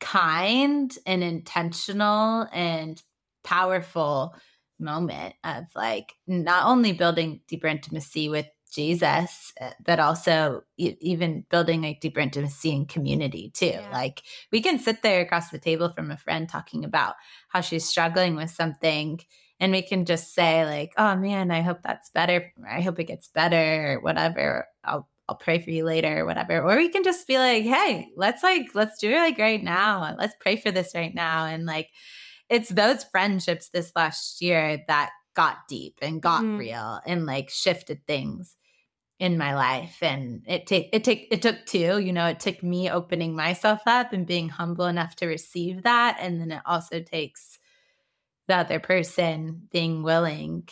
kind 0.00 0.96
and 1.06 1.22
intentional 1.24 2.46
and 2.52 3.02
powerful 3.44 4.34
moment 4.78 5.34
of 5.44 5.64
like 5.74 6.14
not 6.26 6.66
only 6.66 6.92
building 6.92 7.40
deeper 7.48 7.66
intimacy 7.66 8.28
with 8.28 8.46
Jesus, 8.76 9.52
uh, 9.60 9.72
but 9.84 9.98
also 9.98 10.62
even 10.78 11.44
building 11.50 11.84
a 11.84 11.94
deeper 12.00 12.20
intimacy 12.20 12.72
and 12.76 12.88
community 12.88 13.50
too. 13.54 13.66
Yeah. 13.66 13.88
Like 13.92 14.22
we 14.52 14.62
can 14.62 14.78
sit 14.78 15.02
there 15.02 15.22
across 15.22 15.50
the 15.50 15.58
table 15.58 15.90
from 15.94 16.12
a 16.12 16.16
friend 16.18 16.48
talking 16.48 16.84
about 16.84 17.16
how 17.48 17.62
she's 17.62 17.88
struggling 17.88 18.36
with 18.36 18.50
something, 18.50 19.20
and 19.60 19.72
we 19.72 19.82
can 19.82 20.04
just 20.04 20.34
say 20.34 20.64
like, 20.66 20.92
"Oh 20.98 21.16
man, 21.16 21.50
I 21.50 21.62
hope 21.62 21.78
that's 21.82 22.10
better. 22.10 22.52
I 22.70 22.82
hope 22.82 23.00
it 23.00 23.04
gets 23.04 23.28
better, 23.28 23.94
or 23.94 24.00
whatever. 24.00 24.66
I'll 24.84 25.08
I'll 25.28 25.36
pray 25.36 25.60
for 25.60 25.70
you 25.70 25.84
later, 25.84 26.20
or 26.20 26.26
whatever." 26.26 26.60
Or 26.62 26.76
we 26.76 26.88
can 26.90 27.02
just 27.04 27.26
be 27.26 27.38
like, 27.38 27.64
"Hey, 27.64 28.08
let's 28.16 28.42
like 28.44 28.74
let's 28.74 28.98
do 29.00 29.10
it 29.10 29.18
like 29.18 29.38
right 29.38 29.62
now. 29.64 30.14
Let's 30.18 30.36
pray 30.40 30.56
for 30.56 30.70
this 30.70 30.94
right 30.94 31.14
now." 31.14 31.46
And 31.46 31.66
like, 31.66 31.90
it's 32.48 32.68
those 32.70 33.04
friendships 33.04 33.68
this 33.70 33.92
last 33.96 34.40
year 34.42 34.84
that 34.88 35.10
got 35.34 35.58
deep 35.68 35.98
and 36.02 36.22
got 36.22 36.42
Mhm. 36.42 36.58
real 36.58 37.00
and 37.06 37.26
like 37.26 37.50
shifted 37.50 38.06
things 38.06 38.56
in 39.18 39.38
my 39.38 39.54
life 39.54 39.98
and 40.02 40.42
it 40.46 40.66
take 40.66 40.90
it 40.92 41.02
take 41.02 41.26
it 41.30 41.40
took 41.40 41.64
two 41.64 41.98
you 41.98 42.12
know 42.12 42.26
it 42.26 42.38
took 42.38 42.62
me 42.62 42.90
opening 42.90 43.34
myself 43.34 43.80
up 43.86 44.12
and 44.12 44.26
being 44.26 44.48
humble 44.48 44.84
enough 44.84 45.16
to 45.16 45.26
receive 45.26 45.84
that 45.84 46.18
and 46.20 46.38
then 46.38 46.52
it 46.52 46.60
also 46.66 47.00
takes 47.00 47.58
the 48.46 48.54
other 48.54 48.78
person 48.78 49.68
being 49.72 50.02
willing 50.02 50.68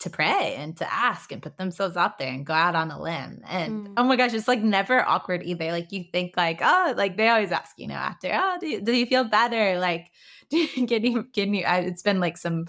to 0.00 0.08
pray 0.08 0.54
and 0.56 0.78
to 0.78 0.92
ask 0.92 1.30
and 1.30 1.42
put 1.42 1.58
themselves 1.58 1.96
out 1.96 2.18
there 2.18 2.32
and 2.32 2.46
go 2.46 2.54
out 2.54 2.74
on 2.74 2.90
a 2.90 3.00
limb. 3.00 3.42
And 3.46 3.88
mm. 3.88 3.94
oh 3.98 4.04
my 4.04 4.16
gosh 4.16 4.32
it's 4.32 4.48
like 4.48 4.62
never 4.62 5.06
awkward 5.06 5.42
either. 5.44 5.70
Like 5.70 5.92
you 5.92 6.04
think 6.10 6.36
like 6.36 6.60
oh 6.62 6.94
like 6.96 7.16
they 7.16 7.28
always 7.28 7.52
ask 7.52 7.78
you 7.78 7.86
know 7.86 7.94
after 7.94 8.30
oh 8.32 8.56
do 8.58 8.66
you, 8.66 8.80
do 8.80 8.92
you 8.92 9.06
feel 9.06 9.24
better? 9.24 9.78
Like 9.78 10.10
can 10.50 11.04
you 11.04 11.24
can 11.34 11.52
you 11.52 11.64
I, 11.64 11.80
it's 11.80 12.02
been 12.02 12.18
like 12.18 12.38
some 12.38 12.66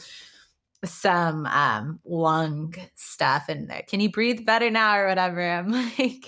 some 0.83 1.45
um 1.45 1.99
lung 2.05 2.73
stuff 2.95 3.49
in 3.49 3.67
there. 3.67 3.83
Can 3.87 3.99
you 3.99 4.11
breathe 4.11 4.45
better 4.45 4.69
now 4.71 4.97
or 4.97 5.07
whatever? 5.07 5.41
I'm 5.41 5.71
like, 5.97 6.27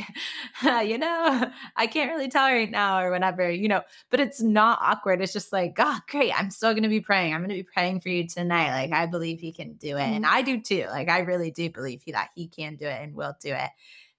you 0.88 0.97
know, 0.97 1.51
I 1.76 1.88
can't 1.88 2.12
really 2.12 2.30
tell 2.30 2.47
right 2.47 2.70
now 2.70 3.01
or 3.01 3.12
whatever, 3.12 3.49
you 3.49 3.68
know, 3.68 3.82
but 4.10 4.20
it's 4.20 4.41
not 4.41 4.80
awkward. 4.82 5.22
It's 5.22 5.34
just 5.34 5.51
like, 5.51 5.76
oh, 5.80 5.99
great. 6.08 6.38
I'm 6.38 6.51
still 6.51 6.74
going 6.74 6.84
to 6.84 6.89
be 6.89 7.01
praying. 7.01 7.34
I'm 7.34 7.41
going 7.41 7.49
to 7.49 7.56
be 7.56 7.64
praying 7.64 8.01
for 8.01 8.10
you 8.10 8.28
tonight. 8.28 8.72
Like, 8.72 8.91
I 8.91 9.08
believe 9.08 9.39
he 9.39 9.51
can 9.51 9.74
do 9.74 9.97
it. 9.97 10.01
Mm-hmm. 10.01 10.14
And 10.14 10.26
I 10.26 10.41
do 10.41 10.62
too. 10.62 10.86
Like, 10.89 11.10
I 11.10 11.20
really 11.20 11.51
do 11.51 11.70
believe 11.70 12.04
he, 12.04 12.12
that 12.12 12.30
he 12.36 12.47
can 12.47 12.76
do 12.76 12.86
it 12.86 13.01
and 13.01 13.16
will 13.16 13.36
do 13.41 13.54
it, 13.54 13.70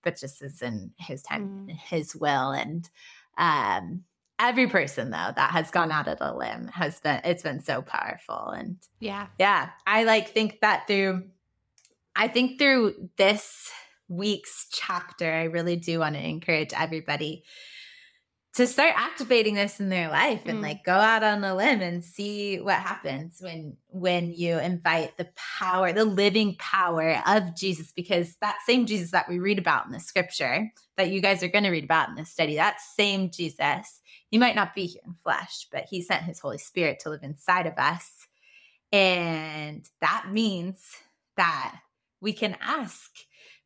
but 0.03 0.19
just 0.19 0.43
as 0.43 0.63
in 0.63 0.93
his 0.99 1.23
time, 1.23 1.67
mm-hmm. 1.69 1.77
his 1.77 2.17
will. 2.17 2.51
And, 2.51 2.89
um, 3.39 4.05
every 4.39 4.67
person 4.67 5.11
though 5.11 5.33
that 5.37 5.51
has 5.51 5.71
gone 5.71 5.93
out 5.93 6.09
of 6.09 6.19
the 6.19 6.33
limb 6.33 6.69
has 6.69 7.01
been 7.01 7.21
it's 7.25 7.43
been 7.43 7.63
so 7.63 7.83
powerful 7.83 8.49
and 8.49 8.77
yeah 9.01 9.27
yeah 9.39 9.71
i 9.87 10.05
like 10.05 10.31
think 10.31 10.61
that 10.61 10.87
through 10.87 11.23
i 12.17 12.27
think 12.27 12.59
through 12.59 12.95
this 13.17 13.71
week's 14.09 14.67
chapter 14.73 15.33
i 15.33 15.45
really 15.45 15.77
do 15.77 16.01
want 16.01 16.15
to 16.15 16.29
encourage 16.29 16.73
everybody 16.77 17.45
to 18.55 18.69
start 18.69 18.95
activating 18.97 19.55
this 19.55 19.81
in 19.81 19.89
their 19.89 20.09
life 20.09 20.43
and 20.47 20.61
mm. 20.61 20.63
like 20.63 20.85
go 20.85 20.93
out 20.93 21.25
on 21.25 21.43
a 21.43 21.57
limb 21.57 21.81
and 21.81 22.05
see 22.05 22.61
what 22.61 22.77
happens 22.77 23.39
when 23.41 23.77
when 23.89 24.33
you 24.33 24.59
invite 24.59 25.17
the 25.17 25.29
power 25.37 25.93
the 25.93 26.05
living 26.05 26.55
power 26.59 27.21
of 27.27 27.57
jesus 27.57 27.93
because 27.93 28.37
that 28.41 28.57
same 28.67 28.87
jesus 28.87 29.11
that 29.11 29.29
we 29.29 29.39
read 29.39 29.59
about 29.59 29.87
in 29.87 29.93
the 29.93 30.01
scripture 30.01 30.71
that 30.97 31.11
you 31.11 31.21
guys 31.21 31.43
are 31.43 31.49
going 31.49 31.65
to 31.65 31.71
read 31.71 31.85
about 31.85 32.09
in 32.09 32.15
this 32.15 32.31
study 32.31 32.57
that 32.57 32.81
same 32.81 33.31
jesus 33.31 34.01
he 34.31 34.39
might 34.39 34.57
not 34.57 34.75
be 34.75 34.87
here 34.87 35.03
in 35.07 35.15
flesh 35.23 35.67
but 35.71 35.85
he 35.85 36.03
sent 36.03 36.23
his 36.23 36.41
holy 36.41 36.59
spirit 36.59 36.99
to 37.01 37.11
live 37.11 37.23
inside 37.23 37.67
of 37.67 37.75
us 37.79 38.27
and 38.93 39.89
that 40.01 40.27
means 40.31 40.81
that 41.37 41.77
we 42.21 42.33
can 42.33 42.57
ask 42.61 43.11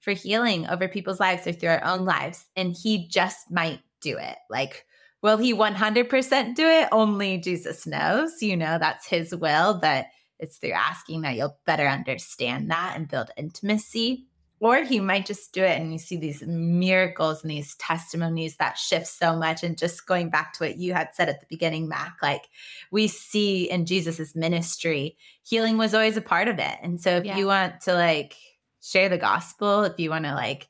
for 0.00 0.12
healing 0.12 0.66
over 0.66 0.88
people's 0.88 1.20
lives 1.20 1.46
or 1.46 1.52
through 1.52 1.68
our 1.68 1.84
own 1.84 2.04
lives 2.04 2.46
and 2.56 2.74
he 2.74 3.08
just 3.08 3.50
might 3.50 3.80
do 4.00 4.16
it. 4.16 4.36
Like, 4.48 4.86
will 5.22 5.36
he 5.36 5.52
100% 5.52 6.54
do 6.54 6.66
it? 6.66 6.88
Only 6.92 7.38
Jesus 7.38 7.86
knows. 7.86 8.40
You 8.40 8.56
know, 8.56 8.78
that's 8.78 9.06
his 9.06 9.34
will, 9.34 9.78
but 9.80 10.06
it's 10.38 10.58
through 10.58 10.72
asking 10.72 11.22
that 11.22 11.36
you'll 11.36 11.58
better 11.66 11.86
understand 11.86 12.70
that 12.70 12.94
and 12.96 13.08
build 13.08 13.30
intimacy. 13.36 14.26
Or 14.60 14.82
he 14.82 14.98
might 14.98 15.26
just 15.26 15.52
do 15.52 15.62
it 15.62 15.80
and 15.80 15.92
you 15.92 15.98
see 15.98 16.16
these 16.16 16.42
miracles 16.42 17.42
and 17.42 17.50
these 17.50 17.76
testimonies 17.76 18.56
that 18.56 18.76
shift 18.76 19.06
so 19.06 19.36
much. 19.36 19.62
And 19.62 19.78
just 19.78 20.06
going 20.06 20.30
back 20.30 20.52
to 20.54 20.64
what 20.64 20.78
you 20.78 20.94
had 20.94 21.14
said 21.14 21.28
at 21.28 21.40
the 21.40 21.46
beginning, 21.48 21.88
Mac, 21.88 22.16
like 22.22 22.48
we 22.90 23.06
see 23.06 23.70
in 23.70 23.86
Jesus's 23.86 24.34
ministry, 24.34 25.16
healing 25.44 25.78
was 25.78 25.94
always 25.94 26.16
a 26.16 26.22
part 26.22 26.48
of 26.48 26.58
it. 26.58 26.76
And 26.82 27.00
so 27.00 27.10
if 27.10 27.24
yeah. 27.24 27.36
you 27.36 27.46
want 27.46 27.80
to 27.82 27.94
like 27.94 28.34
share 28.82 29.08
the 29.08 29.18
gospel, 29.18 29.84
if 29.84 29.98
you 29.98 30.10
want 30.10 30.24
to 30.24 30.34
like 30.34 30.68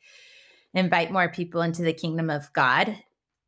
invite 0.75 1.11
more 1.11 1.29
people 1.29 1.63
into 1.63 1.83
the 1.83 1.93
kingdom 1.93 2.29
of 2.29 2.53
God, 2.53 2.97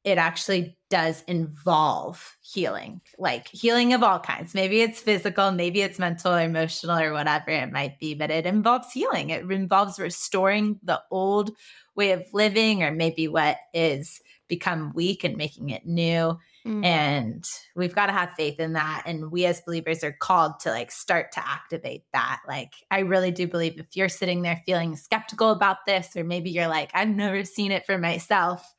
it 0.05 0.19
actually 0.19 0.79
does 0.89 1.23
involve 1.29 2.37
healing, 2.41 3.01
like 3.19 3.49
healing 3.49 3.93
of 3.93 4.03
all 4.03 4.19
kinds. 4.19 4.55
Maybe 4.55 4.81
it's 4.81 5.01
physical, 5.01 5.53
maybe 5.53 5.83
it's 5.83 5.99
mental 5.99 6.35
or 6.35 6.41
emotional 6.41 6.99
or 6.99 7.13
whatever 7.13 7.51
it 7.51 7.71
might 7.71 7.99
be, 7.99 8.15
but 8.15 8.31
it 8.31 8.47
involves 8.47 8.93
healing. 8.93 9.31
It 9.31 9.49
involves 9.51 9.99
restoring 9.99 10.81
the 10.83 11.01
old 11.11 11.51
way 11.95 12.13
of 12.13 12.25
living 12.33 12.83
or 12.83 12.93
maybe 12.93 13.29
what 13.29 13.59
is 13.75 14.21
become 14.49 14.93
weak 14.95 15.23
and 15.23 15.37
making 15.37 15.71
it 15.71 15.87
new. 15.87 16.37
Mm-hmm. 16.67 16.85
And 16.85 17.45
we've 17.77 17.95
got 17.95 18.07
to 18.07 18.13
have 18.13 18.33
faith 18.33 18.59
in 18.59 18.73
that. 18.73 19.05
And 19.07 19.31
we 19.31 19.47
as 19.47 19.61
believers 19.61 20.03
are 20.03 20.13
called 20.13 20.61
to 20.61 20.71
like 20.71 20.91
start 20.91 21.31
to 21.33 21.47
activate 21.47 22.05
that. 22.13 22.41
Like, 22.49 22.73
I 22.91 23.01
really 23.01 23.31
do 23.31 23.47
believe 23.47 23.79
if 23.79 23.97
you're 23.97 24.09
sitting 24.09 24.43
there 24.43 24.63
feeling 24.67 24.97
skeptical 24.97 25.51
about 25.51 25.87
this, 25.87 26.17
or 26.17 26.25
maybe 26.25 26.51
you're 26.51 26.69
like, 26.69 26.91
I've 26.95 27.09
never 27.09 27.45
seen 27.45 27.71
it 27.71 27.87
for 27.87 27.97
myself 27.97 28.75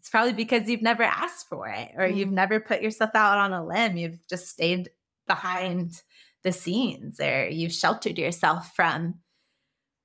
it's 0.00 0.08
probably 0.08 0.32
because 0.32 0.66
you've 0.66 0.80
never 0.80 1.02
asked 1.02 1.50
for 1.50 1.68
it 1.68 1.90
or 1.94 2.08
mm. 2.08 2.16
you've 2.16 2.32
never 2.32 2.58
put 2.58 2.80
yourself 2.80 3.10
out 3.14 3.36
on 3.36 3.52
a 3.52 3.62
limb. 3.62 3.98
You've 3.98 4.26
just 4.28 4.48
stayed 4.48 4.88
behind 5.26 6.00
the 6.42 6.52
scenes 6.52 7.20
or 7.20 7.48
you've 7.48 7.74
sheltered 7.74 8.16
yourself 8.16 8.74
from 8.74 9.16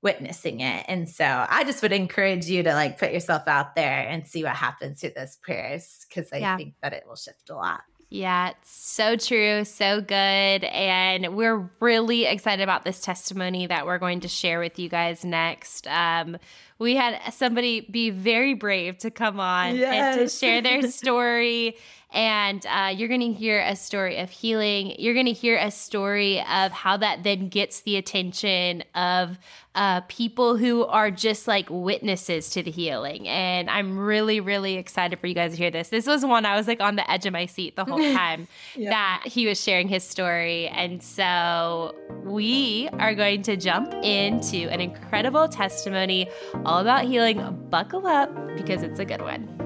witnessing 0.03 0.59
it. 0.59 0.85
And 0.89 1.07
so 1.07 1.23
I 1.25 1.63
just 1.63 1.81
would 1.81 1.93
encourage 1.93 2.47
you 2.47 2.61
to 2.63 2.73
like 2.73 2.99
put 2.99 3.13
yourself 3.13 3.47
out 3.47 3.73
there 3.75 4.05
and 4.05 4.27
see 4.27 4.43
what 4.43 4.57
happens 4.57 4.99
through 4.99 5.13
those 5.15 5.37
prayers 5.37 6.05
because 6.09 6.27
I 6.33 6.37
yeah. 6.39 6.57
think 6.57 6.73
that 6.83 6.91
it 6.91 7.05
will 7.07 7.15
shift 7.15 7.49
a 7.49 7.55
lot. 7.55 7.79
Yeah, 8.16 8.51
it's 8.51 8.72
so 8.72 9.18
true, 9.18 9.66
so 9.66 9.99
good. 9.99 10.16
And 10.63 11.36
we're 11.36 11.70
really 11.82 12.24
excited 12.26 12.63
about 12.63 12.86
this 12.86 13.01
testimony 13.01 13.68
that 13.68 13.86
we're 13.86 13.97
going 13.97 14.22
to 14.22 14.30
share 14.30 14.61
with 14.61 14.80
you 14.80 14.88
guys 14.88 15.26
next. 15.26 15.86
Um, 15.88 16.38
we 16.80 16.95
had 16.95 17.34
somebody 17.34 17.82
be 17.82 18.11
very 18.11 18.53
brave 18.53 18.99
to 18.99 19.11
come 19.11 19.41
on 19.41 19.76
yes. 19.76 20.18
and 20.18 20.30
to 20.30 20.34
share 20.34 20.61
their 20.61 20.89
story 20.91 21.76
and 22.16 22.66
uh, 22.66 22.93
you're 22.95 23.09
going 23.09 23.20
to 23.20 23.34
hear 23.34 23.59
a 23.59 23.76
story 23.76 24.18
of 24.18 24.30
healing. 24.30 24.95
You're 24.97 25.13
going 25.13 25.26
to 25.26 25.34
hear 25.34 25.57
a 25.57 25.70
story 25.70 26.39
of 26.39 26.72
how 26.72 26.95
that 26.95 27.24
then 27.24 27.49
gets 27.49 27.82
the 27.82 27.97
attention 27.97 28.84
of 28.95 29.38
uh, 29.76 29.99
people 30.07 30.55
who 30.55 30.86
are 30.86 31.11
just 31.11 31.45
like 31.45 31.68
witnesses 31.70 32.49
to 32.51 32.63
the 32.63 32.72
healing. 32.72 33.28
And 33.28 33.70
I'm 33.70 33.99
really, 33.99 34.39
really 34.39 34.76
excited 34.76 35.20
for 35.20 35.28
you 35.28 35.36
guys 35.36 35.51
to 35.51 35.57
hear 35.57 35.70
this. 35.70 35.89
This 35.89 36.07
was 36.07 36.26
one 36.26 36.45
I 36.45 36.55
was 36.55 36.70
like 36.70 36.80
on 36.80 36.95
the 36.95 37.09
edge 37.11 37.26
of 37.26 37.34
my 37.34 37.47
seat 37.47 37.76
the 37.76 37.84
whole 37.84 37.97
time 38.13 38.47
yeah. 38.78 38.91
that 38.91 39.24
he 39.26 39.45
was 39.45 39.61
sharing 39.61 39.89
his 39.89 40.05
story. 40.05 40.70
And 40.70 41.03
so 41.03 41.93
we 42.24 42.88
are 42.93 43.13
going 43.13 43.41
to 43.41 43.57
jump 43.57 43.93
into 43.93 44.70
an 44.70 44.80
incredible 44.80 45.49
testimony 45.49 46.30
all 46.63 46.80
about 46.80 47.03
healing. 47.03 47.68
Buckle 47.70 48.07
up 48.07 48.34
because 48.55 48.84
it's 48.84 49.01
a 49.01 49.05
good 49.05 49.22
one. 49.22 49.64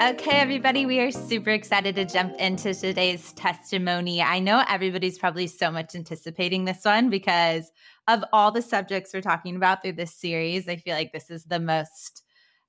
Okay, 0.00 0.36
everybody, 0.36 0.86
we 0.86 1.00
are 1.00 1.10
super 1.10 1.50
excited 1.50 1.96
to 1.96 2.04
jump 2.04 2.36
into 2.36 2.72
today's 2.72 3.32
testimony. 3.32 4.22
I 4.22 4.38
know 4.38 4.62
everybody's 4.68 5.18
probably 5.18 5.48
so 5.48 5.72
much 5.72 5.96
anticipating 5.96 6.64
this 6.64 6.84
one 6.84 7.10
because 7.10 7.72
of 8.06 8.22
all 8.32 8.52
the 8.52 8.62
subjects 8.62 9.12
we're 9.12 9.22
talking 9.22 9.56
about 9.56 9.82
through 9.82 9.94
this 9.94 10.14
series. 10.14 10.68
I 10.68 10.76
feel 10.76 10.94
like 10.94 11.12
this 11.12 11.30
is 11.30 11.46
the 11.46 11.58
most, 11.58 12.22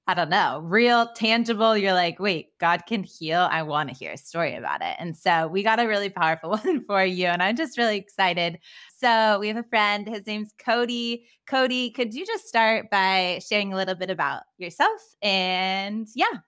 I 0.07 0.15
don't 0.15 0.31
know, 0.31 0.61
real, 0.63 1.13
tangible. 1.13 1.77
You're 1.77 1.93
like, 1.93 2.19
wait, 2.19 2.47
God 2.59 2.87
can 2.87 3.03
heal. 3.03 3.47
I 3.51 3.61
want 3.61 3.89
to 3.89 3.95
hear 3.95 4.13
a 4.13 4.17
story 4.17 4.55
about 4.55 4.81
it. 4.81 4.95
And 4.97 5.15
so 5.15 5.47
we 5.49 5.61
got 5.61 5.79
a 5.79 5.87
really 5.87 6.09
powerful 6.09 6.49
one 6.63 6.83
for 6.85 7.05
you. 7.05 7.27
And 7.27 7.43
I'm 7.43 7.55
just 7.55 7.77
really 7.77 7.97
excited. 7.97 8.57
So 8.97 9.37
we 9.39 9.49
have 9.49 9.57
a 9.57 9.63
friend. 9.69 10.07
His 10.07 10.25
name's 10.25 10.51
Cody. 10.57 11.27
Cody, 11.45 11.91
could 11.91 12.15
you 12.15 12.25
just 12.25 12.47
start 12.47 12.89
by 12.89 13.39
sharing 13.47 13.71
a 13.71 13.75
little 13.75 13.93
bit 13.93 14.09
about 14.09 14.41
yourself? 14.57 14.99
And 15.21 16.07
yeah, 16.15 16.39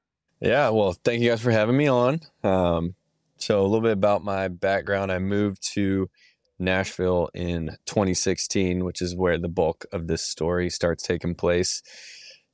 yeah, 0.42 0.70
well, 0.70 0.94
thank 1.04 1.22
you 1.22 1.30
guys 1.30 1.42
for 1.42 1.52
having 1.52 1.78
me 1.78 1.88
on. 1.88 2.22
Um, 2.44 2.96
so, 3.38 3.62
a 3.62 3.64
little 3.64 3.82
bit 3.82 3.94
about 3.94 4.24
my 4.24 4.48
background. 4.48 5.12
I 5.12 5.20
moved 5.20 5.62
to 5.74 6.10
Nashville 6.60 7.30
in 7.34 7.78
2016, 7.86 8.84
which 8.84 9.02
is 9.02 9.16
where 9.16 9.38
the 9.38 9.50
bulk 9.50 9.86
of 9.92 10.08
this 10.08 10.26
story 10.26 10.70
starts 10.70 11.04
taking 11.04 11.36
place. 11.36 11.82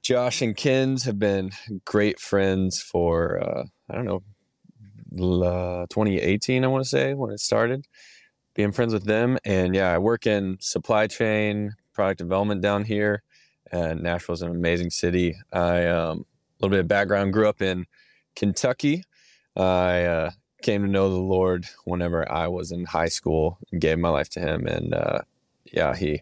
Josh 0.02 0.42
and 0.42 0.56
Kenz 0.56 1.04
have 1.06 1.20
been 1.20 1.52
great 1.86 2.20
friends 2.20 2.82
for, 2.82 3.42
uh, 3.44 3.64
I 3.90 3.96
don't 3.96 4.06
know, 4.06 4.24
uh, 5.44 5.86
2018, 5.90 6.64
I 6.64 6.68
want 6.68 6.84
to 6.84 6.90
say, 6.90 7.14
when 7.14 7.32
it 7.32 7.40
started, 7.40 7.86
being 8.54 8.72
friends 8.72 8.94
with 8.94 9.06
them. 9.06 9.38
And 9.44 9.76
yeah, 9.76 9.94
I 9.94 9.98
work 9.98 10.26
in 10.26 10.58
supply 10.60 11.08
chain, 11.08 11.74
product 11.94 12.20
development 12.20 12.62
down 12.62 12.86
here. 12.86 13.24
And 13.72 14.02
Nashville's 14.02 14.42
an 14.42 14.50
amazing 14.50 14.92
city. 14.92 15.36
I 15.52 15.88
um, 15.88 16.26
little 16.60 16.72
bit 16.72 16.82
of 16.82 16.88
background 16.88 17.34
grew 17.34 17.48
up 17.48 17.62
in 17.62 17.86
Kentucky. 18.36 19.04
I 19.56 20.04
uh, 20.04 20.32
came 20.62 20.84
to 20.84 20.88
know 20.88 21.10
the 21.10 21.18
Lord 21.18 21.66
whenever 21.86 22.30
I 22.32 22.48
was 22.48 22.72
in 22.72 22.86
high 22.86 23.08
school 23.08 23.58
and 23.72 23.82
gave 23.82 23.98
my 23.98 24.10
life 24.10 24.30
to 24.32 24.40
Him. 24.40 24.68
And 24.68 24.94
uh, 24.94 25.20
yeah, 25.66 25.96
He 25.96 26.22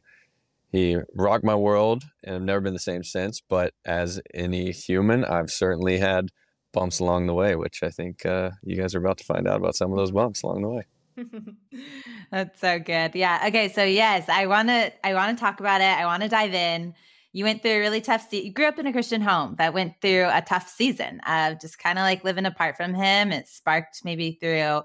He 0.71 0.97
rocked 1.13 1.43
my 1.43 1.55
world, 1.55 2.03
and 2.23 2.35
I've 2.35 2.41
never 2.41 2.61
been 2.61 2.73
the 2.73 2.79
same 2.79 3.03
since. 3.03 3.41
But 3.41 3.73
as 3.85 4.21
any 4.33 4.71
human, 4.71 5.25
I've 5.25 5.51
certainly 5.51 5.97
had 5.97 6.29
bumps 6.73 6.99
along 6.99 7.27
the 7.27 7.33
way, 7.33 7.55
which 7.55 7.81
I 7.83 7.89
think 7.89 8.25
uh, 8.25 8.51
you 8.63 8.75
guys 8.75 8.93
are 8.95 8.99
about 8.99 9.17
to 9.19 9.23
find 9.23 9.47
out 9.47 9.57
about 9.57 9.75
some 9.75 9.91
of 9.91 9.97
those 9.97 10.11
bumps 10.11 10.43
along 10.43 10.61
the 10.61 10.69
way. 10.69 10.85
That's 12.31 12.59
so 12.59 12.79
good. 12.79 13.15
Yeah. 13.15 13.45
Okay. 13.47 13.69
So 13.69 13.83
yes, 13.83 14.27
I 14.29 14.47
want 14.47 14.67
to 14.69 14.91
I 15.05 15.13
want 15.13 15.37
to 15.37 15.41
talk 15.41 15.59
about 15.59 15.81
it. 15.81 15.85
I 15.85 16.05
want 16.05 16.23
to 16.23 16.29
dive 16.29 16.53
in 16.53 16.93
you 17.35 17.43
went 17.43 17.61
through 17.61 17.71
a 17.71 17.79
really 17.79 17.99
tough 17.99 18.29
se- 18.29 18.43
you 18.43 18.53
grew 18.53 18.65
up 18.65 18.79
in 18.79 18.87
a 18.87 18.93
christian 18.93 19.19
home 19.19 19.55
but 19.55 19.73
went 19.73 19.99
through 19.99 20.25
a 20.31 20.41
tough 20.41 20.69
season 20.69 21.19
of 21.27 21.59
just 21.59 21.77
kind 21.77 21.99
of 21.99 22.03
like 22.03 22.23
living 22.23 22.45
apart 22.45 22.77
from 22.77 22.93
him. 22.93 23.33
It 23.33 23.49
sparked 23.49 24.05
maybe 24.05 24.37
through 24.39 24.83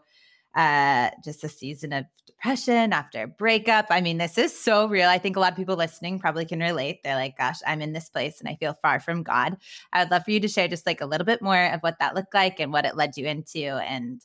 uh 0.57 1.11
just 1.25 1.45
a 1.45 1.49
season 1.49 1.93
of 1.93 2.07
depression 2.27 2.93
after 2.93 3.23
a 3.23 3.29
breakup. 3.29 3.87
I 3.91 4.01
mean 4.01 4.19
this 4.19 4.37
is 4.37 4.59
so 4.59 4.89
real. 4.89 5.09
I 5.09 5.19
think 5.19 5.37
a 5.37 5.41
lot 5.41 5.53
of 5.53 5.57
people 5.57 5.77
listening 5.77 6.19
probably 6.19 6.45
can 6.45 6.59
relate. 6.59 7.05
They're 7.05 7.15
like 7.15 7.39
gosh 7.39 7.61
i'm 7.65 7.83
in 7.83 7.93
this 7.93 8.09
place 8.09 8.41
and 8.41 8.49
i 8.49 8.57
feel 8.57 8.77
far 8.83 8.99
from 8.99 9.23
god. 9.23 9.57
I 9.93 10.03
would 10.03 10.11
love 10.11 10.25
for 10.25 10.33
you 10.33 10.41
to 10.41 10.49
share 10.49 10.67
just 10.67 10.87
like 10.87 11.01
a 11.01 11.07
little 11.07 11.25
bit 11.25 11.41
more 11.41 11.67
of 11.67 11.81
what 11.83 12.01
that 12.01 12.17
looked 12.17 12.35
like 12.35 12.59
and 12.59 12.73
what 12.73 12.85
it 12.85 12.97
led 12.97 13.17
you 13.17 13.27
into 13.27 13.61
and 13.61 14.21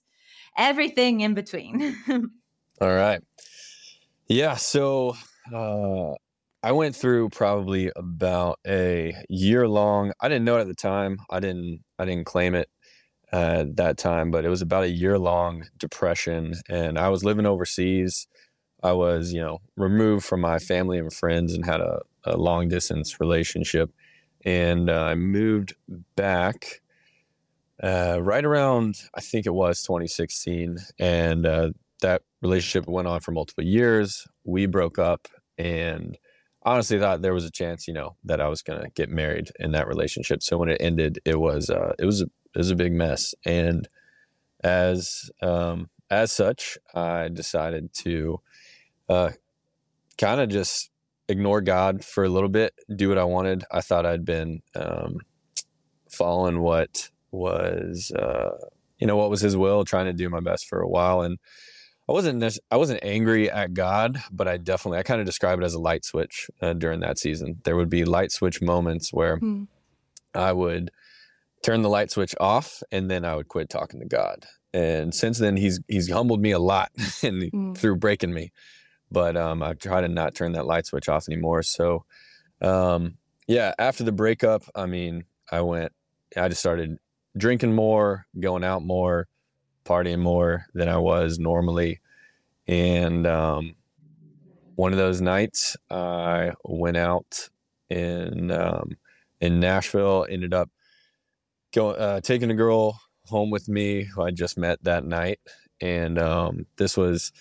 everything 0.58 1.22
in 1.22 1.36
between. 1.36 1.96
All 2.82 2.96
right. 2.96 3.22
Yeah. 4.28 4.56
So 4.56 5.16
uh, 5.54 6.14
I 6.66 6.72
went 6.72 6.96
through 6.96 7.30
probably 7.30 7.92
about 7.96 8.58
a 8.66 9.16
year 9.30 9.68
long. 9.68 10.14
I 10.20 10.28
didn't 10.28 10.46
know 10.46 10.58
it 10.58 10.62
at 10.62 10.68
the 10.68 10.74
time. 10.74 11.20
I 11.30 11.40
didn't. 11.40 11.82
I 12.00 12.06
didn't 12.06 12.26
claim 12.26 12.56
it 12.56 12.70
at 13.32 13.76
that 13.76 14.00
time, 14.00 14.32
but 14.32 14.46
it 14.46 14.50
was 14.50 14.64
about 14.64 14.84
a 14.84 14.90
year 14.90 15.20
long 15.20 15.68
depression, 15.78 16.56
and 16.68 16.98
I 16.98 17.10
was 17.10 17.24
living 17.24 17.46
overseas. 17.46 18.28
I 18.82 18.94
was, 18.94 19.32
you 19.32 19.42
know, 19.42 19.60
removed 19.78 20.26
from 20.26 20.42
my 20.42 20.58
family 20.58 20.98
and 20.98 21.14
friends, 21.14 21.54
and 21.54 21.64
had 21.64 21.82
a, 21.82 22.00
a 22.24 22.36
long 22.36 22.68
distance 22.68 23.20
relationship. 23.20 23.92
And 24.44 24.90
uh, 24.90 25.04
I 25.04 25.14
moved 25.14 25.76
back 26.16 26.82
uh, 27.84 28.18
right 28.24 28.44
around, 28.44 28.96
I 29.14 29.22
think 29.22 29.46
it 29.46 29.54
was 29.54 29.84
2016, 29.84 30.80
and 30.98 31.46
uh, 31.46 31.70
that 32.02 32.24
relationship 32.42 32.90
went 32.90 33.08
on 33.08 33.20
for 33.20 33.34
multiple 33.34 33.64
years. 33.64 34.28
We 34.46 34.66
broke 34.66 34.98
up 34.98 35.28
and 35.60 36.18
honestly 36.66 37.00
thought 37.00 37.22
there 37.22 37.34
was 37.34 37.46
a 37.46 37.52
chance, 37.52 37.88
you 37.88 37.94
know, 37.94 38.16
that 38.24 38.42
I 38.42 38.48
was 38.48 38.62
going 38.62 38.82
to 38.82 38.90
get 38.90 39.10
married 39.10 39.52
in 39.60 39.72
that 39.72 39.88
relationship. 39.88 40.42
So 40.44 40.58
when 40.58 40.70
it 40.70 40.82
ended, 40.82 41.20
it 41.24 41.40
was 41.40 41.70
uh, 41.70 41.94
it 42.00 42.06
was 42.06 42.22
a, 42.22 42.26
it 42.26 42.58
was 42.58 42.72
a 42.72 42.76
big 42.76 42.92
mess. 42.92 43.34
And 43.46 43.88
as 44.64 45.30
um, 45.42 45.90
as 46.10 46.32
such, 46.32 46.78
I 46.94 47.30
decided 47.30 47.94
to 48.00 48.42
uh, 49.08 49.32
kind 50.18 50.42
of 50.42 50.50
just 50.50 50.90
ignore 51.28 51.62
God 51.62 52.04
for 52.04 52.24
a 52.24 52.30
little 52.30 52.50
bit, 52.50 52.74
do 52.96 53.10
what 53.10 53.18
I 53.18 53.24
wanted. 53.24 53.64
I 53.72 53.82
thought 53.82 54.06
I'd 54.06 54.26
been 54.26 54.62
um, 54.76 55.18
following 56.10 56.62
what 56.62 57.10
was 57.32 58.12
uh, 58.12 58.58
you 58.98 59.08
know 59.08 59.18
what 59.18 59.30
was 59.30 59.42
His 59.42 59.56
will, 59.56 59.86
trying 59.86 60.06
to 60.06 60.14
do 60.14 60.30
my 60.30 60.40
best 60.40 60.68
for 60.68 60.82
a 60.82 60.90
while, 60.90 61.22
and 61.22 61.38
I 62.08 62.12
wasn't 62.12 62.44
I 62.72 62.78
wasn't 62.78 63.00
angry 63.04 63.50
at 63.50 63.74
God, 63.74 64.22
but 64.32 64.48
I 64.48 64.58
definitely 64.58 65.00
I 65.00 65.04
kind 65.04 65.20
of 65.20 65.26
describe 65.26 65.60
it 65.60 65.66
as 65.66 65.74
a 65.74 65.80
light 65.80 66.06
switch 66.06 66.50
uh, 66.62 66.74
during 66.74 67.00
that 67.00 67.18
season. 67.18 67.62
There 67.64 67.76
would 67.76 67.90
be 67.90 68.06
light 68.06 68.32
switch 68.32 68.62
moments 68.62 69.12
where 69.12 69.38
Hmm. 69.38 69.64
I 70.34 70.52
would 70.52 70.92
turn 71.64 71.82
the 71.82 71.90
light 71.90 72.12
switch 72.12 72.36
off 72.40 72.84
and 72.92 73.10
then 73.10 73.26
I 73.26 73.36
would 73.36 73.48
quit 73.48 73.70
talking 73.70 74.00
to 74.02 74.06
God. 74.06 74.46
And 74.74 75.16
since 75.16 75.40
then 75.40 75.58
he's 75.58 75.80
he's 75.88 76.12
humbled 76.12 76.42
me 76.42 76.52
a 76.52 76.60
lot 76.60 76.92
and 77.24 77.52
Mm. 77.52 77.76
through 77.78 77.96
breaking 77.96 78.34
me. 78.34 78.52
But 79.12 79.36
um 79.38 79.64
I 79.64 79.74
try 79.74 80.02
to 80.02 80.08
not 80.08 80.36
turn 80.36 80.52
that 80.52 80.66
light 80.68 80.86
switch 80.86 81.10
off 81.10 81.28
anymore. 81.28 81.64
So 81.64 82.06
um 82.62 83.18
yeah, 83.48 83.74
after 83.80 84.04
the 84.04 84.12
breakup, 84.12 84.64
I 84.76 84.86
mean, 84.86 85.24
I 85.52 85.62
went 85.62 85.92
I 86.38 86.50
just 86.50 86.60
started 86.62 86.98
drinking 87.38 87.74
more, 87.74 88.26
going 88.40 88.64
out 88.64 88.84
more, 88.84 89.28
partying 89.86 90.20
more 90.20 90.66
than 90.74 90.90
I 90.90 90.98
was 90.98 91.40
normally. 91.40 92.02
And 92.68 93.26
um, 93.28 93.76
one 94.76 94.92
of 94.92 94.98
those 94.98 95.22
nights, 95.22 95.78
I 95.90 96.52
went 96.64 96.98
out 96.98 97.50
in 97.90 98.52
um, 98.52 98.98
in 99.40 99.60
Nashville. 99.60 100.26
Ended 100.30 100.54
up 100.54 100.70
going 101.74 102.00
uh, 102.00 102.22
taking 102.22 102.52
a 102.52 102.56
girl 102.56 103.00
home 103.28 103.52
with 103.52 103.68
me 103.70 104.04
who 104.04 104.22
I 104.24 104.32
just 104.32 104.58
met 104.58 104.84
that 104.84 105.06
night, 105.06 105.40
and 105.80 106.18
um, 106.20 106.66
this 106.78 106.98
was 106.98 107.32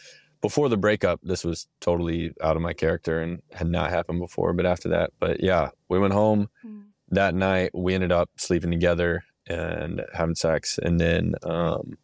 before 0.42 0.68
the 0.68 0.76
breakup. 0.76 1.20
This 1.22 1.42
was 1.44 1.66
totally 1.80 2.32
out 2.42 2.56
of 2.56 2.62
my 2.62 2.74
character 2.74 3.20
and 3.20 3.40
had 3.52 3.68
not 3.68 3.90
happened 3.90 4.20
before. 4.20 4.52
But 4.52 4.66
after 4.66 4.90
that, 4.90 5.10
but 5.18 5.42
yeah, 5.42 5.70
we 5.88 5.98
went 5.98 6.12
home 6.12 6.48
Mm. 6.64 6.82
that 7.08 7.34
night. 7.34 7.70
We 7.74 7.94
ended 7.94 8.12
up 8.12 8.30
sleeping 8.36 8.70
together 8.70 9.24
and 9.46 10.02
having 10.12 10.34
sex, 10.34 10.78
and 10.82 11.00
then 11.00 11.34
um, 11.42 11.96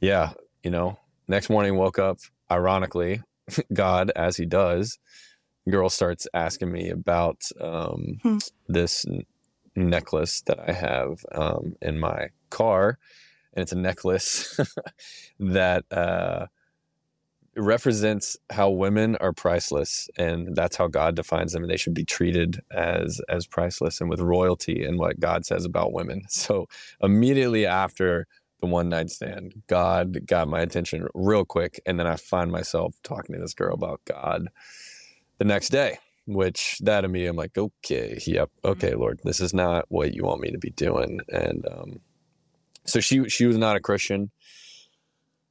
yeah, 0.00 0.32
you 0.62 0.70
know, 0.70 0.98
next 1.28 1.50
morning 1.50 1.76
woke 1.76 1.98
up, 1.98 2.18
ironically, 2.50 3.22
God, 3.72 4.10
as 4.16 4.36
he 4.36 4.46
does, 4.46 4.98
girl 5.68 5.88
starts 5.88 6.26
asking 6.34 6.70
me 6.72 6.90
about 6.90 7.42
um, 7.60 8.18
Hmm. 8.22 8.38
this 8.68 9.06
n- 9.06 9.24
necklace 9.74 10.42
that 10.42 10.58
I 10.60 10.72
have 10.72 11.24
um, 11.32 11.76
in 11.82 11.98
my 11.98 12.28
car. 12.50 12.98
And 13.54 13.62
it's 13.62 13.72
a 13.72 13.76
necklace 13.76 14.60
that 15.40 15.84
uh, 15.90 16.46
represents 17.56 18.36
how 18.50 18.68
women 18.70 19.16
are 19.16 19.32
priceless. 19.32 20.08
And 20.18 20.54
that's 20.54 20.76
how 20.76 20.88
God 20.88 21.16
defines 21.16 21.52
them. 21.52 21.62
And 21.62 21.70
they 21.70 21.76
should 21.78 21.94
be 21.94 22.04
treated 22.04 22.60
as, 22.70 23.20
as 23.28 23.46
priceless 23.46 24.00
and 24.00 24.10
with 24.10 24.20
royalty 24.20 24.84
and 24.84 24.98
what 24.98 25.20
God 25.20 25.46
says 25.46 25.64
about 25.64 25.92
women. 25.92 26.22
So 26.28 26.68
immediately 27.00 27.64
after 27.66 28.26
the 28.60 28.66
one 28.66 28.88
night 28.88 29.10
stand. 29.10 29.62
God 29.66 30.26
got 30.26 30.48
my 30.48 30.60
attention 30.60 31.06
real 31.14 31.44
quick. 31.44 31.80
And 31.86 31.98
then 31.98 32.06
I 32.06 32.16
find 32.16 32.50
myself 32.50 32.96
talking 33.02 33.34
to 33.34 33.40
this 33.40 33.54
girl 33.54 33.74
about 33.74 34.00
God 34.04 34.48
the 35.38 35.44
next 35.44 35.68
day, 35.68 35.98
which 36.26 36.78
that 36.82 37.02
to 37.02 37.08
me, 37.08 37.26
I'm 37.26 37.36
like, 37.36 37.56
okay, 37.56 38.18
yep, 38.26 38.50
okay, 38.64 38.94
Lord, 38.94 39.20
this 39.24 39.40
is 39.40 39.52
not 39.52 39.84
what 39.88 40.14
you 40.14 40.24
want 40.24 40.40
me 40.40 40.50
to 40.50 40.58
be 40.58 40.70
doing. 40.70 41.20
And 41.28 41.66
um, 41.70 42.00
so 42.84 43.00
she 43.00 43.28
she 43.28 43.46
was 43.46 43.58
not 43.58 43.76
a 43.76 43.80
Christian. 43.80 44.30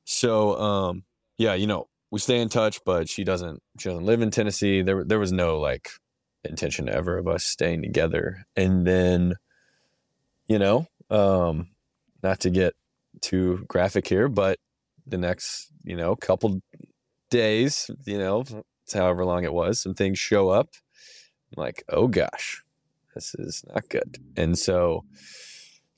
So 0.05 0.59
um, 0.59 1.03
yeah, 1.37 1.53
you 1.53 1.67
know, 1.67 1.87
we 2.11 2.19
stay 2.19 2.39
in 2.39 2.49
touch, 2.49 2.79
but 2.85 3.09
she 3.09 3.23
doesn't 3.23 3.61
she 3.79 3.89
doesn't 3.89 4.05
live 4.05 4.21
in 4.21 4.31
Tennessee. 4.31 4.81
There 4.81 5.03
there 5.03 5.19
was 5.19 5.31
no 5.31 5.59
like 5.59 5.89
intention 6.43 6.89
ever 6.89 7.17
of 7.17 7.27
us 7.27 7.43
staying 7.43 7.81
together. 7.81 8.45
And 8.55 8.85
then, 8.85 9.35
you 10.47 10.59
know, 10.59 10.87
um, 11.09 11.69
not 12.23 12.39
to 12.41 12.49
get 12.49 12.73
too 13.25 13.65
graphic 13.67 14.07
here, 14.07 14.27
but 14.29 14.59
the 15.07 15.17
next, 15.17 15.67
you 15.83 15.95
know, 15.95 16.15
couple 16.15 16.61
days, 17.29 17.89
you 18.05 18.17
know, 18.17 18.43
it's 18.83 18.93
however 18.93 19.25
long 19.25 19.43
it 19.43 19.53
was, 19.53 19.81
some 19.81 19.93
things 19.93 20.19
show 20.19 20.49
up. 20.49 20.69
I'm 21.55 21.63
like, 21.63 21.83
oh 21.89 22.07
gosh, 22.07 22.63
this 23.13 23.33
is 23.35 23.63
not 23.73 23.89
good. 23.89 24.17
And 24.37 24.57
so 24.57 25.05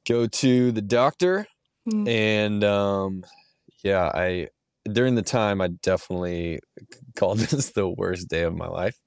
go 0.08 0.26
to 0.28 0.72
the 0.72 0.82
doctor 0.82 1.48
Mm. 1.90 2.06
and 2.10 2.64
um 2.66 3.24
yeah, 3.82 4.12
I 4.14 4.50
during 4.92 5.16
the 5.16 5.22
time 5.22 5.62
I 5.62 5.68
definitely 5.70 6.60
called 7.16 7.40
this 7.40 7.72
the 7.72 7.88
worst 7.88 8.28
day 8.28 8.44
of 8.44 8.58
my 8.58 8.68
life. 8.68 8.98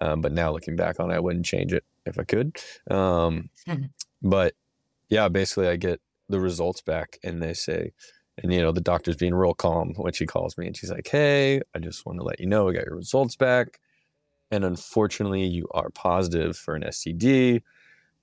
Um, 0.00 0.22
but 0.22 0.32
now 0.32 0.50
looking 0.50 0.74
back 0.74 0.98
on 0.98 1.10
it, 1.10 1.16
I 1.16 1.20
wouldn't 1.20 1.44
change 1.44 1.74
it 1.74 1.84
if 2.06 2.18
I 2.18 2.24
could. 2.24 2.56
Um, 2.90 3.50
but 4.22 4.54
yeah, 5.10 5.28
basically 5.28 5.68
I 5.68 5.76
get 5.76 6.00
the 6.30 6.40
results 6.40 6.80
back 6.80 7.18
and 7.22 7.42
they 7.42 7.54
say, 7.54 7.92
and 8.38 8.52
you 8.52 8.60
know, 8.60 8.72
the 8.72 8.80
doctor's 8.80 9.16
being 9.16 9.34
real 9.34 9.54
calm 9.54 9.92
when 9.96 10.12
she 10.12 10.26
calls 10.26 10.56
me 10.56 10.66
and 10.66 10.76
she's 10.76 10.90
like, 10.90 11.08
Hey, 11.08 11.60
I 11.74 11.78
just 11.78 12.06
want 12.06 12.18
to 12.18 12.24
let 12.24 12.40
you 12.40 12.46
know 12.46 12.64
we 12.64 12.74
got 12.74 12.86
your 12.86 12.96
results 12.96 13.36
back. 13.36 13.78
And 14.50 14.64
unfortunately, 14.64 15.44
you 15.44 15.68
are 15.72 15.90
positive 15.90 16.56
for 16.56 16.74
an 16.74 16.82
STD. 16.82 17.62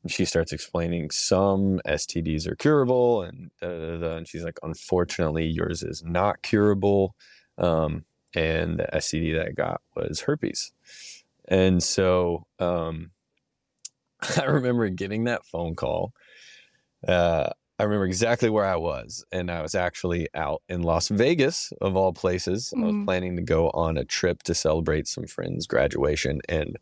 And 0.03 0.11
she 0.11 0.25
starts 0.25 0.51
explaining 0.51 1.11
some 1.11 1.79
STDs 1.87 2.47
are 2.47 2.55
curable 2.55 3.23
and 3.23 3.51
da, 3.61 3.67
da, 3.67 3.97
da, 3.97 4.15
and 4.17 4.27
she's 4.27 4.43
like, 4.43 4.59
unfortunately, 4.63 5.45
yours 5.45 5.83
is 5.83 6.03
not 6.03 6.41
curable. 6.41 7.15
Um, 7.57 8.05
and 8.35 8.79
the 8.79 8.87
STD 8.93 9.35
that 9.35 9.47
I 9.47 9.51
got 9.51 9.81
was 9.95 10.21
herpes. 10.21 10.71
And 11.47 11.81
so 11.81 12.45
um, 12.59 13.11
I 14.37 14.45
remember 14.45 14.89
getting 14.89 15.25
that 15.25 15.45
phone 15.45 15.75
call. 15.75 16.13
Uh, 17.07 17.49
I 17.79 17.83
remember 17.83 18.05
exactly 18.05 18.49
where 18.49 18.65
I 18.65 18.75
was, 18.75 19.23
and 19.31 19.51
I 19.51 19.61
was 19.61 19.75
actually 19.75 20.27
out 20.33 20.63
in 20.67 20.81
Las 20.81 21.09
Vegas, 21.09 21.71
of 21.79 21.95
all 21.95 22.11
places. 22.11 22.73
I 22.75 22.85
was 22.85 22.95
Mhm. 22.95 23.05
planning 23.05 23.35
to 23.35 23.43
go 23.43 23.69
on 23.71 23.97
a 23.97 24.05
trip 24.05 24.41
to 24.43 24.55
celebrate 24.55 25.07
some 25.07 25.27
friends' 25.27 25.67
graduation, 25.67 26.41
and 26.49 26.77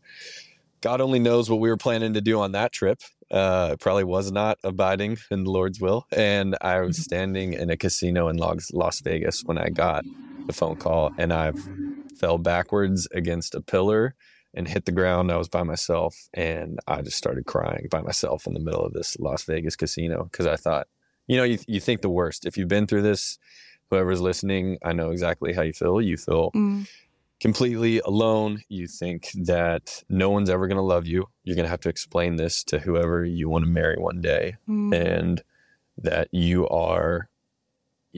God 0.82 1.00
only 1.00 1.18
knows 1.18 1.50
what 1.50 1.60
we 1.60 1.68
were 1.70 1.76
planning 1.76 2.14
to 2.14 2.20
do 2.22 2.40
on 2.40 2.52
that 2.52 2.72
trip. 2.72 3.00
Uh, 3.30 3.70
it 3.74 3.80
probably 3.80 4.04
was 4.04 4.32
not 4.32 4.58
abiding 4.64 5.18
in 5.30 5.44
the 5.44 5.50
Lord's 5.50 5.80
will, 5.80 6.06
and 6.12 6.56
I 6.62 6.80
was 6.80 6.98
standing 6.98 7.54
in 7.54 7.70
a 7.70 7.76
casino 7.76 8.28
in 8.28 8.36
Las 8.38 9.00
Vegas 9.00 9.42
when 9.46 9.58
I 9.58 9.70
got 9.70 10.04
the 10.46 10.54
phone 10.54 10.76
call, 10.76 11.12
and 11.18 11.32
I 11.32 11.54
fell 12.14 12.38
backwards 12.38 13.08
against 13.12 13.54
a 13.54 13.60
pillar 13.62 14.14
and 14.56 14.66
hit 14.66 14.84
the 14.86 14.92
ground. 14.92 15.30
I 15.30 15.36
was 15.36 15.48
by 15.48 15.62
myself 15.62 16.28
and 16.34 16.80
I 16.86 17.02
just 17.02 17.16
started 17.18 17.46
crying 17.46 17.88
by 17.90 18.00
myself 18.00 18.46
in 18.46 18.54
the 18.54 18.60
middle 18.60 18.84
of 18.84 18.92
this 18.94 19.16
Las 19.18 19.44
Vegas 19.44 19.76
casino 19.76 20.24
because 20.24 20.46
I 20.46 20.56
thought, 20.56 20.88
you 21.26 21.36
know, 21.36 21.44
you, 21.44 21.58
you 21.66 21.80
think 21.80 22.00
the 22.00 22.08
worst. 22.10 22.46
If 22.46 22.56
you've 22.56 22.68
been 22.68 22.86
through 22.86 23.02
this, 23.02 23.38
whoever's 23.90 24.20
listening, 24.20 24.78
I 24.84 24.92
know 24.92 25.10
exactly 25.10 25.52
how 25.52 25.62
you 25.62 25.72
feel. 25.72 26.00
You 26.00 26.16
feel 26.16 26.50
Mm. 26.52 26.88
completely 27.40 28.00
alone. 28.00 28.62
You 28.68 28.86
think 28.86 29.30
that 29.44 30.02
no 30.08 30.30
one's 30.30 30.48
ever 30.50 30.66
going 30.66 30.76
to 30.78 30.82
love 30.82 31.06
you. 31.06 31.26
You're 31.44 31.56
going 31.56 31.66
to 31.66 31.70
have 31.70 31.80
to 31.80 31.88
explain 31.88 32.36
this 32.36 32.64
to 32.64 32.78
whoever 32.78 33.24
you 33.24 33.48
want 33.48 33.64
to 33.64 33.70
marry 33.70 33.96
one 33.98 34.20
day, 34.20 34.56
Mm. 34.68 34.94
and 34.94 35.42
that 35.98 36.28
you 36.32 36.68
are, 36.68 37.28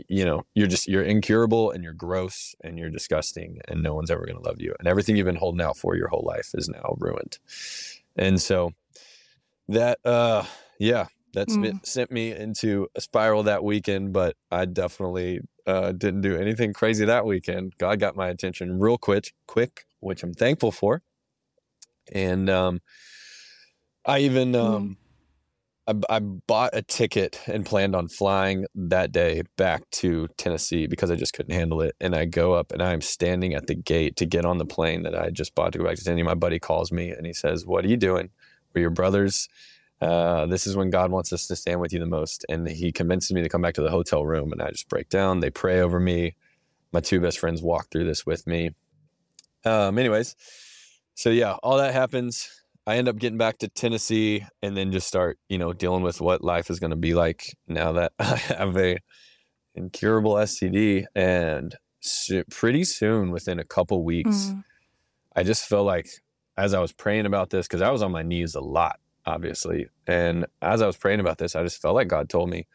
you 0.09 0.25
know, 0.25 0.45
you're 0.55 0.67
just 0.67 0.89
you're 0.89 1.03
incurable 1.03 1.71
and 1.71 1.83
you're 1.83 1.93
gross 1.93 2.55
and 2.63 2.79
you're 2.79 2.91
disgusting, 2.91 3.61
and 3.69 3.83
no 3.83 3.95
one's 3.95 4.11
ever 4.11 4.25
going 4.27 4.37
to 4.39 4.49
love 4.49 4.61
you. 4.61 4.75
And 4.79 4.89
everything 4.89 5.17
you've 5.17 5.27
been 5.27 5.37
holding 5.37 5.61
out 5.61 5.77
for 5.77 5.97
your 5.97 6.09
whole 6.09 6.25
life 6.27 6.51
is 6.55 6.69
now 6.69 6.97
ruined. 6.99 7.39
And 8.17 8.41
so 8.41 8.73
that, 9.69 9.99
uh, 10.05 10.45
yeah, 10.79 11.07
that 11.35 11.49
smi- 11.49 11.85
sent 11.87 12.11
me 12.11 12.33
into 12.33 12.89
a 12.95 13.01
spiral 13.01 13.43
that 13.45 13.63
weekend. 13.63 14.13
But 14.13 14.37
I 14.51 14.65
definitely 14.65 15.41
uh, 15.67 15.93
didn't 15.93 16.23
do 16.23 16.37
anything 16.37 16.73
crazy 16.73 17.05
that 17.05 17.27
weekend. 17.27 17.75
God 17.79 18.01
got 18.01 18.17
my 18.17 18.29
attention 18.29 18.81
real 18.81 18.99
quick, 18.99 19.33
quick, 19.47 19.85
which 20.01 20.23
I'm 20.23 20.35
thankful 20.35 20.73
for. 20.73 21.03
And 22.13 22.49
um, 22.49 22.81
I 24.05 24.21
even 24.21 24.55
um, 24.55 24.97
I, 25.89 25.95
I 26.11 26.19
bought 26.19 26.71
a 26.75 26.83
ticket 26.83 27.41
and 27.47 27.65
planned 27.65 27.97
on 27.97 28.09
flying 28.09 28.67
that 28.75 29.11
day 29.11 29.43
back 29.57 29.89
to 29.93 30.29
Tennessee 30.37 30.87
because 30.87 31.11
I 31.11 31.17
just 31.17 31.33
couldn't 31.33 31.55
handle 31.55 31.81
it. 31.81 31.97
And 32.01 32.15
I 32.15 32.27
go 32.27 32.53
up 32.53 32.73
and 32.73 32.83
I'm 32.83 33.01
standing 33.01 33.55
at 33.55 33.67
the 33.67 33.75
gate 33.75 34.17
to 34.17 34.27
get 34.27 34.45
on 34.45 34.59
the 34.59 34.67
plane 34.67 35.03
that 35.05 35.19
I 35.19 35.31
just 35.31 35.55
bought 35.55 35.73
to 35.73 35.79
go 35.79 35.85
back 35.85 35.97
to 35.97 36.05
Tennessee. 36.05 36.23
My 36.23 36.35
buddy 36.35 36.59
calls 36.59 36.93
me 36.93 37.11
and 37.11 37.27
he 37.27 37.33
says, 37.33 37.65
"What 37.67 37.85
are 37.85 37.89
you 37.89 37.97
doing? 37.97 38.29
We're 38.75 38.83
your 38.83 38.91
brothers." 38.91 39.49
Uh, 40.01 40.47
this 40.47 40.67
is 40.67 40.77
when 40.77 40.91
God 40.91 41.11
wants 41.11 41.33
us 41.33 41.47
to 41.49 41.57
stand 41.57 41.81
with 41.81 41.93
you 41.93 41.99
the 41.99 42.07
most. 42.07 42.45
And 42.49 42.69
he 42.69 42.93
convinces 42.93 43.33
me 43.33 43.43
to 43.43 43.49
come 43.49 43.63
back 43.63 43.75
to 43.75 43.83
the 43.83 43.91
hotel 43.91 44.25
room 44.25 44.53
and 44.53 44.63
I 44.63 44.71
just 44.71 44.89
break 44.89 45.09
down. 45.09 45.41
They 45.41 45.51
pray 45.51 45.81
over 45.81 45.99
me. 45.99 46.37
My 46.93 47.01
two 47.01 47.21
best 47.21 47.39
friends 47.39 47.63
walk 47.63 47.91
through 47.91 48.05
this 48.05 48.25
with 48.25 48.47
me. 48.47 48.71
Um, 49.65 49.99
anyways, 49.99 50.37
so 51.15 51.31
yeah, 51.31 51.55
all 51.63 51.79
that 51.79 51.93
happens. 51.93 52.58
I 52.89 52.97
end 52.97 53.07
up 53.07 53.19
getting 53.19 53.37
back 53.37 53.59
to 53.59 53.69
Tennessee 53.69 54.47
and 54.63 54.75
then 54.75 54.93
just 54.93 55.07
start, 55.07 55.39
you 55.51 55.59
know, 55.59 55.75
dealing 55.75 56.03
with 56.03 56.23
what 56.23 56.43
life 56.43 56.71
is 56.71 56.81
going 56.81 56.91
to 56.91 56.97
be 56.97 57.13
like 57.13 57.55
now 57.67 57.93
that 57.93 58.13
I 58.19 58.37
have 58.37 58.79
a 58.79 58.99
incurable 59.75 60.35
STD. 60.35 61.05
And 61.15 61.77
so 62.01 62.45
pretty 62.51 62.85
soon, 62.85 63.31
within 63.31 63.59
a 63.59 63.65
couple 63.65 64.03
weeks, 64.05 64.49
Mm. 64.49 64.65
I 65.37 65.43
just 65.45 65.67
felt 65.67 65.87
like 65.87 66.09
as 66.57 66.75
I 66.75 66.81
was 66.81 66.93
praying 66.93 67.27
about 67.27 67.51
this, 67.51 67.69
because 67.69 67.83
I 67.83 67.91
was 67.91 68.03
on 68.03 68.11
my 68.11 68.23
knees 68.23 68.57
a 68.57 68.61
lot, 68.61 68.99
obviously. 69.25 69.89
And 70.07 70.47
as 70.63 70.83
I 70.83 70.87
was 70.87 70.97
praying 70.97 71.21
about 71.21 71.39
this, 71.39 71.55
I 71.55 71.63
just 71.63 71.81
felt 71.81 71.95
like 71.95 72.09
God 72.09 72.29
told 72.29 72.51
me, 72.51 72.67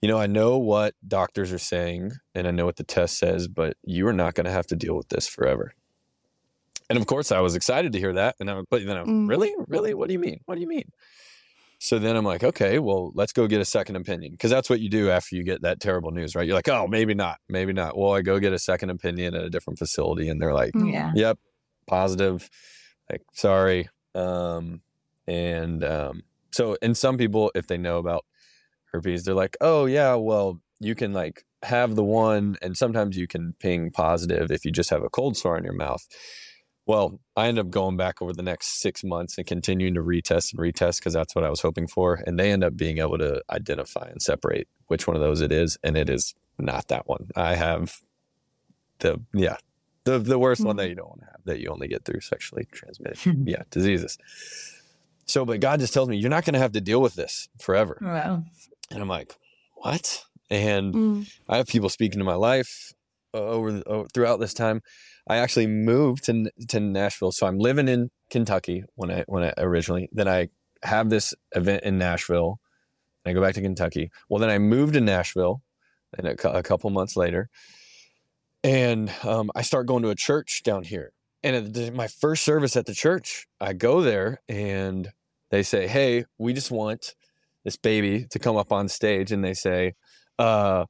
you 0.00 0.08
know, 0.08 0.18
I 0.18 0.26
know 0.26 0.56
what 0.56 0.94
doctors 1.06 1.52
are 1.52 1.58
saying 1.58 2.12
and 2.34 2.46
I 2.46 2.52
know 2.52 2.64
what 2.64 2.76
the 2.76 2.84
test 2.84 3.18
says, 3.18 3.48
but 3.48 3.76
you 3.82 4.06
are 4.06 4.12
not 4.12 4.34
going 4.34 4.46
to 4.46 4.52
have 4.52 4.66
to 4.68 4.76
deal 4.76 4.96
with 4.96 5.08
this 5.10 5.28
forever. 5.28 5.74
And 6.90 6.98
of 6.98 7.06
course, 7.06 7.32
I 7.32 7.40
was 7.40 7.54
excited 7.54 7.92
to 7.92 7.98
hear 7.98 8.12
that. 8.14 8.36
And 8.40 8.50
I, 8.50 8.62
but 8.70 8.84
then 8.84 8.96
I 8.96 9.00
was, 9.00 9.08
Mm. 9.08 9.28
really? 9.28 9.54
Really? 9.68 9.94
What 9.94 10.08
do 10.08 10.12
you 10.12 10.18
mean? 10.18 10.40
What 10.46 10.56
do 10.56 10.60
you 10.60 10.68
mean? 10.68 10.90
So 11.80 11.98
then 11.98 12.16
I'm 12.16 12.24
like, 12.24 12.42
okay, 12.44 12.78
well, 12.78 13.10
let's 13.14 13.32
go 13.32 13.46
get 13.46 13.60
a 13.60 13.64
second 13.64 13.96
opinion. 13.96 14.32
Because 14.32 14.50
that's 14.50 14.70
what 14.70 14.80
you 14.80 14.88
do 14.88 15.10
after 15.10 15.36
you 15.36 15.44
get 15.44 15.62
that 15.62 15.80
terrible 15.80 16.12
news, 16.12 16.34
right? 16.34 16.46
You're 16.46 16.54
like, 16.56 16.68
oh, 16.68 16.86
maybe 16.86 17.14
not, 17.14 17.38
maybe 17.48 17.72
not. 17.72 17.96
Well, 17.96 18.12
I 18.14 18.22
go 18.22 18.38
get 18.38 18.52
a 18.52 18.58
second 18.58 18.90
opinion 18.90 19.34
at 19.34 19.42
a 19.42 19.50
different 19.50 19.78
facility, 19.78 20.28
and 20.28 20.40
they're 20.40 20.54
like, 20.54 20.72
Mm. 20.74 20.92
Yeah. 20.92 21.12
yep, 21.14 21.38
positive. 21.86 22.48
Like, 23.10 23.22
sorry. 23.34 23.88
Um, 24.14 24.80
and 25.26 25.84
um, 25.84 26.22
so, 26.52 26.76
and 26.80 26.96
some 26.96 27.18
people, 27.18 27.50
if 27.54 27.66
they 27.66 27.76
know 27.76 27.98
about 27.98 28.24
herpes, 28.92 29.24
they're 29.24 29.34
like, 29.34 29.56
oh, 29.60 29.84
yeah, 29.86 30.14
well, 30.14 30.60
you 30.80 30.94
can 30.94 31.12
like 31.12 31.44
have 31.62 31.96
the 31.96 32.04
one, 32.04 32.56
and 32.62 32.76
sometimes 32.76 33.16
you 33.16 33.26
can 33.26 33.54
ping 33.58 33.90
positive 33.90 34.50
if 34.50 34.64
you 34.64 34.70
just 34.70 34.90
have 34.90 35.02
a 35.02 35.10
cold 35.10 35.36
sore 35.36 35.56
on 35.56 35.64
your 35.64 35.72
mouth. 35.74 36.06
Well, 36.86 37.18
I 37.36 37.46
ended 37.46 37.64
up 37.64 37.70
going 37.70 37.96
back 37.96 38.20
over 38.20 38.32
the 38.34 38.42
next 38.42 38.80
six 38.80 39.02
months 39.02 39.38
and 39.38 39.46
continuing 39.46 39.94
to 39.94 40.02
retest 40.02 40.52
and 40.52 40.60
retest 40.60 40.98
because 40.98 41.14
that's 41.14 41.34
what 41.34 41.42
I 41.44 41.48
was 41.50 41.62
hoping 41.62 41.86
for. 41.86 42.22
And 42.26 42.38
they 42.38 42.52
end 42.52 42.62
up 42.62 42.76
being 42.76 42.98
able 42.98 43.16
to 43.18 43.42
identify 43.50 44.06
and 44.10 44.20
separate 44.20 44.68
which 44.88 45.06
one 45.06 45.16
of 45.16 45.22
those 45.22 45.40
it 45.40 45.50
is. 45.50 45.78
And 45.82 45.96
it 45.96 46.10
is 46.10 46.34
not 46.58 46.88
that 46.88 47.08
one. 47.08 47.28
I 47.34 47.54
have 47.54 48.00
the, 48.98 49.20
yeah, 49.32 49.56
the, 50.04 50.18
the 50.18 50.38
worst 50.38 50.62
one 50.62 50.76
that 50.76 50.88
you 50.90 50.94
don't 50.94 51.08
want 51.08 51.20
to 51.20 51.26
have 51.26 51.40
that 51.46 51.60
you 51.60 51.68
only 51.70 51.88
get 51.88 52.04
through 52.04 52.20
sexually 52.20 52.66
transmitted, 52.70 53.18
yeah, 53.48 53.62
diseases. 53.70 54.18
So, 55.26 55.46
but 55.46 55.60
God 55.60 55.80
just 55.80 55.94
tells 55.94 56.08
me, 56.10 56.18
you're 56.18 56.28
not 56.30 56.44
going 56.44 56.52
to 56.52 56.60
have 56.60 56.72
to 56.72 56.80
deal 56.82 57.00
with 57.00 57.14
this 57.14 57.48
forever. 57.58 57.96
Well, 58.02 58.44
And 58.90 59.00
I'm 59.02 59.08
like, 59.08 59.34
what? 59.76 60.24
And 60.50 60.94
Mm. 60.94 61.32
I 61.48 61.56
have 61.56 61.66
people 61.66 61.88
speaking 61.88 62.18
to 62.18 62.24
my 62.24 62.34
life 62.34 62.92
uh, 63.32 63.38
over, 63.38 63.72
the- 63.72 63.88
o- 63.88 64.06
throughout 64.12 64.38
this 64.38 64.52
time. 64.52 64.82
I 65.26 65.36
actually 65.36 65.66
moved 65.66 66.24
to 66.24 66.50
to 66.68 66.80
Nashville, 66.80 67.32
so 67.32 67.46
I'm 67.46 67.58
living 67.58 67.88
in 67.88 68.10
Kentucky 68.30 68.84
when 68.94 69.10
I 69.10 69.24
when 69.26 69.42
I 69.42 69.54
originally. 69.58 70.08
Then 70.12 70.28
I 70.28 70.48
have 70.82 71.08
this 71.08 71.34
event 71.54 71.84
in 71.84 71.98
Nashville, 71.98 72.60
and 73.24 73.30
I 73.30 73.34
go 73.34 73.40
back 73.40 73.54
to 73.54 73.62
Kentucky. 73.62 74.10
Well, 74.28 74.38
then 74.38 74.50
I 74.50 74.58
moved 74.58 74.94
to 74.94 75.00
Nashville, 75.00 75.62
and 76.16 76.26
a, 76.28 76.50
a 76.50 76.62
couple 76.62 76.90
months 76.90 77.16
later, 77.16 77.48
and 78.62 79.10
um, 79.22 79.50
I 79.54 79.62
start 79.62 79.86
going 79.86 80.02
to 80.02 80.10
a 80.10 80.14
church 80.14 80.62
down 80.62 80.84
here. 80.84 81.12
And 81.42 81.74
the, 81.74 81.90
my 81.90 82.06
first 82.08 82.44
service 82.44 82.76
at 82.76 82.86
the 82.86 82.94
church, 82.94 83.46
I 83.60 83.72
go 83.72 84.02
there, 84.02 84.40
and 84.48 85.10
they 85.50 85.62
say, 85.62 85.86
"Hey, 85.86 86.26
we 86.36 86.52
just 86.52 86.70
want 86.70 87.14
this 87.64 87.76
baby 87.78 88.26
to 88.30 88.38
come 88.38 88.56
up 88.56 88.72
on 88.72 88.88
stage," 88.88 89.32
and 89.32 89.42
they 89.42 89.54
say, 89.54 89.94
uh, 90.38 90.84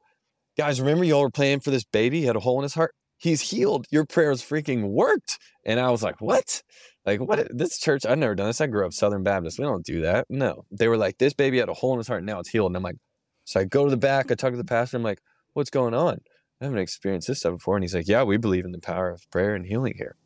"Guys, 0.58 0.80
remember 0.80 1.04
y'all 1.04 1.22
were 1.22 1.30
praying 1.30 1.60
for 1.60 1.70
this 1.70 1.84
baby? 1.84 2.20
He 2.20 2.26
had 2.26 2.36
a 2.36 2.40
hole 2.40 2.58
in 2.58 2.64
his 2.64 2.74
heart." 2.74 2.96
He's 3.24 3.40
healed. 3.40 3.86
Your 3.90 4.04
prayers 4.04 4.42
freaking 4.42 4.90
worked. 4.90 5.38
And 5.64 5.80
I 5.80 5.90
was 5.90 6.02
like, 6.02 6.20
what? 6.20 6.62
Like, 7.06 7.20
what? 7.20 7.48
This 7.50 7.78
church, 7.78 8.04
I've 8.04 8.18
never 8.18 8.34
done 8.34 8.48
this. 8.48 8.60
I 8.60 8.66
grew 8.66 8.84
up 8.84 8.92
Southern 8.92 9.22
Baptist. 9.22 9.58
We 9.58 9.64
don't 9.64 9.84
do 9.84 10.02
that. 10.02 10.26
No. 10.28 10.66
They 10.70 10.88
were 10.88 10.98
like, 10.98 11.16
this 11.16 11.32
baby 11.32 11.58
had 11.58 11.70
a 11.70 11.74
hole 11.74 11.92
in 11.94 11.98
his 11.98 12.06
heart. 12.06 12.20
And 12.20 12.26
now 12.26 12.38
it's 12.38 12.50
healed. 12.50 12.70
And 12.70 12.76
I'm 12.76 12.82
like, 12.82 12.98
so 13.44 13.60
I 13.60 13.64
go 13.64 13.84
to 13.84 13.90
the 13.90 13.96
back. 13.96 14.30
I 14.30 14.34
talk 14.34 14.50
to 14.52 14.58
the 14.58 14.64
pastor. 14.64 14.98
I'm 14.98 15.02
like, 15.02 15.20
what's 15.54 15.70
going 15.70 15.94
on? 15.94 16.20
I 16.60 16.64
haven't 16.64 16.78
experienced 16.78 17.26
this 17.28 17.40
stuff 17.40 17.54
before. 17.54 17.76
And 17.76 17.82
he's 17.82 17.94
like, 17.94 18.08
yeah, 18.08 18.22
we 18.22 18.36
believe 18.36 18.66
in 18.66 18.72
the 18.72 18.78
power 18.78 19.10
of 19.10 19.28
prayer 19.30 19.54
and 19.54 19.66
healing 19.66 19.94
here. 19.96 20.16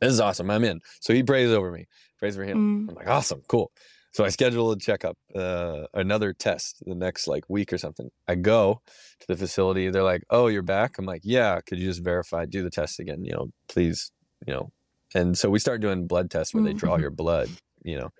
This 0.00 0.12
is 0.12 0.20
awesome. 0.20 0.50
I'm 0.50 0.62
in. 0.62 0.80
So 1.00 1.12
he 1.12 1.24
prays 1.24 1.50
over 1.50 1.72
me, 1.72 1.86
prays 2.18 2.36
for 2.36 2.44
him. 2.44 2.86
Mm. 2.86 2.90
I'm 2.90 2.94
like, 2.94 3.08
awesome, 3.08 3.42
cool. 3.48 3.72
So 4.16 4.24
I 4.24 4.30
schedule 4.30 4.70
a 4.70 4.78
checkup, 4.78 5.18
uh, 5.34 5.88
another 5.92 6.32
test 6.32 6.82
the 6.86 6.94
next 6.94 7.28
like 7.28 7.44
week 7.50 7.70
or 7.70 7.76
something. 7.76 8.08
I 8.26 8.36
go 8.36 8.80
to 9.20 9.26
the 9.28 9.36
facility. 9.36 9.90
They're 9.90 10.02
like, 10.02 10.22
"Oh, 10.30 10.46
you're 10.46 10.62
back." 10.62 10.96
I'm 10.96 11.04
like, 11.04 11.20
"Yeah." 11.22 11.60
Could 11.60 11.78
you 11.78 11.86
just 11.86 12.02
verify, 12.02 12.46
do 12.46 12.62
the 12.62 12.70
test 12.70 12.98
again? 12.98 13.26
You 13.26 13.32
know, 13.32 13.50
please. 13.68 14.10
You 14.46 14.54
know, 14.54 14.70
and 15.14 15.36
so 15.36 15.50
we 15.50 15.58
start 15.58 15.82
doing 15.82 16.06
blood 16.06 16.30
tests 16.30 16.54
where 16.54 16.62
they 16.64 16.72
draw 16.72 16.96
Mhm. 16.96 17.00
your 17.02 17.10
blood. 17.10 17.50
You 17.84 17.98
know, 17.98 18.10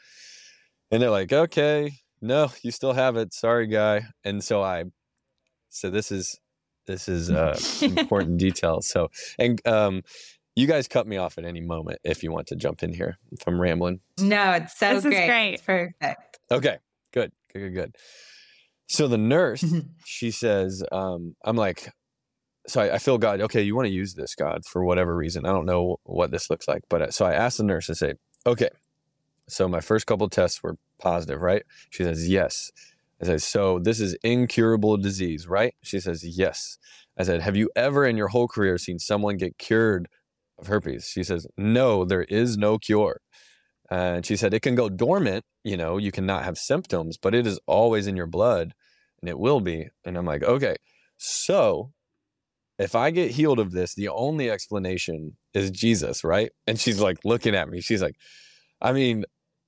and 0.90 1.02
they're 1.02 1.08
like, 1.10 1.32
"Okay, 1.32 1.92
no, 2.20 2.50
you 2.62 2.70
still 2.72 2.92
have 2.92 3.16
it. 3.16 3.32
Sorry, 3.32 3.66
guy." 3.66 4.02
And 4.22 4.44
so 4.44 4.62
I, 4.62 4.84
so 5.70 5.90
this 5.90 6.12
is 6.12 6.38
this 6.86 7.08
is 7.08 7.30
uh, 7.30 7.58
important 7.82 8.38
detail. 8.38 8.82
So 8.82 9.08
and 9.38 9.66
um, 9.66 10.02
you 10.56 10.66
guys 10.66 10.88
cut 10.88 11.06
me 11.06 11.18
off 11.18 11.38
at 11.38 11.44
any 11.44 11.60
moment 11.60 12.00
if 12.02 12.22
you 12.22 12.32
want 12.32 12.48
to 12.48 12.56
jump 12.56 12.82
in 12.82 12.92
here 12.92 13.18
if 13.30 13.46
I'm 13.46 13.60
rambling. 13.60 14.00
no, 14.18 14.52
it's 14.52 14.76
so 14.78 14.94
This 14.94 15.04
is 15.04 15.10
great. 15.10 15.26
great. 15.28 15.52
It's 15.54 15.62
perfect. 15.62 16.38
Okay, 16.50 16.78
good, 17.12 17.30
good, 17.52 17.60
good, 17.60 17.74
good. 17.74 17.96
So 18.88 19.06
the 19.06 19.18
nurse, 19.18 19.64
she 20.04 20.30
says, 20.30 20.82
um, 20.90 21.36
I'm 21.44 21.56
like, 21.56 21.90
so 22.66 22.80
I, 22.80 22.94
I 22.94 22.98
feel 22.98 23.18
God, 23.18 23.40
okay, 23.42 23.62
you 23.62 23.76
want 23.76 23.86
to 23.86 23.92
use 23.92 24.14
this, 24.14 24.34
God, 24.34 24.64
for 24.64 24.84
whatever 24.84 25.14
reason. 25.14 25.44
I 25.44 25.50
don't 25.50 25.66
know 25.66 25.98
what 26.04 26.30
this 26.30 26.50
looks 26.50 26.66
like. 26.66 26.82
But 26.88 27.12
so 27.14 27.24
I 27.26 27.34
asked 27.34 27.58
the 27.58 27.64
nurse, 27.64 27.90
I 27.90 27.92
say, 27.94 28.14
okay, 28.46 28.70
so 29.48 29.68
my 29.68 29.80
first 29.80 30.06
couple 30.06 30.28
tests 30.28 30.62
were 30.62 30.76
positive, 30.98 31.40
right? 31.40 31.62
She 31.90 32.02
says, 32.02 32.28
yes. 32.28 32.70
I 33.20 33.26
said, 33.26 33.42
so 33.42 33.78
this 33.78 34.00
is 34.00 34.14
incurable 34.22 34.96
disease, 34.96 35.46
right? 35.46 35.74
She 35.82 36.00
says, 36.00 36.24
yes. 36.24 36.78
I 37.18 37.22
said, 37.22 37.42
have 37.42 37.56
you 37.56 37.70
ever 37.76 38.04
in 38.06 38.16
your 38.16 38.28
whole 38.28 38.48
career 38.48 38.78
seen 38.78 38.98
someone 38.98 39.36
get 39.36 39.58
cured 39.58 40.08
of 40.58 40.66
herpes? 40.66 41.10
She 41.12 41.22
says, 41.22 41.46
no, 41.56 42.04
there 42.04 42.24
is 42.24 42.56
no 42.56 42.78
cure. 42.78 43.20
And 43.90 44.26
she 44.26 44.36
said, 44.36 44.52
it 44.52 44.62
can 44.62 44.74
go 44.74 44.88
dormant, 44.88 45.44
you 45.62 45.76
know, 45.76 45.96
you 45.96 46.10
cannot 46.10 46.44
have 46.44 46.58
symptoms, 46.58 47.18
but 47.20 47.34
it 47.34 47.46
is 47.46 47.60
always 47.66 48.06
in 48.06 48.16
your 48.16 48.26
blood 48.26 48.72
and 49.20 49.28
it 49.28 49.38
will 49.38 49.60
be. 49.60 49.88
And 50.04 50.16
I'm 50.16 50.26
like, 50.26 50.42
okay, 50.42 50.76
so 51.16 51.92
if 52.78 52.94
I 52.94 53.10
get 53.10 53.30
healed 53.30 53.58
of 53.58 53.72
this, 53.72 53.94
the 53.94 54.08
only 54.08 54.50
explanation 54.50 55.36
is 55.54 55.70
Jesus, 55.70 56.24
right? 56.24 56.50
And 56.66 56.78
she's 56.78 57.00
like 57.00 57.18
looking 57.24 57.54
at 57.54 57.68
me. 57.68 57.80
She's 57.80 58.02
like, 58.02 58.16
I 58.80 58.92
mean, 58.92 59.24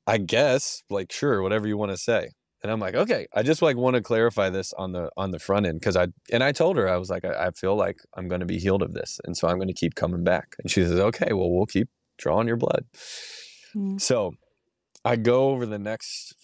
I 0.07 0.19
guess, 0.19 0.83
like, 0.91 1.13
sure, 1.13 1.43
whatever 1.43 1.67
you 1.67 1.77
want 1.77 1.93
to 1.93 1.99
say. 1.99 2.29
And 2.63 2.73
I'm 2.73 2.81
like, 2.81 2.95
okay, 2.95 3.29
I 3.33 3.43
just 3.43 3.63
like 3.63 3.77
want 3.77 3.95
to 3.95 4.03
clarify 4.03 4.51
this 4.51 4.73
on 4.73 4.93
the 4.93 5.11
on 5.17 5.31
the 5.31 5.39
front 5.39 5.67
end 5.67 5.81
because 5.81 5.97
I 5.97 6.09
and 6.33 6.43
I 6.43 6.53
told 6.53 6.77
her 6.77 6.89
I 6.89 6.97
was 6.97 7.09
like, 7.09 7.25
I, 7.25 7.47
I 7.47 7.51
feel 7.53 7.77
like 7.77 7.99
I'm 8.15 8.29
going 8.29 8.41
to 8.41 8.47
be 8.47 8.59
healed 8.59 8.83
of 8.83 8.95
this, 8.95 9.21
and 9.25 9.37
so 9.37 9.49
I'm 9.49 9.57
going 9.57 9.69
to 9.69 9.75
keep 9.75 9.95
coming 9.95 10.25
back. 10.25 10.57
And 10.59 10.71
she 10.71 10.83
says, 10.83 10.99
okay, 10.99 11.33
well, 11.33 11.51
we'll 11.51 11.67
keep 11.67 11.89
drawing 12.17 12.49
your 12.49 12.57
blood. 12.57 12.85
Mm. 13.77 14.01
So 14.01 14.35
I 15.05 15.17
go 15.17 15.51
over 15.51 15.67
the 15.67 15.79
next 15.79 16.35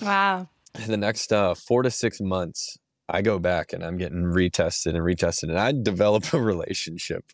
Wow. 0.00 0.48
the 0.86 0.96
next 0.96 1.32
uh, 1.32 1.54
four 1.54 1.82
to 1.82 1.90
six 1.90 2.20
months 2.20 2.78
I 3.08 3.20
go 3.22 3.38
back 3.38 3.72
and 3.72 3.84
I'm 3.84 3.98
getting 3.98 4.24
retested 4.24 4.94
and 4.94 4.98
retested, 4.98 5.44
and 5.44 5.58
I 5.58 5.72
develop 5.72 6.32
a 6.32 6.40
relationship 6.40 7.24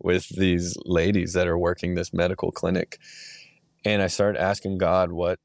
with 0.00 0.28
these 0.28 0.76
ladies 0.84 1.34
that 1.34 1.46
are 1.46 1.58
working 1.58 1.94
this 1.94 2.12
medical 2.12 2.50
clinic. 2.50 2.98
And 3.84 4.02
I 4.02 4.08
start 4.08 4.36
asking 4.36 4.78
God 4.78 5.12
what, 5.12 5.38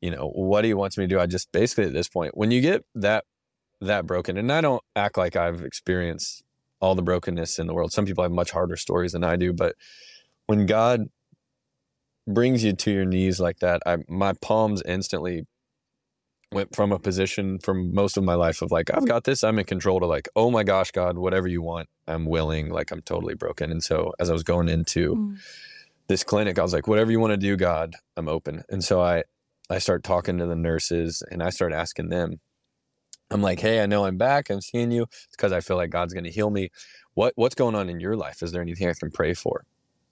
you 0.00 0.10
know, 0.10 0.28
what 0.28 0.64
He 0.64 0.74
wants 0.74 0.98
me 0.98 1.04
to 1.04 1.08
do. 1.08 1.20
I 1.20 1.26
just 1.26 1.50
basically 1.52 1.84
at 1.84 1.92
this 1.92 2.08
point, 2.08 2.36
when 2.36 2.50
you 2.50 2.60
get 2.60 2.84
that 2.94 3.24
that 3.80 4.06
broken, 4.06 4.36
and 4.36 4.50
I 4.50 4.60
don't 4.60 4.82
act 4.94 5.18
like 5.18 5.36
I've 5.36 5.62
experienced 5.62 6.42
all 6.80 6.94
the 6.94 7.02
brokenness 7.02 7.58
in 7.58 7.66
the 7.66 7.74
world. 7.74 7.92
Some 7.92 8.04
people 8.04 8.22
have 8.22 8.32
much 8.32 8.50
harder 8.50 8.76
stories 8.76 9.12
than 9.12 9.24
I 9.24 9.36
do, 9.36 9.52
but 9.52 9.74
when 10.46 10.66
God 10.66 11.08
brings 12.26 12.64
you 12.64 12.72
to 12.72 12.90
your 12.90 13.04
knees 13.04 13.40
like 13.40 13.58
that, 13.60 13.82
I 13.86 13.98
my 14.08 14.32
palms 14.34 14.82
instantly 14.82 15.46
went 16.52 16.74
from 16.74 16.92
a 16.92 16.98
position 16.98 17.58
from 17.58 17.92
most 17.92 18.16
of 18.16 18.24
my 18.24 18.34
life 18.34 18.62
of 18.62 18.70
like 18.70 18.90
I've 18.92 19.06
got 19.06 19.24
this, 19.24 19.42
I'm 19.42 19.58
in 19.58 19.64
control 19.64 20.00
to 20.00 20.06
like, 20.06 20.28
oh 20.36 20.50
my 20.50 20.62
gosh, 20.62 20.90
God, 20.90 21.18
whatever 21.18 21.48
you 21.48 21.60
want, 21.60 21.88
I'm 22.06 22.24
willing, 22.24 22.70
like 22.70 22.90
I'm 22.92 23.02
totally 23.02 23.34
broken. 23.34 23.70
And 23.70 23.82
so 23.82 24.12
as 24.20 24.30
I 24.30 24.32
was 24.32 24.44
going 24.44 24.68
into 24.68 25.16
mm. 25.16 25.38
this 26.06 26.22
clinic, 26.22 26.58
I 26.58 26.62
was 26.62 26.72
like, 26.72 26.86
whatever 26.86 27.10
you 27.10 27.18
want 27.20 27.32
to 27.32 27.36
do, 27.36 27.56
God, 27.56 27.94
I'm 28.16 28.28
open. 28.28 28.62
And 28.68 28.82
so 28.84 29.02
I 29.02 29.24
I 29.68 29.78
start 29.78 30.04
talking 30.04 30.38
to 30.38 30.46
the 30.46 30.56
nurses 30.56 31.22
and 31.30 31.42
I 31.42 31.50
start 31.50 31.72
asking 31.72 32.08
them, 32.08 32.40
I'm 33.30 33.42
like, 33.42 33.60
hey, 33.60 33.82
I 33.82 33.86
know 33.86 34.04
I'm 34.04 34.16
back. 34.16 34.50
I'm 34.50 34.60
seeing 34.60 34.92
you. 34.92 35.02
It's 35.02 35.36
because 35.36 35.52
I 35.52 35.60
feel 35.60 35.76
like 35.76 35.90
God's 35.90 36.14
going 36.14 36.24
to 36.24 36.30
heal 36.30 36.50
me. 36.50 36.70
What 37.14 37.32
what's 37.36 37.54
going 37.54 37.74
on 37.74 37.88
in 37.88 37.98
your 37.98 38.16
life? 38.16 38.42
Is 38.42 38.52
there 38.52 38.62
anything 38.62 38.88
I 38.88 38.92
can 38.92 39.10
pray 39.10 39.34
for? 39.34 39.64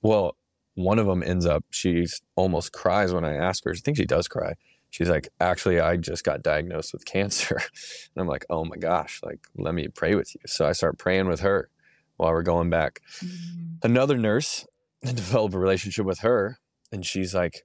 Well, 0.03 0.37
one 0.75 0.99
of 0.99 1.07
them 1.07 1.23
ends 1.23 1.47
up. 1.47 1.65
She 1.71 2.07
almost 2.35 2.73
cries 2.73 3.13
when 3.13 3.25
I 3.25 3.35
ask 3.35 3.65
her. 3.65 3.73
I 3.73 3.75
think 3.75 3.97
she 3.97 4.07
does 4.07 4.27
cry. 4.27 4.55
She's 4.91 5.09
like, 5.09 5.29
actually, 5.41 5.81
I 5.81 5.97
just 5.97 6.25
got 6.25 6.43
diagnosed 6.43 6.93
with 6.93 7.05
cancer, 7.05 7.57
and 8.15 8.23
I'm 8.23 8.29
like, 8.29 8.47
oh 8.49 8.65
my 8.65 8.77
gosh, 8.77 9.21
like 9.23 9.47
let 9.57 9.75
me 9.75 9.89
pray 9.89 10.15
with 10.15 10.35
you. 10.35 10.41
So 10.47 10.67
I 10.67 10.73
start 10.73 10.99
praying 10.99 11.29
with 11.29 11.41
her 11.41 11.69
while 12.17 12.33
we're 12.33 12.43
going 12.43 12.71
back. 12.71 13.01
Mm-hmm. 13.21 13.75
Another 13.83 14.17
nurse 14.17 14.67
develop 15.03 15.55
a 15.55 15.59
relationship 15.59 16.07
with 16.07 16.21
her, 16.21 16.59
and 16.91 17.05
she's 17.05 17.35
like, 17.35 17.65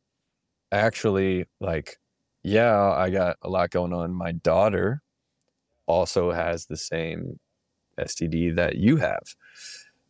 actually, 0.72 1.46
like, 1.60 1.98
yeah, 2.44 2.92
I 2.92 3.10
got 3.10 3.38
a 3.42 3.50
lot 3.50 3.72
going 3.72 3.94
on. 3.94 4.14
My 4.14 4.32
daughter 4.32 5.02
also 5.88 6.32
has 6.32 6.66
the 6.66 6.78
same 6.78 7.40
STD 8.00 8.56
that 8.56 8.76
you 8.76 8.98
have. 8.98 9.24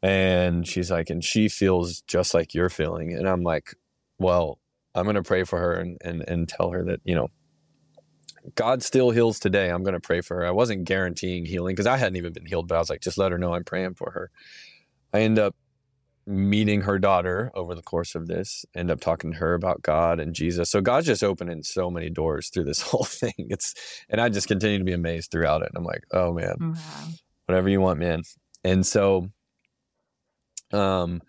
And 0.01 0.67
she's 0.67 0.91
like, 0.91 1.09
and 1.09 1.23
she 1.23 1.49
feels 1.49 2.01
just 2.01 2.33
like 2.33 2.53
you're 2.53 2.69
feeling. 2.69 3.13
And 3.13 3.27
I'm 3.27 3.43
like, 3.43 3.73
well, 4.17 4.59
I'm 4.95 5.03
going 5.03 5.15
to 5.15 5.23
pray 5.23 5.43
for 5.43 5.59
her 5.59 5.73
and, 5.73 5.97
and, 6.03 6.23
and 6.27 6.47
tell 6.47 6.71
her 6.71 6.83
that, 6.85 7.01
you 7.03 7.15
know, 7.15 7.29
God 8.55 8.81
still 8.83 9.11
heals 9.11 9.39
today. 9.39 9.69
I'm 9.69 9.83
going 9.83 9.93
to 9.93 9.99
pray 9.99 10.21
for 10.21 10.37
her. 10.37 10.45
I 10.45 10.51
wasn't 10.51 10.85
guaranteeing 10.85 11.45
healing 11.45 11.75
because 11.75 11.87
I 11.87 11.97
hadn't 11.97 12.15
even 12.15 12.33
been 12.33 12.45
healed, 12.45 12.67
but 12.67 12.75
I 12.75 12.79
was 12.79 12.89
like, 12.89 13.01
just 13.01 13.17
let 13.17 13.31
her 13.31 13.37
know 13.37 13.53
I'm 13.53 13.65
praying 13.65 13.95
for 13.95 14.11
her. 14.11 14.31
I 15.13 15.21
end 15.21 15.37
up 15.37 15.55
meeting 16.29 16.81
her 16.81 16.99
daughter 16.99 17.51
over 17.55 17.73
the 17.73 17.81
course 17.81 18.13
of 18.13 18.27
this, 18.27 18.63
end 18.75 18.91
up 18.91 19.01
talking 19.01 19.31
to 19.31 19.37
her 19.37 19.55
about 19.55 19.81
God 19.81 20.19
and 20.19 20.35
Jesus. 20.35 20.69
So 20.69 20.79
God's 20.79 21.07
just 21.07 21.23
opening 21.23 21.63
so 21.63 21.89
many 21.89 22.09
doors 22.09 22.49
through 22.49 22.65
this 22.65 22.81
whole 22.83 23.03
thing. 23.03 23.33
It's 23.37 23.73
and 24.09 24.21
I 24.21 24.29
just 24.29 24.47
continue 24.47 24.77
to 24.77 24.83
be 24.83 24.93
amazed 24.93 25.31
throughout 25.31 25.63
it. 25.63 25.71
I'm 25.75 25.83
like, 25.83 26.03
oh 26.11 26.31
man, 26.33 26.55
wow. 26.59 27.07
whatever 27.47 27.67
you 27.67 27.81
want, 27.81 27.99
man. 27.99 28.21
And 28.63 28.85
so 28.85 29.29
um 30.71 31.21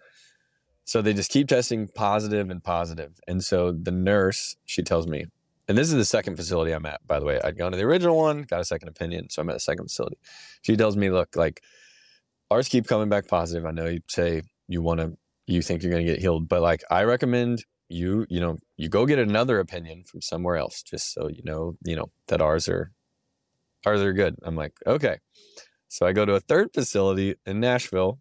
so 0.84 1.00
they 1.00 1.14
just 1.14 1.30
keep 1.30 1.48
testing 1.48 1.88
positive 1.88 2.50
and 2.50 2.62
positive. 2.62 3.20
And 3.26 3.42
so 3.42 3.72
the 3.72 3.92
nurse, 3.92 4.56
she 4.66 4.82
tells 4.82 5.06
me, 5.06 5.26
and 5.68 5.78
this 5.78 5.86
is 5.86 5.94
the 5.94 6.04
second 6.04 6.34
facility 6.34 6.72
I'm 6.72 6.84
at, 6.84 7.06
by 7.06 7.20
the 7.20 7.24
way. 7.24 7.40
I'd 7.42 7.56
gone 7.56 7.70
to 7.70 7.78
the 7.78 7.84
original 7.84 8.16
one, 8.16 8.42
got 8.42 8.60
a 8.60 8.64
second 8.64 8.88
opinion. 8.88 9.30
So 9.30 9.40
I'm 9.40 9.48
at 9.50 9.54
the 9.54 9.60
second 9.60 9.84
facility. 9.84 10.18
She 10.62 10.76
tells 10.76 10.96
me, 10.96 11.10
look, 11.10 11.36
like 11.36 11.62
ours 12.50 12.68
keep 12.68 12.88
coming 12.88 13.08
back 13.08 13.28
positive. 13.28 13.64
I 13.64 13.70
know 13.70 13.86
you 13.86 14.00
say 14.08 14.42
you 14.70 14.82
want 14.82 15.00
to 15.00 15.16
you 15.46 15.62
think 15.62 15.82
you're 15.82 15.92
going 15.92 16.04
to 16.04 16.12
get 16.12 16.20
healed 16.20 16.48
but 16.48 16.62
like 16.62 16.82
i 16.90 17.02
recommend 17.02 17.64
you 17.90 18.24
you 18.30 18.40
know 18.40 18.56
you 18.76 18.88
go 18.88 19.04
get 19.04 19.18
another 19.18 19.58
opinion 19.58 20.04
from 20.04 20.22
somewhere 20.22 20.56
else 20.56 20.82
just 20.82 21.12
so 21.12 21.28
you 21.28 21.42
know 21.44 21.76
you 21.84 21.96
know 21.96 22.06
that 22.28 22.40
ours 22.40 22.68
are 22.68 22.92
ours 23.84 24.00
are 24.00 24.12
good. 24.12 24.36
I'm 24.42 24.56
like 24.56 24.74
okay. 24.86 25.18
So 25.88 26.06
i 26.06 26.12
go 26.12 26.24
to 26.24 26.34
a 26.34 26.40
third 26.40 26.68
facility 26.72 27.34
in 27.44 27.60
nashville. 27.60 28.20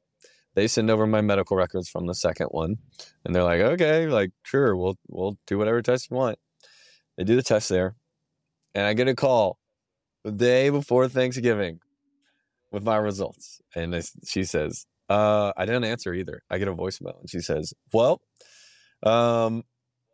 They 0.56 0.68
send 0.68 0.90
over 0.90 1.06
my 1.06 1.22
medical 1.22 1.56
records 1.56 1.88
from 1.88 2.08
the 2.08 2.16
second 2.16 2.48
one 2.48 2.78
and 3.24 3.34
they're 3.34 3.44
like 3.44 3.62
okay 3.62 4.08
like 4.08 4.32
sure 4.44 4.76
we'll 4.76 4.98
we'll 5.08 5.38
do 5.46 5.58
whatever 5.58 5.82
test 5.82 6.10
you 6.10 6.18
want. 6.18 6.40
They 7.18 7.24
do 7.24 7.36
the 7.36 7.44
test 7.44 7.70
there 7.70 7.96
and 8.74 8.86
i 8.86 8.94
get 8.94 9.08
a 9.08 9.16
call 9.16 9.60
the 10.24 10.32
day 10.32 10.70
before 10.70 11.08
thanksgiving 11.08 11.80
with 12.72 12.84
my 12.84 12.98
results 12.98 13.62
and 13.76 13.94
they, 13.94 14.02
she 14.26 14.44
says 14.44 14.86
uh, 15.10 15.52
I 15.58 15.66
didn't 15.66 15.86
answer 15.86 16.14
either. 16.14 16.44
I 16.50 16.58
get 16.58 16.68
a 16.68 16.76
voicemail 16.76 17.20
and 17.20 17.30
she 17.30 17.40
says, 17.40 17.74
Well, 17.92 18.22
um, 19.04 19.64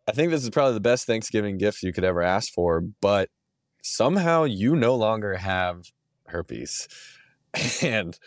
I 0.07 0.11
think 0.13 0.31
this 0.31 0.43
is 0.43 0.49
probably 0.49 0.75
the 0.75 0.79
best 0.79 1.05
Thanksgiving 1.05 1.57
gift 1.57 1.83
you 1.83 1.91
could 1.91 2.03
ever 2.03 2.21
ask 2.21 2.53
for, 2.53 2.81
but 3.01 3.29
somehow 3.83 4.43
you 4.45 4.75
no 4.75 4.95
longer 4.95 5.35
have 5.35 5.83
herpes. 6.27 6.87
and 7.83 8.17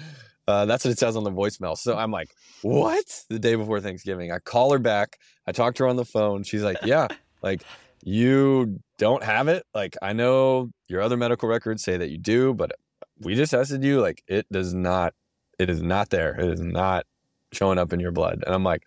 uh, 0.46 0.64
that's 0.66 0.84
what 0.84 0.90
it 0.92 0.98
says 0.98 1.16
on 1.16 1.24
the 1.24 1.30
voicemail. 1.30 1.76
So 1.76 1.96
I'm 1.96 2.10
like, 2.10 2.30
What? 2.62 3.04
The 3.30 3.38
day 3.38 3.54
before 3.54 3.80
Thanksgiving. 3.80 4.30
I 4.30 4.38
call 4.38 4.72
her 4.72 4.78
back. 4.78 5.18
I 5.46 5.52
talk 5.52 5.74
to 5.76 5.84
her 5.84 5.88
on 5.88 5.96
the 5.96 6.04
phone. 6.04 6.42
She's 6.42 6.62
like, 6.62 6.78
Yeah, 6.84 7.08
like 7.42 7.62
you 8.04 8.80
don't 8.98 9.22
have 9.22 9.48
it. 9.48 9.64
Like 9.74 9.96
I 10.02 10.12
know 10.12 10.70
your 10.88 11.00
other 11.00 11.16
medical 11.16 11.48
records 11.48 11.82
say 11.82 11.96
that 11.96 12.10
you 12.10 12.18
do, 12.18 12.52
but 12.52 12.72
we 13.20 13.34
just 13.34 13.52
tested 13.52 13.82
you. 13.82 14.00
Like 14.00 14.22
it 14.28 14.46
does 14.52 14.74
not 14.74 15.14
it 15.58 15.70
is 15.70 15.82
not 15.82 16.10
there. 16.10 16.38
It 16.38 16.48
is 16.48 16.60
not 16.60 17.06
showing 17.52 17.78
up 17.78 17.92
in 17.92 18.00
your 18.00 18.12
blood. 18.12 18.42
And 18.44 18.54
I'm 18.54 18.64
like, 18.64 18.82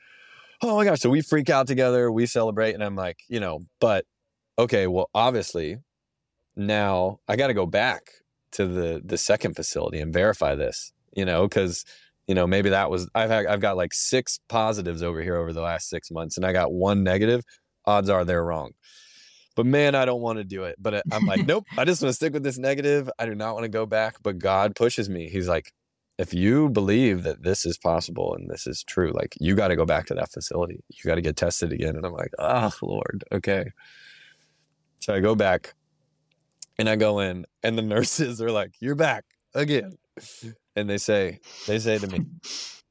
oh 0.61 0.75
my 0.75 0.85
gosh. 0.85 0.99
So 0.99 1.09
we 1.09 1.21
freak 1.21 1.49
out 1.49 1.67
together, 1.67 2.11
we 2.11 2.25
celebrate. 2.25 2.73
And 2.73 2.83
I'm 2.83 2.95
like, 2.95 3.19
you 3.27 3.39
know, 3.39 3.61
but 3.79 4.05
okay, 4.57 4.87
well, 4.87 5.09
obviously 5.13 5.77
now 6.55 7.19
I 7.27 7.35
got 7.35 7.47
to 7.47 7.53
go 7.53 7.65
back 7.65 8.11
to 8.53 8.67
the 8.67 9.01
the 9.03 9.17
second 9.17 9.55
facility 9.55 9.99
and 9.99 10.13
verify 10.13 10.55
this, 10.55 10.91
you 11.13 11.25
know, 11.25 11.47
because 11.47 11.85
you 12.27 12.35
know 12.35 12.45
maybe 12.45 12.69
that 12.69 12.89
was 12.89 13.09
I've 13.15 13.29
had, 13.29 13.45
I've 13.45 13.61
got 13.61 13.77
like 13.77 13.93
six 13.93 14.39
positives 14.49 15.01
over 15.01 15.21
here 15.21 15.37
over 15.37 15.53
the 15.53 15.61
last 15.61 15.89
six 15.89 16.11
months, 16.11 16.37
and 16.37 16.45
I 16.45 16.53
got 16.53 16.71
one 16.71 17.03
negative. 17.03 17.43
Odds 17.85 18.09
are 18.09 18.25
they're 18.25 18.43
wrong. 18.43 18.71
But 19.55 19.65
man, 19.65 19.95
I 19.95 20.05
don't 20.05 20.21
want 20.21 20.37
to 20.37 20.43
do 20.43 20.63
it. 20.63 20.75
But 20.79 20.93
uh, 20.93 21.01
I'm 21.11 21.25
like, 21.25 21.45
nope. 21.47 21.65
I 21.77 21.85
just 21.85 22.01
want 22.01 22.11
to 22.11 22.15
stick 22.15 22.33
with 22.33 22.43
this 22.43 22.57
negative. 22.57 23.09
I 23.19 23.25
do 23.25 23.35
not 23.35 23.53
want 23.53 23.63
to 23.63 23.69
go 23.69 23.85
back. 23.85 24.15
But 24.23 24.39
God 24.39 24.75
pushes 24.75 25.09
me. 25.09 25.29
He's 25.29 25.47
like, 25.47 25.73
if 26.21 26.35
you 26.35 26.69
believe 26.69 27.23
that 27.23 27.41
this 27.41 27.65
is 27.65 27.79
possible 27.79 28.35
and 28.35 28.47
this 28.47 28.67
is 28.67 28.83
true, 28.83 29.11
like 29.11 29.35
you 29.39 29.55
got 29.55 29.69
to 29.69 29.75
go 29.75 29.85
back 29.85 30.05
to 30.05 30.13
that 30.13 30.31
facility. 30.31 30.83
You 30.87 31.03
got 31.03 31.15
to 31.15 31.21
get 31.21 31.35
tested 31.35 31.73
again. 31.73 31.95
And 31.95 32.05
I'm 32.05 32.13
like, 32.13 32.31
oh, 32.37 32.71
Lord, 32.83 33.23
okay. 33.31 33.71
So 34.99 35.15
I 35.15 35.19
go 35.19 35.33
back 35.33 35.73
and 36.77 36.87
I 36.87 36.95
go 36.95 37.19
in, 37.19 37.47
and 37.63 37.75
the 37.75 37.81
nurses 37.95 38.39
are 38.39 38.51
like, 38.51 38.73
you're 38.79 38.93
back 38.93 39.25
again. 39.55 39.97
And 40.75 40.87
they 40.87 40.99
say, 40.99 41.39
they 41.65 41.79
say 41.79 41.97
to 41.97 42.07
me, 42.07 42.19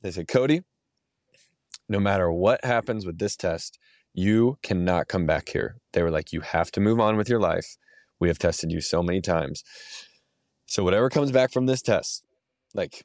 they 0.03 0.11
say, 0.11 0.25
Cody, 0.25 0.63
no 1.89 2.01
matter 2.01 2.33
what 2.33 2.65
happens 2.65 3.07
with 3.07 3.19
this 3.19 3.37
test, 3.37 3.79
you 4.13 4.59
cannot 4.65 5.07
come 5.07 5.25
back 5.25 5.51
here. 5.51 5.77
They 5.93 6.03
were 6.03 6.11
like, 6.11 6.33
you 6.33 6.41
have 6.41 6.73
to 6.73 6.81
move 6.81 6.99
on 6.99 7.17
with 7.17 7.29
your 7.29 7.41
life. 7.41 7.77
We 8.19 8.27
have 8.27 8.41
tested 8.41 8.73
you 8.73 8.81
so 8.81 9.05
many 9.05 9.21
times. 9.21 9.63
So 10.67 10.83
whatever 10.83 11.09
comes 11.11 11.31
back 11.31 11.53
from 11.53 11.67
this 11.67 11.81
test, 11.81 12.25
like 12.75 13.05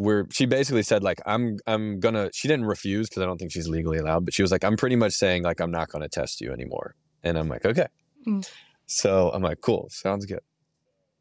we're 0.00 0.26
she 0.30 0.46
basically 0.46 0.82
said 0.82 1.02
like 1.02 1.20
i'm 1.26 1.58
i'm 1.66 2.00
gonna 2.00 2.30
she 2.32 2.48
didn't 2.48 2.64
refuse 2.66 3.08
because 3.08 3.22
i 3.22 3.26
don't 3.26 3.38
think 3.38 3.52
she's 3.52 3.68
legally 3.68 3.98
allowed 3.98 4.24
but 4.24 4.34
she 4.34 4.42
was 4.42 4.50
like 4.50 4.64
i'm 4.64 4.76
pretty 4.76 4.96
much 4.96 5.12
saying 5.12 5.42
like 5.42 5.60
i'm 5.60 5.70
not 5.70 5.88
gonna 5.88 6.08
test 6.08 6.40
you 6.40 6.52
anymore. 6.52 6.94
And 7.22 7.36
i'm 7.38 7.48
like 7.48 7.64
okay. 7.64 7.86
Mm. 8.26 8.48
so 8.86 9.30
i'm 9.32 9.42
like 9.42 9.60
cool 9.60 9.88
sounds 9.90 10.26
good. 10.26 10.40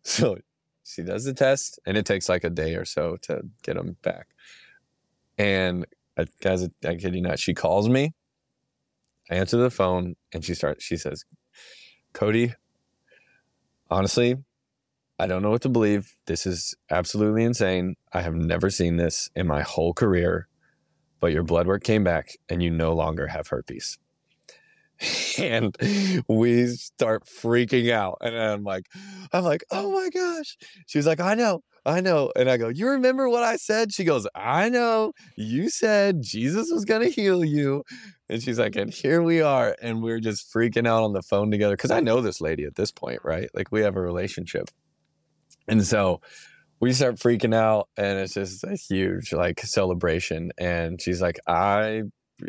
So 0.03 0.37
she 0.85 1.03
does 1.03 1.25
the 1.25 1.33
test 1.33 1.79
and 1.85 1.97
it 1.97 2.05
takes 2.05 2.29
like 2.29 2.43
a 2.43 2.49
day 2.49 2.75
or 2.75 2.85
so 2.85 3.17
to 3.23 3.41
get 3.63 3.75
them 3.75 3.97
back. 4.01 4.27
And 5.37 5.85
I, 6.17 6.25
guys 6.41 6.67
i 6.85 6.95
kid 6.95 7.15
you 7.15 7.21
not 7.21 7.39
she 7.39 7.53
calls 7.53 7.87
me 7.87 8.13
i 9.29 9.35
answer 9.35 9.57
the 9.57 9.69
phone 9.69 10.15
and 10.33 10.43
she 10.43 10.53
starts 10.53 10.83
she 10.83 10.97
says 10.97 11.23
cody 12.13 12.53
honestly 13.89 14.35
I 15.19 15.27
don't 15.27 15.41
know 15.41 15.49
what 15.49 15.61
to 15.63 15.69
believe. 15.69 16.13
This 16.27 16.45
is 16.45 16.73
absolutely 16.89 17.43
insane. 17.43 17.95
I 18.13 18.21
have 18.21 18.35
never 18.35 18.69
seen 18.69 18.95
this 18.95 19.29
in 19.35 19.47
my 19.47 19.61
whole 19.61 19.93
career, 19.93 20.47
but 21.19 21.33
your 21.33 21.43
blood 21.43 21.67
work 21.67 21.83
came 21.83 22.05
back 22.05 22.37
and 22.47 22.63
you 22.63 22.69
no 22.69 22.93
longer 22.93 23.27
have 23.27 23.47
herpes. 23.49 23.97
and 25.37 25.75
we 26.29 26.67
start 26.67 27.25
freaking 27.25 27.91
out. 27.91 28.17
And 28.21 28.35
I'm 28.35 28.63
like, 28.63 28.85
I'm 29.33 29.43
like, 29.43 29.65
oh 29.71 29.91
my 29.91 30.09
gosh. 30.09 30.57
She's 30.87 31.05
like, 31.05 31.19
I 31.19 31.35
know, 31.35 31.63
I 31.85 31.99
know. 31.99 32.31
And 32.35 32.49
I 32.49 32.55
go, 32.55 32.69
You 32.69 32.89
remember 32.89 33.27
what 33.27 33.43
I 33.43 33.57
said? 33.57 33.93
She 33.93 34.05
goes, 34.05 34.27
I 34.35 34.69
know. 34.69 35.13
You 35.35 35.69
said 35.69 36.21
Jesus 36.21 36.69
was 36.71 36.85
going 36.85 37.01
to 37.01 37.09
heal 37.09 37.43
you. 37.43 37.83
And 38.29 38.41
she's 38.41 38.59
like, 38.59 38.75
And 38.75 38.93
here 38.93 39.21
we 39.21 39.41
are. 39.41 39.75
And 39.81 40.01
we're 40.01 40.19
just 40.19 40.53
freaking 40.53 40.87
out 40.87 41.03
on 41.03 41.13
the 41.13 41.21
phone 41.21 41.51
together. 41.51 41.75
Cause 41.75 41.91
I 41.91 41.99
know 41.99 42.21
this 42.21 42.39
lady 42.41 42.63
at 42.63 42.75
this 42.75 42.91
point, 42.91 43.19
right? 43.23 43.49
Like 43.53 43.71
we 43.71 43.81
have 43.81 43.97
a 43.97 44.01
relationship. 44.01 44.69
And 45.69 45.85
so 45.85 46.21
we 46.79 46.93
start 46.93 47.15
freaking 47.15 47.53
out 47.53 47.89
and 47.97 48.19
it's 48.19 48.33
just 48.33 48.63
a 48.63 48.75
huge 48.75 49.33
like 49.33 49.59
celebration 49.61 50.51
and 50.57 51.01
she's 51.01 51.21
like 51.21 51.37
i 51.47 52.03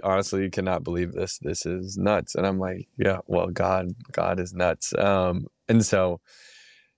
honestly 0.04 0.48
cannot 0.48 0.84
believe 0.84 1.12
this. 1.12 1.38
This 1.38 1.66
is 1.66 1.98
nuts. 1.98 2.34
And 2.34 2.46
i'm 2.46 2.58
like 2.58 2.88
yeah 2.96 3.18
well 3.26 3.48
god 3.48 3.88
god 4.12 4.38
is 4.40 4.54
nuts. 4.54 4.94
Um 4.96 5.46
and 5.68 5.84
so 5.84 6.20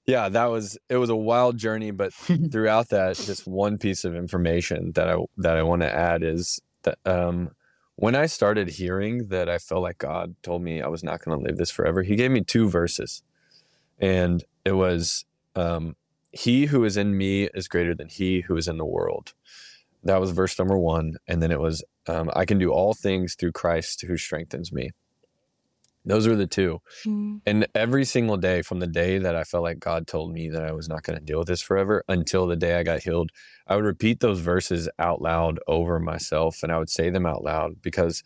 yeah 0.07 0.29
that 0.29 0.47
was 0.47 0.79
it 0.89 0.97
was 0.97 1.11
a 1.11 1.17
wild 1.17 1.57
journey 1.57 1.91
but 1.91 2.13
throughout 2.53 2.89
that 2.91 3.17
just 3.17 3.47
one 3.47 3.79
piece 3.79 4.05
of 4.05 4.17
information 4.17 4.93
that 4.95 5.09
i 5.09 5.17
that 5.39 5.57
i 5.57 5.63
want 5.63 5.83
to 5.83 5.95
add 5.95 6.23
is 6.25 6.61
that 6.83 6.99
um 7.07 7.51
when 7.95 8.17
i 8.17 8.27
started 8.27 8.69
hearing 8.69 9.29
that 9.29 9.49
i 9.49 9.59
felt 9.59 9.81
like 9.83 9.99
god 9.99 10.35
told 10.43 10.61
me 10.61 10.83
i 10.83 10.89
was 10.89 11.05
not 11.05 11.25
going 11.25 11.39
to 11.39 11.45
live 11.45 11.57
this 11.57 11.71
forever 11.71 12.03
he 12.03 12.17
gave 12.17 12.31
me 12.31 12.43
two 12.43 12.69
verses. 12.69 13.23
And 14.01 14.43
it 14.65 14.73
was 14.73 15.25
um 15.55 15.95
he 16.33 16.67
who 16.67 16.85
is 16.85 16.97
in 16.97 17.17
me 17.17 17.49
is 17.55 17.69
greater 17.69 17.95
than 17.95 18.09
he 18.09 18.41
who 18.43 18.57
is 18.57 18.67
in 18.67 18.79
the 18.79 18.85
world. 18.85 19.35
That 20.03 20.21
was 20.21 20.31
verse 20.31 20.59
number 20.59 20.79
one 20.79 21.15
and 21.29 21.43
then 21.43 21.53
it 21.53 21.61
was 21.61 21.85
um, 22.09 22.29
i 22.35 22.45
can 22.45 22.59
do 22.59 22.73
all 22.73 22.93
things 22.95 23.37
through 23.37 23.53
christ 23.53 24.03
who 24.03 24.17
strengthens 24.17 24.73
me. 24.73 24.91
Those 26.05 26.27
are 26.27 26.35
the 26.35 26.49
two. 26.49 26.81
Mm. 27.07 27.43
and 27.47 27.69
every 27.77 28.05
single 28.05 28.37
day 28.37 28.63
from 28.63 28.81
the 28.81 28.89
day 28.89 29.19
that 29.19 29.37
i 29.37 29.45
felt 29.45 29.63
like 29.63 29.79
god 29.79 30.09
told 30.09 30.33
me 30.33 30.49
that 30.49 30.65
i 30.65 30.73
was 30.73 30.89
not 30.89 31.05
going 31.05 31.19
to 31.19 31.25
deal 31.25 31.39
with 31.39 31.47
this 31.49 31.63
forever 31.63 32.03
until 32.09 32.49
the 32.49 32.57
day 32.57 32.77
i 32.77 32.83
got 32.83 33.05
healed 33.05 33.31
i 33.69 33.77
would 33.77 33.85
repeat 33.85 34.19
those 34.19 34.41
verses 34.41 34.89
out 34.99 35.23
loud 35.23 35.61
over 35.69 36.01
myself 36.01 36.65
and 36.65 36.73
i 36.73 36.79
would 36.79 36.91
say 36.91 37.09
them 37.09 37.27
out 37.27 37.45
loud 37.45 37.81
because 37.83 38.25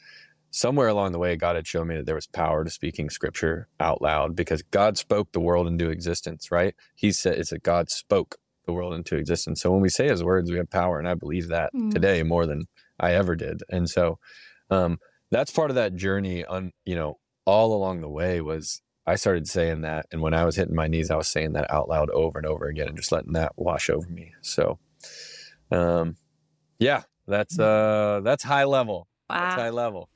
somewhere 0.57 0.89
along 0.89 1.13
the 1.13 1.19
way 1.19 1.37
god 1.37 1.55
had 1.57 1.67
shown 1.67 1.87
me 1.89 1.97
that 1.97 2.07
there 2.07 2.15
was 2.15 2.27
power 2.27 2.65
to 2.65 2.71
speaking 2.71 3.11
scripture 3.11 3.69
out 3.79 4.01
loud 4.01 4.35
because 4.35 4.63
god 4.63 4.97
spoke 4.97 5.31
the 5.33 5.41
world 5.41 5.67
into 5.67 5.91
existence 5.91 6.51
right 6.51 6.75
he 6.95 7.13
said 7.13 7.39
it's 7.39 7.51
that 7.51 7.63
god 7.63 7.91
spoke 7.91 8.37
the 8.67 8.73
world 8.73 8.95
into 8.95 9.17
existence 9.17 9.61
so 9.61 9.71
when 9.71 9.81
we 9.83 9.89
say 9.89 10.09
his 10.09 10.25
words 10.25 10.51
we 10.51 10.57
have 10.57 10.71
power 10.71 10.99
and 10.99 11.09
i 11.09 11.15
believe 11.15 11.49
that 11.49 11.71
Mm. 11.75 11.91
today 11.93 12.23
more 12.23 12.47
than 12.47 12.65
i 12.99 13.13
ever 13.13 13.37
did 13.37 13.63
and 13.69 13.89
so 13.91 14.19
um, 14.71 14.99
that's 15.31 15.51
part 15.51 15.71
of 15.71 15.77
that 15.77 15.95
journey 15.95 16.45
on 16.45 16.73
you 16.85 16.97
know 16.97 17.19
all 17.45 17.75
along 17.75 18.01
the 18.01 18.09
way 18.09 18.41
was 18.41 18.81
I 19.09 19.15
started 19.15 19.47
saying 19.47 19.83
that, 19.83 20.07
and 20.11 20.21
when 20.21 20.35
I 20.35 20.45
was 20.45 20.57
hitting 20.57 20.75
my 20.75 20.89
knees, 20.89 21.13
I 21.13 21.17
was 21.17 21.29
saying 21.29 21.53
that 21.53 21.71
out 21.73 21.89
loud 21.89 22.11
over 22.11 22.39
and 22.41 22.47
over 22.47 22.67
again, 22.67 22.89
and 22.89 22.97
just 22.97 23.13
letting 23.13 23.35
that 23.35 23.53
wash 23.57 23.89
over 23.89 24.09
me. 24.09 24.33
So, 24.43 24.81
um, 25.71 26.17
yeah, 26.81 27.03
that's 27.29 27.57
uh, 27.57 28.21
that's 28.25 28.43
high 28.43 28.65
level. 28.65 29.07
That's 29.29 29.55
high 29.55 29.71
level. 29.71 30.09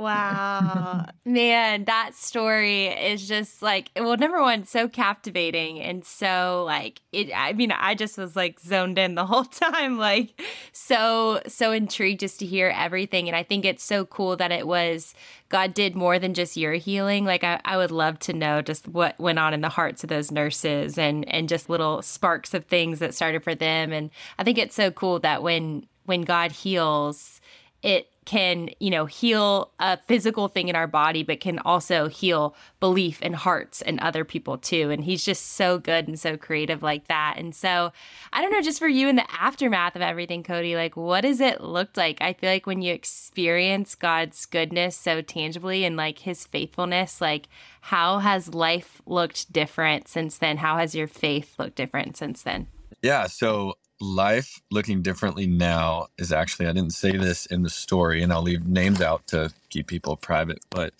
Wow. 0.00 1.04
Man, 1.26 1.84
that 1.84 2.14
story 2.14 2.86
is 2.86 3.28
just 3.28 3.60
like, 3.60 3.90
well, 3.94 4.16
number 4.16 4.40
one, 4.40 4.64
so 4.64 4.88
captivating. 4.88 5.78
And 5.78 6.06
so, 6.06 6.64
like, 6.66 7.02
it, 7.12 7.30
I 7.36 7.52
mean, 7.52 7.70
I 7.70 7.94
just 7.94 8.16
was 8.16 8.34
like 8.34 8.60
zoned 8.60 8.98
in 8.98 9.14
the 9.14 9.26
whole 9.26 9.44
time, 9.44 9.98
like, 9.98 10.40
so, 10.72 11.42
so 11.46 11.72
intrigued 11.72 12.20
just 12.20 12.38
to 12.38 12.46
hear 12.46 12.72
everything. 12.74 13.28
And 13.28 13.36
I 13.36 13.42
think 13.42 13.66
it's 13.66 13.84
so 13.84 14.06
cool 14.06 14.36
that 14.36 14.50
it 14.50 14.66
was, 14.66 15.12
God 15.50 15.74
did 15.74 15.94
more 15.94 16.18
than 16.18 16.32
just 16.32 16.56
your 16.56 16.72
healing. 16.74 17.26
Like, 17.26 17.44
I, 17.44 17.60
I 17.66 17.76
would 17.76 17.90
love 17.90 18.18
to 18.20 18.32
know 18.32 18.62
just 18.62 18.88
what 18.88 19.20
went 19.20 19.38
on 19.38 19.52
in 19.52 19.60
the 19.60 19.68
hearts 19.68 20.02
of 20.02 20.08
those 20.08 20.30
nurses 20.30 20.96
and, 20.96 21.28
and 21.28 21.46
just 21.46 21.68
little 21.68 22.00
sparks 22.00 22.54
of 22.54 22.64
things 22.64 23.00
that 23.00 23.14
started 23.14 23.44
for 23.44 23.54
them. 23.54 23.92
And 23.92 24.08
I 24.38 24.44
think 24.44 24.56
it's 24.56 24.74
so 24.74 24.90
cool 24.90 25.18
that 25.18 25.42
when, 25.42 25.84
when 26.06 26.22
God 26.22 26.52
heals, 26.52 27.42
it 27.82 28.08
can, 28.26 28.68
you 28.78 28.90
know, 28.90 29.06
heal 29.06 29.72
a 29.80 29.96
physical 29.96 30.46
thing 30.46 30.68
in 30.68 30.76
our 30.76 30.86
body, 30.86 31.24
but 31.24 31.40
can 31.40 31.58
also 31.60 32.08
heal 32.08 32.54
belief 32.78 33.18
and 33.22 33.34
hearts 33.34 33.82
and 33.82 33.98
other 33.98 34.24
people 34.24 34.56
too. 34.56 34.90
And 34.90 35.02
he's 35.02 35.24
just 35.24 35.54
so 35.54 35.78
good 35.78 36.06
and 36.06 36.20
so 36.20 36.36
creative 36.36 36.82
like 36.82 37.08
that. 37.08 37.34
And 37.38 37.54
so 37.54 37.92
I 38.32 38.40
don't 38.40 38.52
know, 38.52 38.62
just 38.62 38.78
for 38.78 38.86
you 38.86 39.08
in 39.08 39.16
the 39.16 39.28
aftermath 39.32 39.96
of 39.96 40.02
everything, 40.02 40.44
Cody, 40.44 40.76
like 40.76 40.96
what 40.96 41.22
does 41.22 41.40
it 41.40 41.60
look 41.60 41.96
like? 41.96 42.20
I 42.20 42.34
feel 42.34 42.50
like 42.50 42.66
when 42.66 42.82
you 42.82 42.92
experience 42.92 43.96
God's 43.96 44.46
goodness 44.46 44.96
so 44.96 45.22
tangibly 45.22 45.84
and 45.84 45.96
like 45.96 46.20
his 46.20 46.46
faithfulness, 46.46 47.20
like 47.20 47.48
how 47.80 48.18
has 48.18 48.54
life 48.54 49.02
looked 49.06 49.52
different 49.52 50.06
since 50.06 50.38
then? 50.38 50.58
How 50.58 50.76
has 50.76 50.94
your 50.94 51.08
faith 51.08 51.54
looked 51.58 51.74
different 51.74 52.16
since 52.16 52.42
then? 52.42 52.68
Yeah. 53.02 53.26
So 53.26 53.74
life 54.00 54.60
looking 54.70 55.02
differently 55.02 55.46
now 55.46 56.08
is 56.18 56.32
actually 56.32 56.66
I 56.66 56.72
didn't 56.72 56.94
say 56.94 57.16
this 57.16 57.46
in 57.46 57.62
the 57.62 57.70
story, 57.70 58.22
and 58.22 58.32
I'll 58.32 58.42
leave 58.42 58.66
names 58.66 59.00
out 59.00 59.26
to 59.28 59.52
keep 59.70 59.86
people 59.86 60.16
private, 60.16 60.60
but 60.70 60.94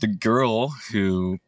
the 0.00 0.08
girl 0.08 0.68
who 0.92 1.38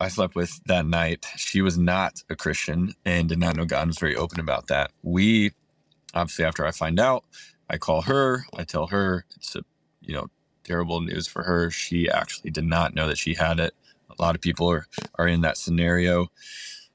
I 0.00 0.08
slept 0.08 0.34
with 0.34 0.60
that 0.66 0.86
night, 0.86 1.26
she 1.36 1.62
was 1.62 1.78
not 1.78 2.22
a 2.30 2.36
Christian 2.36 2.94
and 3.04 3.28
did 3.28 3.38
not 3.38 3.56
know 3.56 3.66
God 3.66 3.82
and 3.82 3.88
was 3.90 3.98
very 3.98 4.16
open 4.16 4.40
about 4.40 4.68
that. 4.68 4.92
We 5.02 5.52
obviously 6.14 6.44
after 6.44 6.66
I 6.66 6.70
find 6.70 6.98
out, 6.98 7.24
I 7.68 7.78
call 7.78 8.02
her, 8.02 8.44
I 8.56 8.64
tell 8.64 8.88
her 8.88 9.24
it's 9.36 9.54
a 9.56 9.62
you 10.00 10.14
know, 10.14 10.28
terrible 10.64 11.00
news 11.00 11.26
for 11.26 11.42
her. 11.42 11.70
She 11.70 12.08
actually 12.08 12.50
did 12.50 12.64
not 12.64 12.94
know 12.94 13.06
that 13.06 13.18
she 13.18 13.34
had 13.34 13.60
it. 13.60 13.74
A 14.10 14.22
lot 14.22 14.34
of 14.34 14.40
people 14.40 14.70
are, 14.70 14.86
are 15.16 15.28
in 15.28 15.42
that 15.42 15.56
scenario 15.56 16.28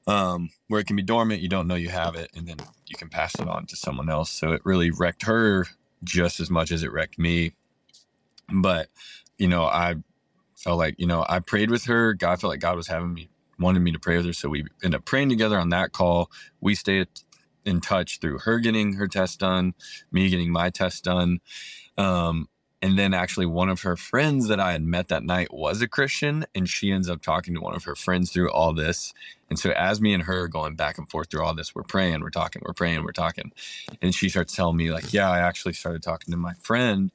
um, 0.06 0.50
where 0.68 0.80
it 0.80 0.86
can 0.88 0.96
be 0.96 1.02
dormant, 1.02 1.42
you 1.42 1.48
don't 1.50 1.68
know 1.68 1.76
you 1.76 1.90
have 1.90 2.16
it, 2.16 2.30
and 2.36 2.48
then 2.48 2.58
you 2.86 2.96
can 2.96 3.10
pass 3.10 3.34
it 3.36 3.48
on 3.48 3.66
to 3.66 3.76
someone 3.76 4.10
else. 4.10 4.30
So 4.30 4.52
it 4.52 4.62
really 4.64 4.90
wrecked 4.90 5.24
her 5.24 5.66
just 6.04 6.40
as 6.40 6.50
much 6.50 6.72
as 6.72 6.84
it 6.84 6.92
wrecked 6.92 7.18
me. 7.18 7.54
But, 8.52 8.88
you 9.38 9.48
know, 9.48 9.64
I 9.64 9.96
felt 10.56 10.78
like, 10.78 10.96
you 10.98 11.06
know, 11.06 11.26
I 11.28 11.40
prayed 11.40 11.70
with 11.70 11.86
her. 11.86 12.14
God 12.14 12.40
felt 12.40 12.52
like 12.52 12.60
God 12.60 12.76
was 12.76 12.88
having 12.88 13.14
me, 13.14 13.30
wanted 13.58 13.80
me 13.80 13.92
to 13.92 13.98
pray 14.00 14.16
with 14.18 14.26
her. 14.26 14.32
So 14.34 14.48
we 14.50 14.64
ended 14.84 14.96
up 15.00 15.06
praying 15.06 15.30
together 15.30 15.58
on 15.58 15.70
that 15.70 15.92
call. 15.92 16.30
We 16.60 16.74
stayed 16.74 17.08
in 17.64 17.80
touch 17.80 18.20
through 18.20 18.40
her 18.40 18.60
getting 18.60 18.94
her 18.94 19.08
test 19.08 19.40
done, 19.40 19.74
me 20.12 20.30
getting 20.30 20.52
my 20.52 20.70
test 20.70 21.04
done. 21.04 21.40
Um, 21.98 22.48
and 22.86 22.96
then 22.96 23.14
actually 23.14 23.46
one 23.46 23.68
of 23.68 23.80
her 23.80 23.96
friends 23.96 24.46
that 24.46 24.60
I 24.60 24.70
had 24.70 24.82
met 24.84 25.08
that 25.08 25.24
night 25.24 25.52
was 25.52 25.82
a 25.82 25.88
Christian 25.88 26.46
and 26.54 26.68
she 26.68 26.92
ends 26.92 27.10
up 27.10 27.20
talking 27.20 27.52
to 27.54 27.60
one 27.60 27.74
of 27.74 27.82
her 27.82 27.96
friends 27.96 28.30
through 28.30 28.48
all 28.52 28.72
this. 28.72 29.12
And 29.50 29.58
so 29.58 29.70
as 29.72 30.00
me 30.00 30.14
and 30.14 30.22
her 30.22 30.42
are 30.42 30.48
going 30.48 30.76
back 30.76 30.96
and 30.96 31.10
forth 31.10 31.28
through 31.28 31.42
all 31.42 31.52
this, 31.52 31.74
we're 31.74 31.82
praying, 31.82 32.20
we're 32.20 32.30
talking, 32.30 32.62
we're 32.64 32.74
praying, 32.74 33.02
we're 33.02 33.10
talking. 33.10 33.50
And 34.00 34.14
she 34.14 34.28
starts 34.28 34.54
telling 34.54 34.76
me 34.76 34.92
like, 34.92 35.12
yeah, 35.12 35.28
I 35.28 35.40
actually 35.40 35.72
started 35.72 36.00
talking 36.00 36.30
to 36.30 36.38
my 36.38 36.54
friend 36.62 37.10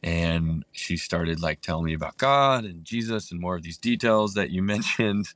and 0.00 0.64
she 0.70 0.96
started 0.96 1.42
like 1.42 1.60
telling 1.60 1.86
me 1.86 1.94
about 1.94 2.18
God 2.18 2.64
and 2.64 2.84
Jesus 2.84 3.32
and 3.32 3.40
more 3.40 3.56
of 3.56 3.64
these 3.64 3.78
details 3.78 4.34
that 4.34 4.50
you 4.50 4.62
mentioned. 4.74 5.26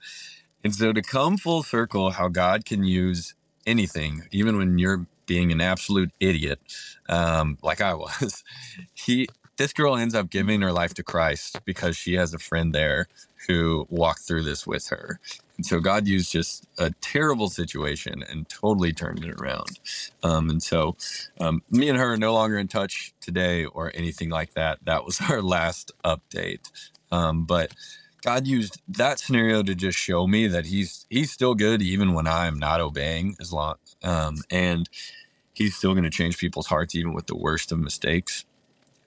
And 0.63 0.73
so 0.73 0.93
to 0.93 1.03
come 1.03 1.37
full 1.37 1.65
circle, 1.65 2.13
how 2.13 2.29
God 2.29 2.65
can 2.65 2.85
use 2.85 3.35
anything, 3.67 4.29
even 4.31 4.57
when 4.57 4.79
you're 4.79 5.07
being 5.27 5.51
an 5.51 5.61
absolute 5.61 6.13
idiot, 6.21 6.61
um, 7.09 7.59
like 7.61 7.81
I 7.81 7.95
was, 7.95 8.45
he 8.95 9.27
this 9.61 9.75
girl 9.75 9.95
ends 9.95 10.15
up 10.15 10.31
giving 10.31 10.63
her 10.63 10.73
life 10.73 10.95
to 10.95 11.03
Christ 11.03 11.61
because 11.67 11.95
she 11.95 12.15
has 12.15 12.33
a 12.33 12.39
friend 12.39 12.75
there 12.75 13.09
who 13.47 13.87
walked 13.91 14.21
through 14.21 14.43
this 14.45 14.67
with 14.67 14.89
her. 14.89 15.21
And 15.59 15.67
so 15.67 15.81
God 15.81 16.09
used 16.09 16.33
just 16.33 16.67
a 16.79 16.93
terrible 17.03 17.51
situation 17.51 18.25
and 18.27 18.49
totally 18.49 18.95
turned 18.95 19.23
it 19.23 19.39
around. 19.39 19.79
Um, 20.23 20.49
and 20.49 20.63
so 20.63 20.97
um, 21.39 21.61
me 21.71 21.91
and 21.91 21.99
her 21.99 22.15
are 22.15 22.17
no 22.17 22.33
longer 22.33 22.57
in 22.57 22.69
touch 22.69 23.13
today 23.21 23.67
or 23.67 23.93
anything 23.95 24.31
like 24.31 24.55
that. 24.55 24.79
That 24.87 25.05
was 25.05 25.21
our 25.29 25.43
last 25.43 25.93
update. 26.07 26.71
Um, 27.13 27.45
but 27.45 27.75
God 28.23 28.47
used 28.47 28.81
that 28.89 29.19
scenario 29.19 29.63
to 29.63 29.75
just 29.75 29.99
show 29.99 30.27
me 30.27 30.47
that 30.47 30.67
he's 30.67 31.05
he's 31.11 31.33
still 31.33 31.55
good 31.55 31.83
even 31.83 32.15
when 32.15 32.27
I'm 32.27 32.59
not 32.59 32.81
obeying 32.81 33.37
as 33.39 33.53
long 33.53 33.75
um, 34.03 34.37
and 34.51 34.89
he's 35.53 35.77
still 35.77 35.93
going 35.93 36.05
to 36.05 36.11
change 36.11 36.39
people's 36.39 36.69
hearts 36.69 36.95
even 36.95 37.13
with 37.13 37.27
the 37.27 37.37
worst 37.37 37.73
of 37.73 37.79
mistakes. 37.79 38.47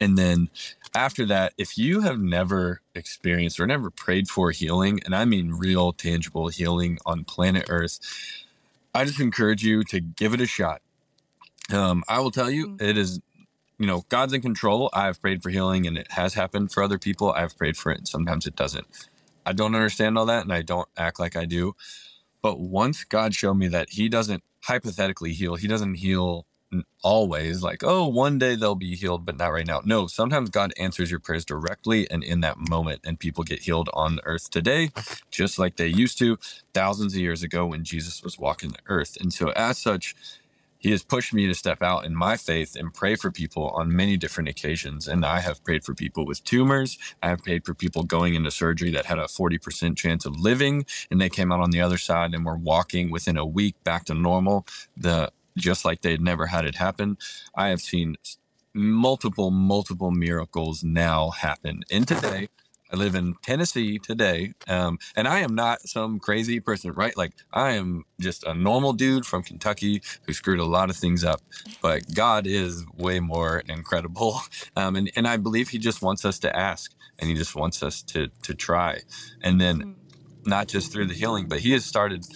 And 0.03 0.17
then 0.17 0.49
after 0.93 1.25
that, 1.27 1.53
if 1.57 1.77
you 1.77 2.01
have 2.01 2.19
never 2.19 2.81
experienced 2.93 3.57
or 3.57 3.65
never 3.65 3.89
prayed 3.89 4.27
for 4.27 4.51
healing, 4.51 4.99
and 5.05 5.15
I 5.15 5.23
mean 5.23 5.51
real 5.53 5.93
tangible 5.93 6.49
healing 6.49 6.99
on 7.05 7.23
planet 7.23 7.67
Earth, 7.69 8.01
I 8.93 9.05
just 9.05 9.21
encourage 9.21 9.63
you 9.63 9.85
to 9.85 10.01
give 10.01 10.33
it 10.33 10.41
a 10.41 10.45
shot. 10.45 10.81
Um, 11.71 12.03
I 12.09 12.19
will 12.19 12.31
tell 12.31 12.51
you, 12.51 12.75
it 12.81 12.97
is, 12.97 13.21
you 13.79 13.87
know, 13.87 14.03
God's 14.09 14.33
in 14.33 14.41
control. 14.41 14.89
I've 14.91 15.21
prayed 15.21 15.41
for 15.41 15.49
healing 15.49 15.87
and 15.87 15.97
it 15.97 16.11
has 16.11 16.33
happened 16.33 16.73
for 16.73 16.83
other 16.83 16.99
people. 16.99 17.31
I've 17.31 17.57
prayed 17.57 17.77
for 17.77 17.89
it 17.93 17.99
and 17.99 18.07
sometimes 18.07 18.45
it 18.45 18.57
doesn't. 18.57 18.85
I 19.45 19.53
don't 19.53 19.73
understand 19.73 20.17
all 20.17 20.25
that 20.25 20.43
and 20.43 20.51
I 20.51 20.63
don't 20.63 20.89
act 20.97 21.17
like 21.17 21.37
I 21.37 21.45
do. 21.45 21.77
But 22.41 22.59
once 22.59 23.05
God 23.05 23.33
showed 23.33 23.53
me 23.53 23.69
that 23.69 23.91
He 23.91 24.09
doesn't 24.09 24.43
hypothetically 24.65 25.31
heal, 25.31 25.55
He 25.55 25.67
doesn't 25.69 25.95
heal 25.95 26.45
always 27.03 27.61
like 27.61 27.83
oh 27.83 28.07
one 28.07 28.39
day 28.39 28.55
they'll 28.55 28.75
be 28.75 28.95
healed 28.95 29.25
but 29.25 29.37
not 29.37 29.47
right 29.47 29.67
now 29.67 29.81
no 29.85 30.07
sometimes 30.07 30.49
god 30.49 30.73
answers 30.77 31.11
your 31.11 31.19
prayers 31.19 31.45
directly 31.45 32.09
and 32.09 32.23
in 32.23 32.41
that 32.41 32.57
moment 32.57 33.01
and 33.03 33.19
people 33.19 33.43
get 33.43 33.59
healed 33.59 33.89
on 33.93 34.19
earth 34.25 34.49
today 34.49 34.89
just 35.31 35.59
like 35.59 35.75
they 35.75 35.87
used 35.87 36.17
to 36.17 36.37
thousands 36.73 37.13
of 37.13 37.19
years 37.19 37.43
ago 37.43 37.65
when 37.65 37.83
jesus 37.83 38.23
was 38.23 38.39
walking 38.39 38.69
the 38.69 38.79
earth 38.87 39.17
and 39.19 39.33
so 39.33 39.49
as 39.51 39.77
such 39.77 40.15
he 40.83 40.91
has 40.91 41.01
pushed 41.01 41.33
me 41.33 41.47
to 41.47 41.53
step 41.55 41.81
out 41.81 42.03
in 42.05 42.13
my 42.13 42.35
faith 42.35 42.75
and 42.75 42.93
pray 42.93 43.15
for 43.15 43.31
people 43.31 43.69
on 43.69 43.95
many 43.95 44.17
different 44.17 44.49
occasions. 44.49 45.07
And 45.07 45.25
I 45.25 45.39
have 45.39 45.63
prayed 45.63 45.85
for 45.85 45.93
people 45.93 46.25
with 46.25 46.43
tumors. 46.43 46.97
I 47.23 47.29
have 47.29 47.41
prayed 47.41 47.65
for 47.65 47.73
people 47.73 48.03
going 48.03 48.35
into 48.35 48.51
surgery 48.51 48.91
that 48.91 49.05
had 49.05 49.17
a 49.17 49.23
40% 49.23 49.95
chance 49.95 50.25
of 50.25 50.37
living, 50.37 50.85
and 51.09 51.21
they 51.21 51.29
came 51.29 51.53
out 51.53 51.61
on 51.61 51.71
the 51.71 51.79
other 51.79 51.97
side 51.97 52.33
and 52.33 52.45
were 52.45 52.57
walking 52.57 53.11
within 53.11 53.37
a 53.37 53.45
week 53.45 53.81
back 53.85 54.03
to 54.05 54.13
normal, 54.13 54.67
the 54.97 55.31
just 55.57 55.85
like 55.85 56.01
they'd 56.01 56.21
never 56.21 56.47
had 56.47 56.65
it 56.65 56.75
happen. 56.75 57.17
I 57.55 57.69
have 57.69 57.81
seen 57.81 58.15
multiple, 58.73 59.51
multiple 59.51 60.11
miracles 60.11 60.83
now 60.83 61.29
happen 61.29 61.83
And 61.91 62.07
today 62.07 62.49
I 62.93 62.95
live 62.95 63.15
in 63.15 63.33
Tennessee 63.41 63.97
today, 63.97 64.53
um, 64.67 64.99
and 65.15 65.27
I 65.27 65.39
am 65.39 65.55
not 65.55 65.81
some 65.81 66.19
crazy 66.19 66.59
person, 66.59 66.91
right? 66.91 67.17
Like 67.17 67.33
I 67.51 67.71
am 67.71 68.03
just 68.19 68.43
a 68.43 68.53
normal 68.53 68.93
dude 68.93 69.25
from 69.25 69.41
Kentucky 69.41 70.03
who 70.27 70.33
screwed 70.33 70.59
a 70.59 70.65
lot 70.65 70.91
of 70.91 70.95
things 70.95 71.23
up, 71.23 71.41
but 71.81 72.13
God 72.13 72.45
is 72.45 72.85
way 72.95 73.19
more 73.19 73.63
incredible, 73.67 74.39
um, 74.75 74.95
and 74.95 75.11
and 75.15 75.27
I 75.27 75.37
believe 75.37 75.69
He 75.69 75.79
just 75.79 76.03
wants 76.03 76.23
us 76.23 76.37
to 76.39 76.55
ask, 76.55 76.93
and 77.17 77.27
He 77.27 77.35
just 77.35 77.55
wants 77.55 77.81
us 77.81 78.03
to 78.03 78.27
to 78.43 78.53
try, 78.53 78.99
and 79.41 79.59
then 79.59 79.79
mm-hmm. 79.79 80.49
not 80.49 80.67
just 80.67 80.91
through 80.91 81.07
the 81.07 81.15
healing, 81.15 81.47
but 81.47 81.61
He 81.61 81.71
has 81.71 81.85
started 81.85 82.27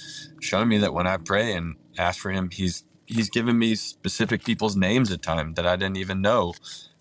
showing 0.41 0.69
me 0.69 0.79
that 0.79 0.91
when 0.93 1.05
I 1.05 1.17
pray 1.17 1.53
and 1.53 1.75
ask 1.99 2.19
for 2.19 2.31
Him, 2.31 2.49
He's 2.49 2.83
He's 3.07 3.29
given 3.29 3.57
me 3.57 3.75
specific 3.75 4.43
people's 4.45 4.75
names 4.75 5.11
at 5.11 5.23
time 5.23 5.55
that 5.55 5.67
I 5.67 5.75
didn't 5.77 5.97
even 5.97 6.21
know 6.21 6.53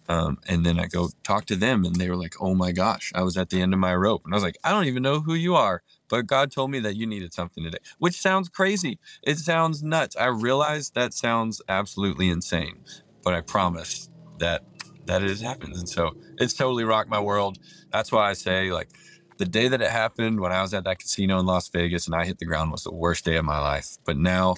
um, 0.09 0.39
and 0.49 0.65
then 0.65 0.79
I 0.79 0.87
go 0.87 1.11
talk 1.25 1.47
to 1.47 1.57
them, 1.57 1.85
and 1.85 1.97
they 1.97 2.09
were 2.09 2.17
like, 2.17 2.35
"Oh 2.41 2.55
my 2.55 2.73
gosh, 2.73 3.13
I 3.15 3.23
was 3.25 3.37
at 3.37 3.51
the 3.51 3.61
end 3.61 3.75
of 3.75 3.81
my 3.81 3.95
rope," 3.95 4.23
and 4.25 4.33
I 4.35 4.37
was 4.37 4.45
like, 4.45 4.57
"I 4.65 4.71
don't 4.71 4.87
even 4.87 5.03
know 5.03 5.21
who 5.21 5.35
you 5.35 5.57
are, 5.57 5.83
but 6.09 6.27
God 6.27 6.53
told 6.53 6.71
me 6.71 6.79
that 6.81 6.97
you 6.97 7.07
needed 7.07 7.35
something 7.35 7.65
today," 7.65 7.79
which 7.99 8.21
sounds 8.21 8.49
crazy. 8.49 9.01
It 9.23 9.39
sounds 9.39 9.83
nuts. 9.83 10.17
I 10.17 10.27
realize 10.27 10.91
that 10.91 11.13
sounds 11.13 11.61
absolutely 11.69 12.29
insane, 12.31 12.81
but 13.25 13.35
I 13.35 13.41
promise 13.41 14.09
that 14.39 14.63
that 15.05 15.23
it 15.23 15.41
happens, 15.41 15.79
and 15.79 15.89
so 15.89 16.13
it's 16.39 16.55
totally 16.55 16.85
rocked 16.85 17.11
my 17.11 17.21
world. 17.21 17.59
That's 17.93 18.13
why 18.13 18.31
I 18.31 18.35
say 18.35 18.73
like. 18.73 18.91
The 19.39 19.45
day 19.45 19.69
that 19.69 19.83
it 19.83 19.91
happened 19.91 20.41
when 20.41 20.51
I 20.51 20.63
was 20.63 20.73
at 20.73 20.85
that 20.85 20.99
casino 20.99 21.39
in 21.39 21.45
Las 21.45 21.69
Vegas 21.69 22.07
and 22.07 22.15
I 22.15 22.25
hit 22.25 22.39
the 22.39 22.47
ground 22.47 22.73
was 22.73 22.85
the 22.85 22.95
worst 22.95 23.25
day 23.27 23.37
of 23.37 23.45
my 23.45 23.59
life. 23.61 23.99
But 24.07 24.17
now 24.17 24.55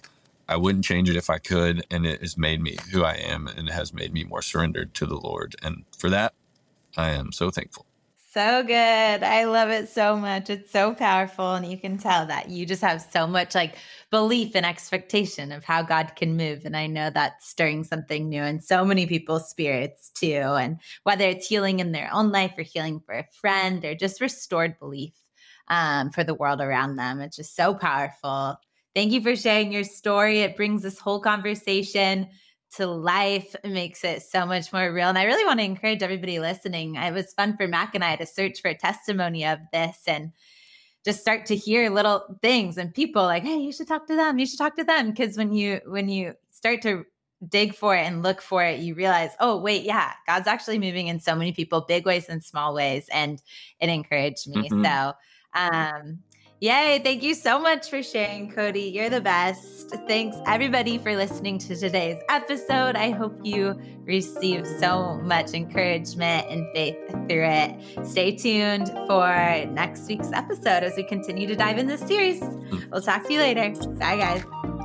I 0.49 0.57
wouldn't 0.57 0.85
change 0.85 1.11
it 1.11 1.17
if 1.17 1.29
I 1.29 1.39
could. 1.39 1.85
And 1.91 2.07
it 2.07 2.21
has 2.21 2.39
made 2.39 2.61
me 2.61 2.77
who 2.93 3.05
I 3.05 3.15
am 3.15 3.47
and 3.47 3.69
has 3.69 3.93
made 3.93 4.13
me 4.13 4.25
more 4.25 4.43
surrendered 4.43 4.95
to 4.95 5.07
the 5.07 5.19
Lord. 5.19 5.57
And 5.63 5.85
for 5.97 6.09
that, 6.11 6.35
I 6.97 7.11
am 7.11 7.33
so 7.33 7.51
thankful. 7.51 7.87
So 8.31 8.63
good. 8.63 8.75
I 9.23 9.45
love 9.45 9.71
it 9.71 9.89
so 9.89 10.15
much. 10.17 10.51
It's 10.51 10.71
so 10.71 10.95
powerful. 10.95 11.55
And 11.55 11.67
you 11.67 11.79
can 11.79 11.97
tell 11.97 12.27
that 12.27 12.51
you 12.51 12.67
just 12.67 12.83
have 12.83 13.01
so 13.01 13.27
much 13.27 13.55
like 13.55 13.77
belief 14.11 14.55
and 14.55 14.67
expectation 14.67 15.51
of 15.51 15.65
how 15.65 15.83
God 15.83 16.13
can 16.15 16.37
move. 16.37 16.65
And 16.65 16.77
I 16.77 16.87
know 16.87 17.11
that's 17.11 17.49
stirring 17.49 17.85
something 17.85 18.29
new 18.29 18.43
in 18.43 18.61
so 18.61 18.85
many 18.85 19.07
people's 19.07 19.49
spirits 19.49 20.11
too. 20.11 20.29
And 20.29 20.79
whether 21.05 21.25
it's 21.25 21.49
healing 21.49 21.81
in 21.81 21.93
their 21.93 22.11
own 22.13 22.31
life 22.31 22.53
or 22.59 22.63
healing 22.63 23.01
for 23.01 23.15
a 23.15 23.27
friend 23.33 23.85
or 23.85 23.95
just 23.95 24.21
restored 24.21 24.79
belief 24.79 25.15
um, 25.69 26.11
for 26.11 26.23
the 26.23 26.35
world 26.35 26.61
around 26.61 26.97
them, 26.97 27.21
it's 27.21 27.37
just 27.37 27.57
so 27.57 27.75
powerful. 27.75 28.59
Thank 28.95 29.13
you 29.13 29.21
for 29.21 29.37
sharing 29.37 29.73
your 29.73 29.85
story. 29.85 30.41
It 30.41 30.57
brings 30.57 30.83
this 30.83 30.99
whole 30.99 31.21
conversation 31.21 32.29
to 32.77 32.87
life. 32.87 33.55
It 33.65 33.71
makes 33.71 34.05
it 34.05 34.23
so 34.23 34.45
much 34.45 34.73
more 34.73 34.93
real. 34.93 35.09
And 35.09 35.19
I 35.19 35.25
really 35.25 35.45
want 35.45 35.61
to 35.61 35.65
encourage 35.65 36.03
everybody 36.03 36.39
listening. 36.39 36.97
It 36.97 37.15
was 37.15 37.33
fun 37.33 37.57
for 37.57 37.67
Mac 37.67 37.95
and 37.95 38.05
I 38.05 38.17
to 38.17 38.27
search 38.27 38.61
for 38.61 38.69
a 38.69 38.75
testimony 38.75 39.47
of 39.47 39.59
this 39.73 40.03
and 40.07 40.33
just 41.05 41.21
start 41.21 41.47
to 41.47 41.57
hear 41.57 41.91
little 41.91 42.39
things 42.43 42.77
and 42.77 42.93
people 42.93 43.23
like, 43.23 43.45
hey, 43.45 43.57
you 43.57 43.73
should 43.73 43.89
talk 43.89 44.07
to 44.09 44.17
them. 44.17 44.39
You 44.39 44.47
should 44.47 44.59
talk 44.59 44.77
to 44.77 44.85
them. 44.85 45.15
Cause 45.15 45.37
when 45.37 45.53
you 45.53 45.81
when 45.87 46.09
you 46.09 46.35
start 46.51 46.83
to 46.83 47.05
dig 47.49 47.75
for 47.75 47.95
it 47.95 48.01
and 48.01 48.23
look 48.23 48.43
for 48.43 48.65
it, 48.65 48.81
you 48.81 48.95
realize, 48.95 49.31
oh, 49.39 49.59
wait, 49.61 49.85
yeah, 49.85 50.13
God's 50.27 50.49
actually 50.49 50.79
moving 50.79 51.07
in 51.07 51.21
so 51.21 51.37
many 51.37 51.53
people, 51.53 51.83
big 51.83 52.05
ways 52.05 52.29
and 52.29 52.43
small 52.43 52.75
ways. 52.75 53.09
And 53.13 53.41
it 53.81 53.89
encouraged 53.89 54.49
me. 54.49 54.69
Mm-hmm. 54.69 54.85
So 54.85 55.13
um 55.55 56.19
Yay. 56.61 57.01
Thank 57.05 57.23
you 57.23 57.35
so 57.35 57.61
much 57.61 57.89
for 57.89 58.03
sharing, 58.03 58.51
Cody. 58.51 58.91
You're 58.91 59.11
the 59.11 59.21
best. 59.21 59.91
Thanks, 60.09 60.37
everybody, 60.45 60.99
for 60.99 61.15
listening 61.15 61.57
to 61.59 61.77
today's 61.77 62.21
episode. 62.29 62.97
I 62.97 63.11
hope 63.11 63.39
you 63.45 63.81
receive 64.05 64.67
so 64.67 65.19
much 65.23 65.55
encouragement 65.55 66.49
and 66.51 66.67
faith 66.75 66.97
through 67.29 67.47
it. 67.47 68.05
Stay 68.05 68.35
tuned 68.35 68.89
for 69.07 69.29
next 69.71 70.09
week's 70.09 70.33
episode 70.33 70.83
as 70.83 70.97
we 70.97 71.05
continue 71.05 71.47
to 71.47 71.55
dive 71.55 71.79
in 71.79 71.87
this 71.87 72.01
series. 72.01 72.41
Hmm. 72.41 72.79
We'll 72.91 73.03
talk 73.03 73.25
to 73.29 73.33
you 73.33 73.39
later. 73.39 73.71
Bye, 73.91 74.17
guys. 74.17 74.78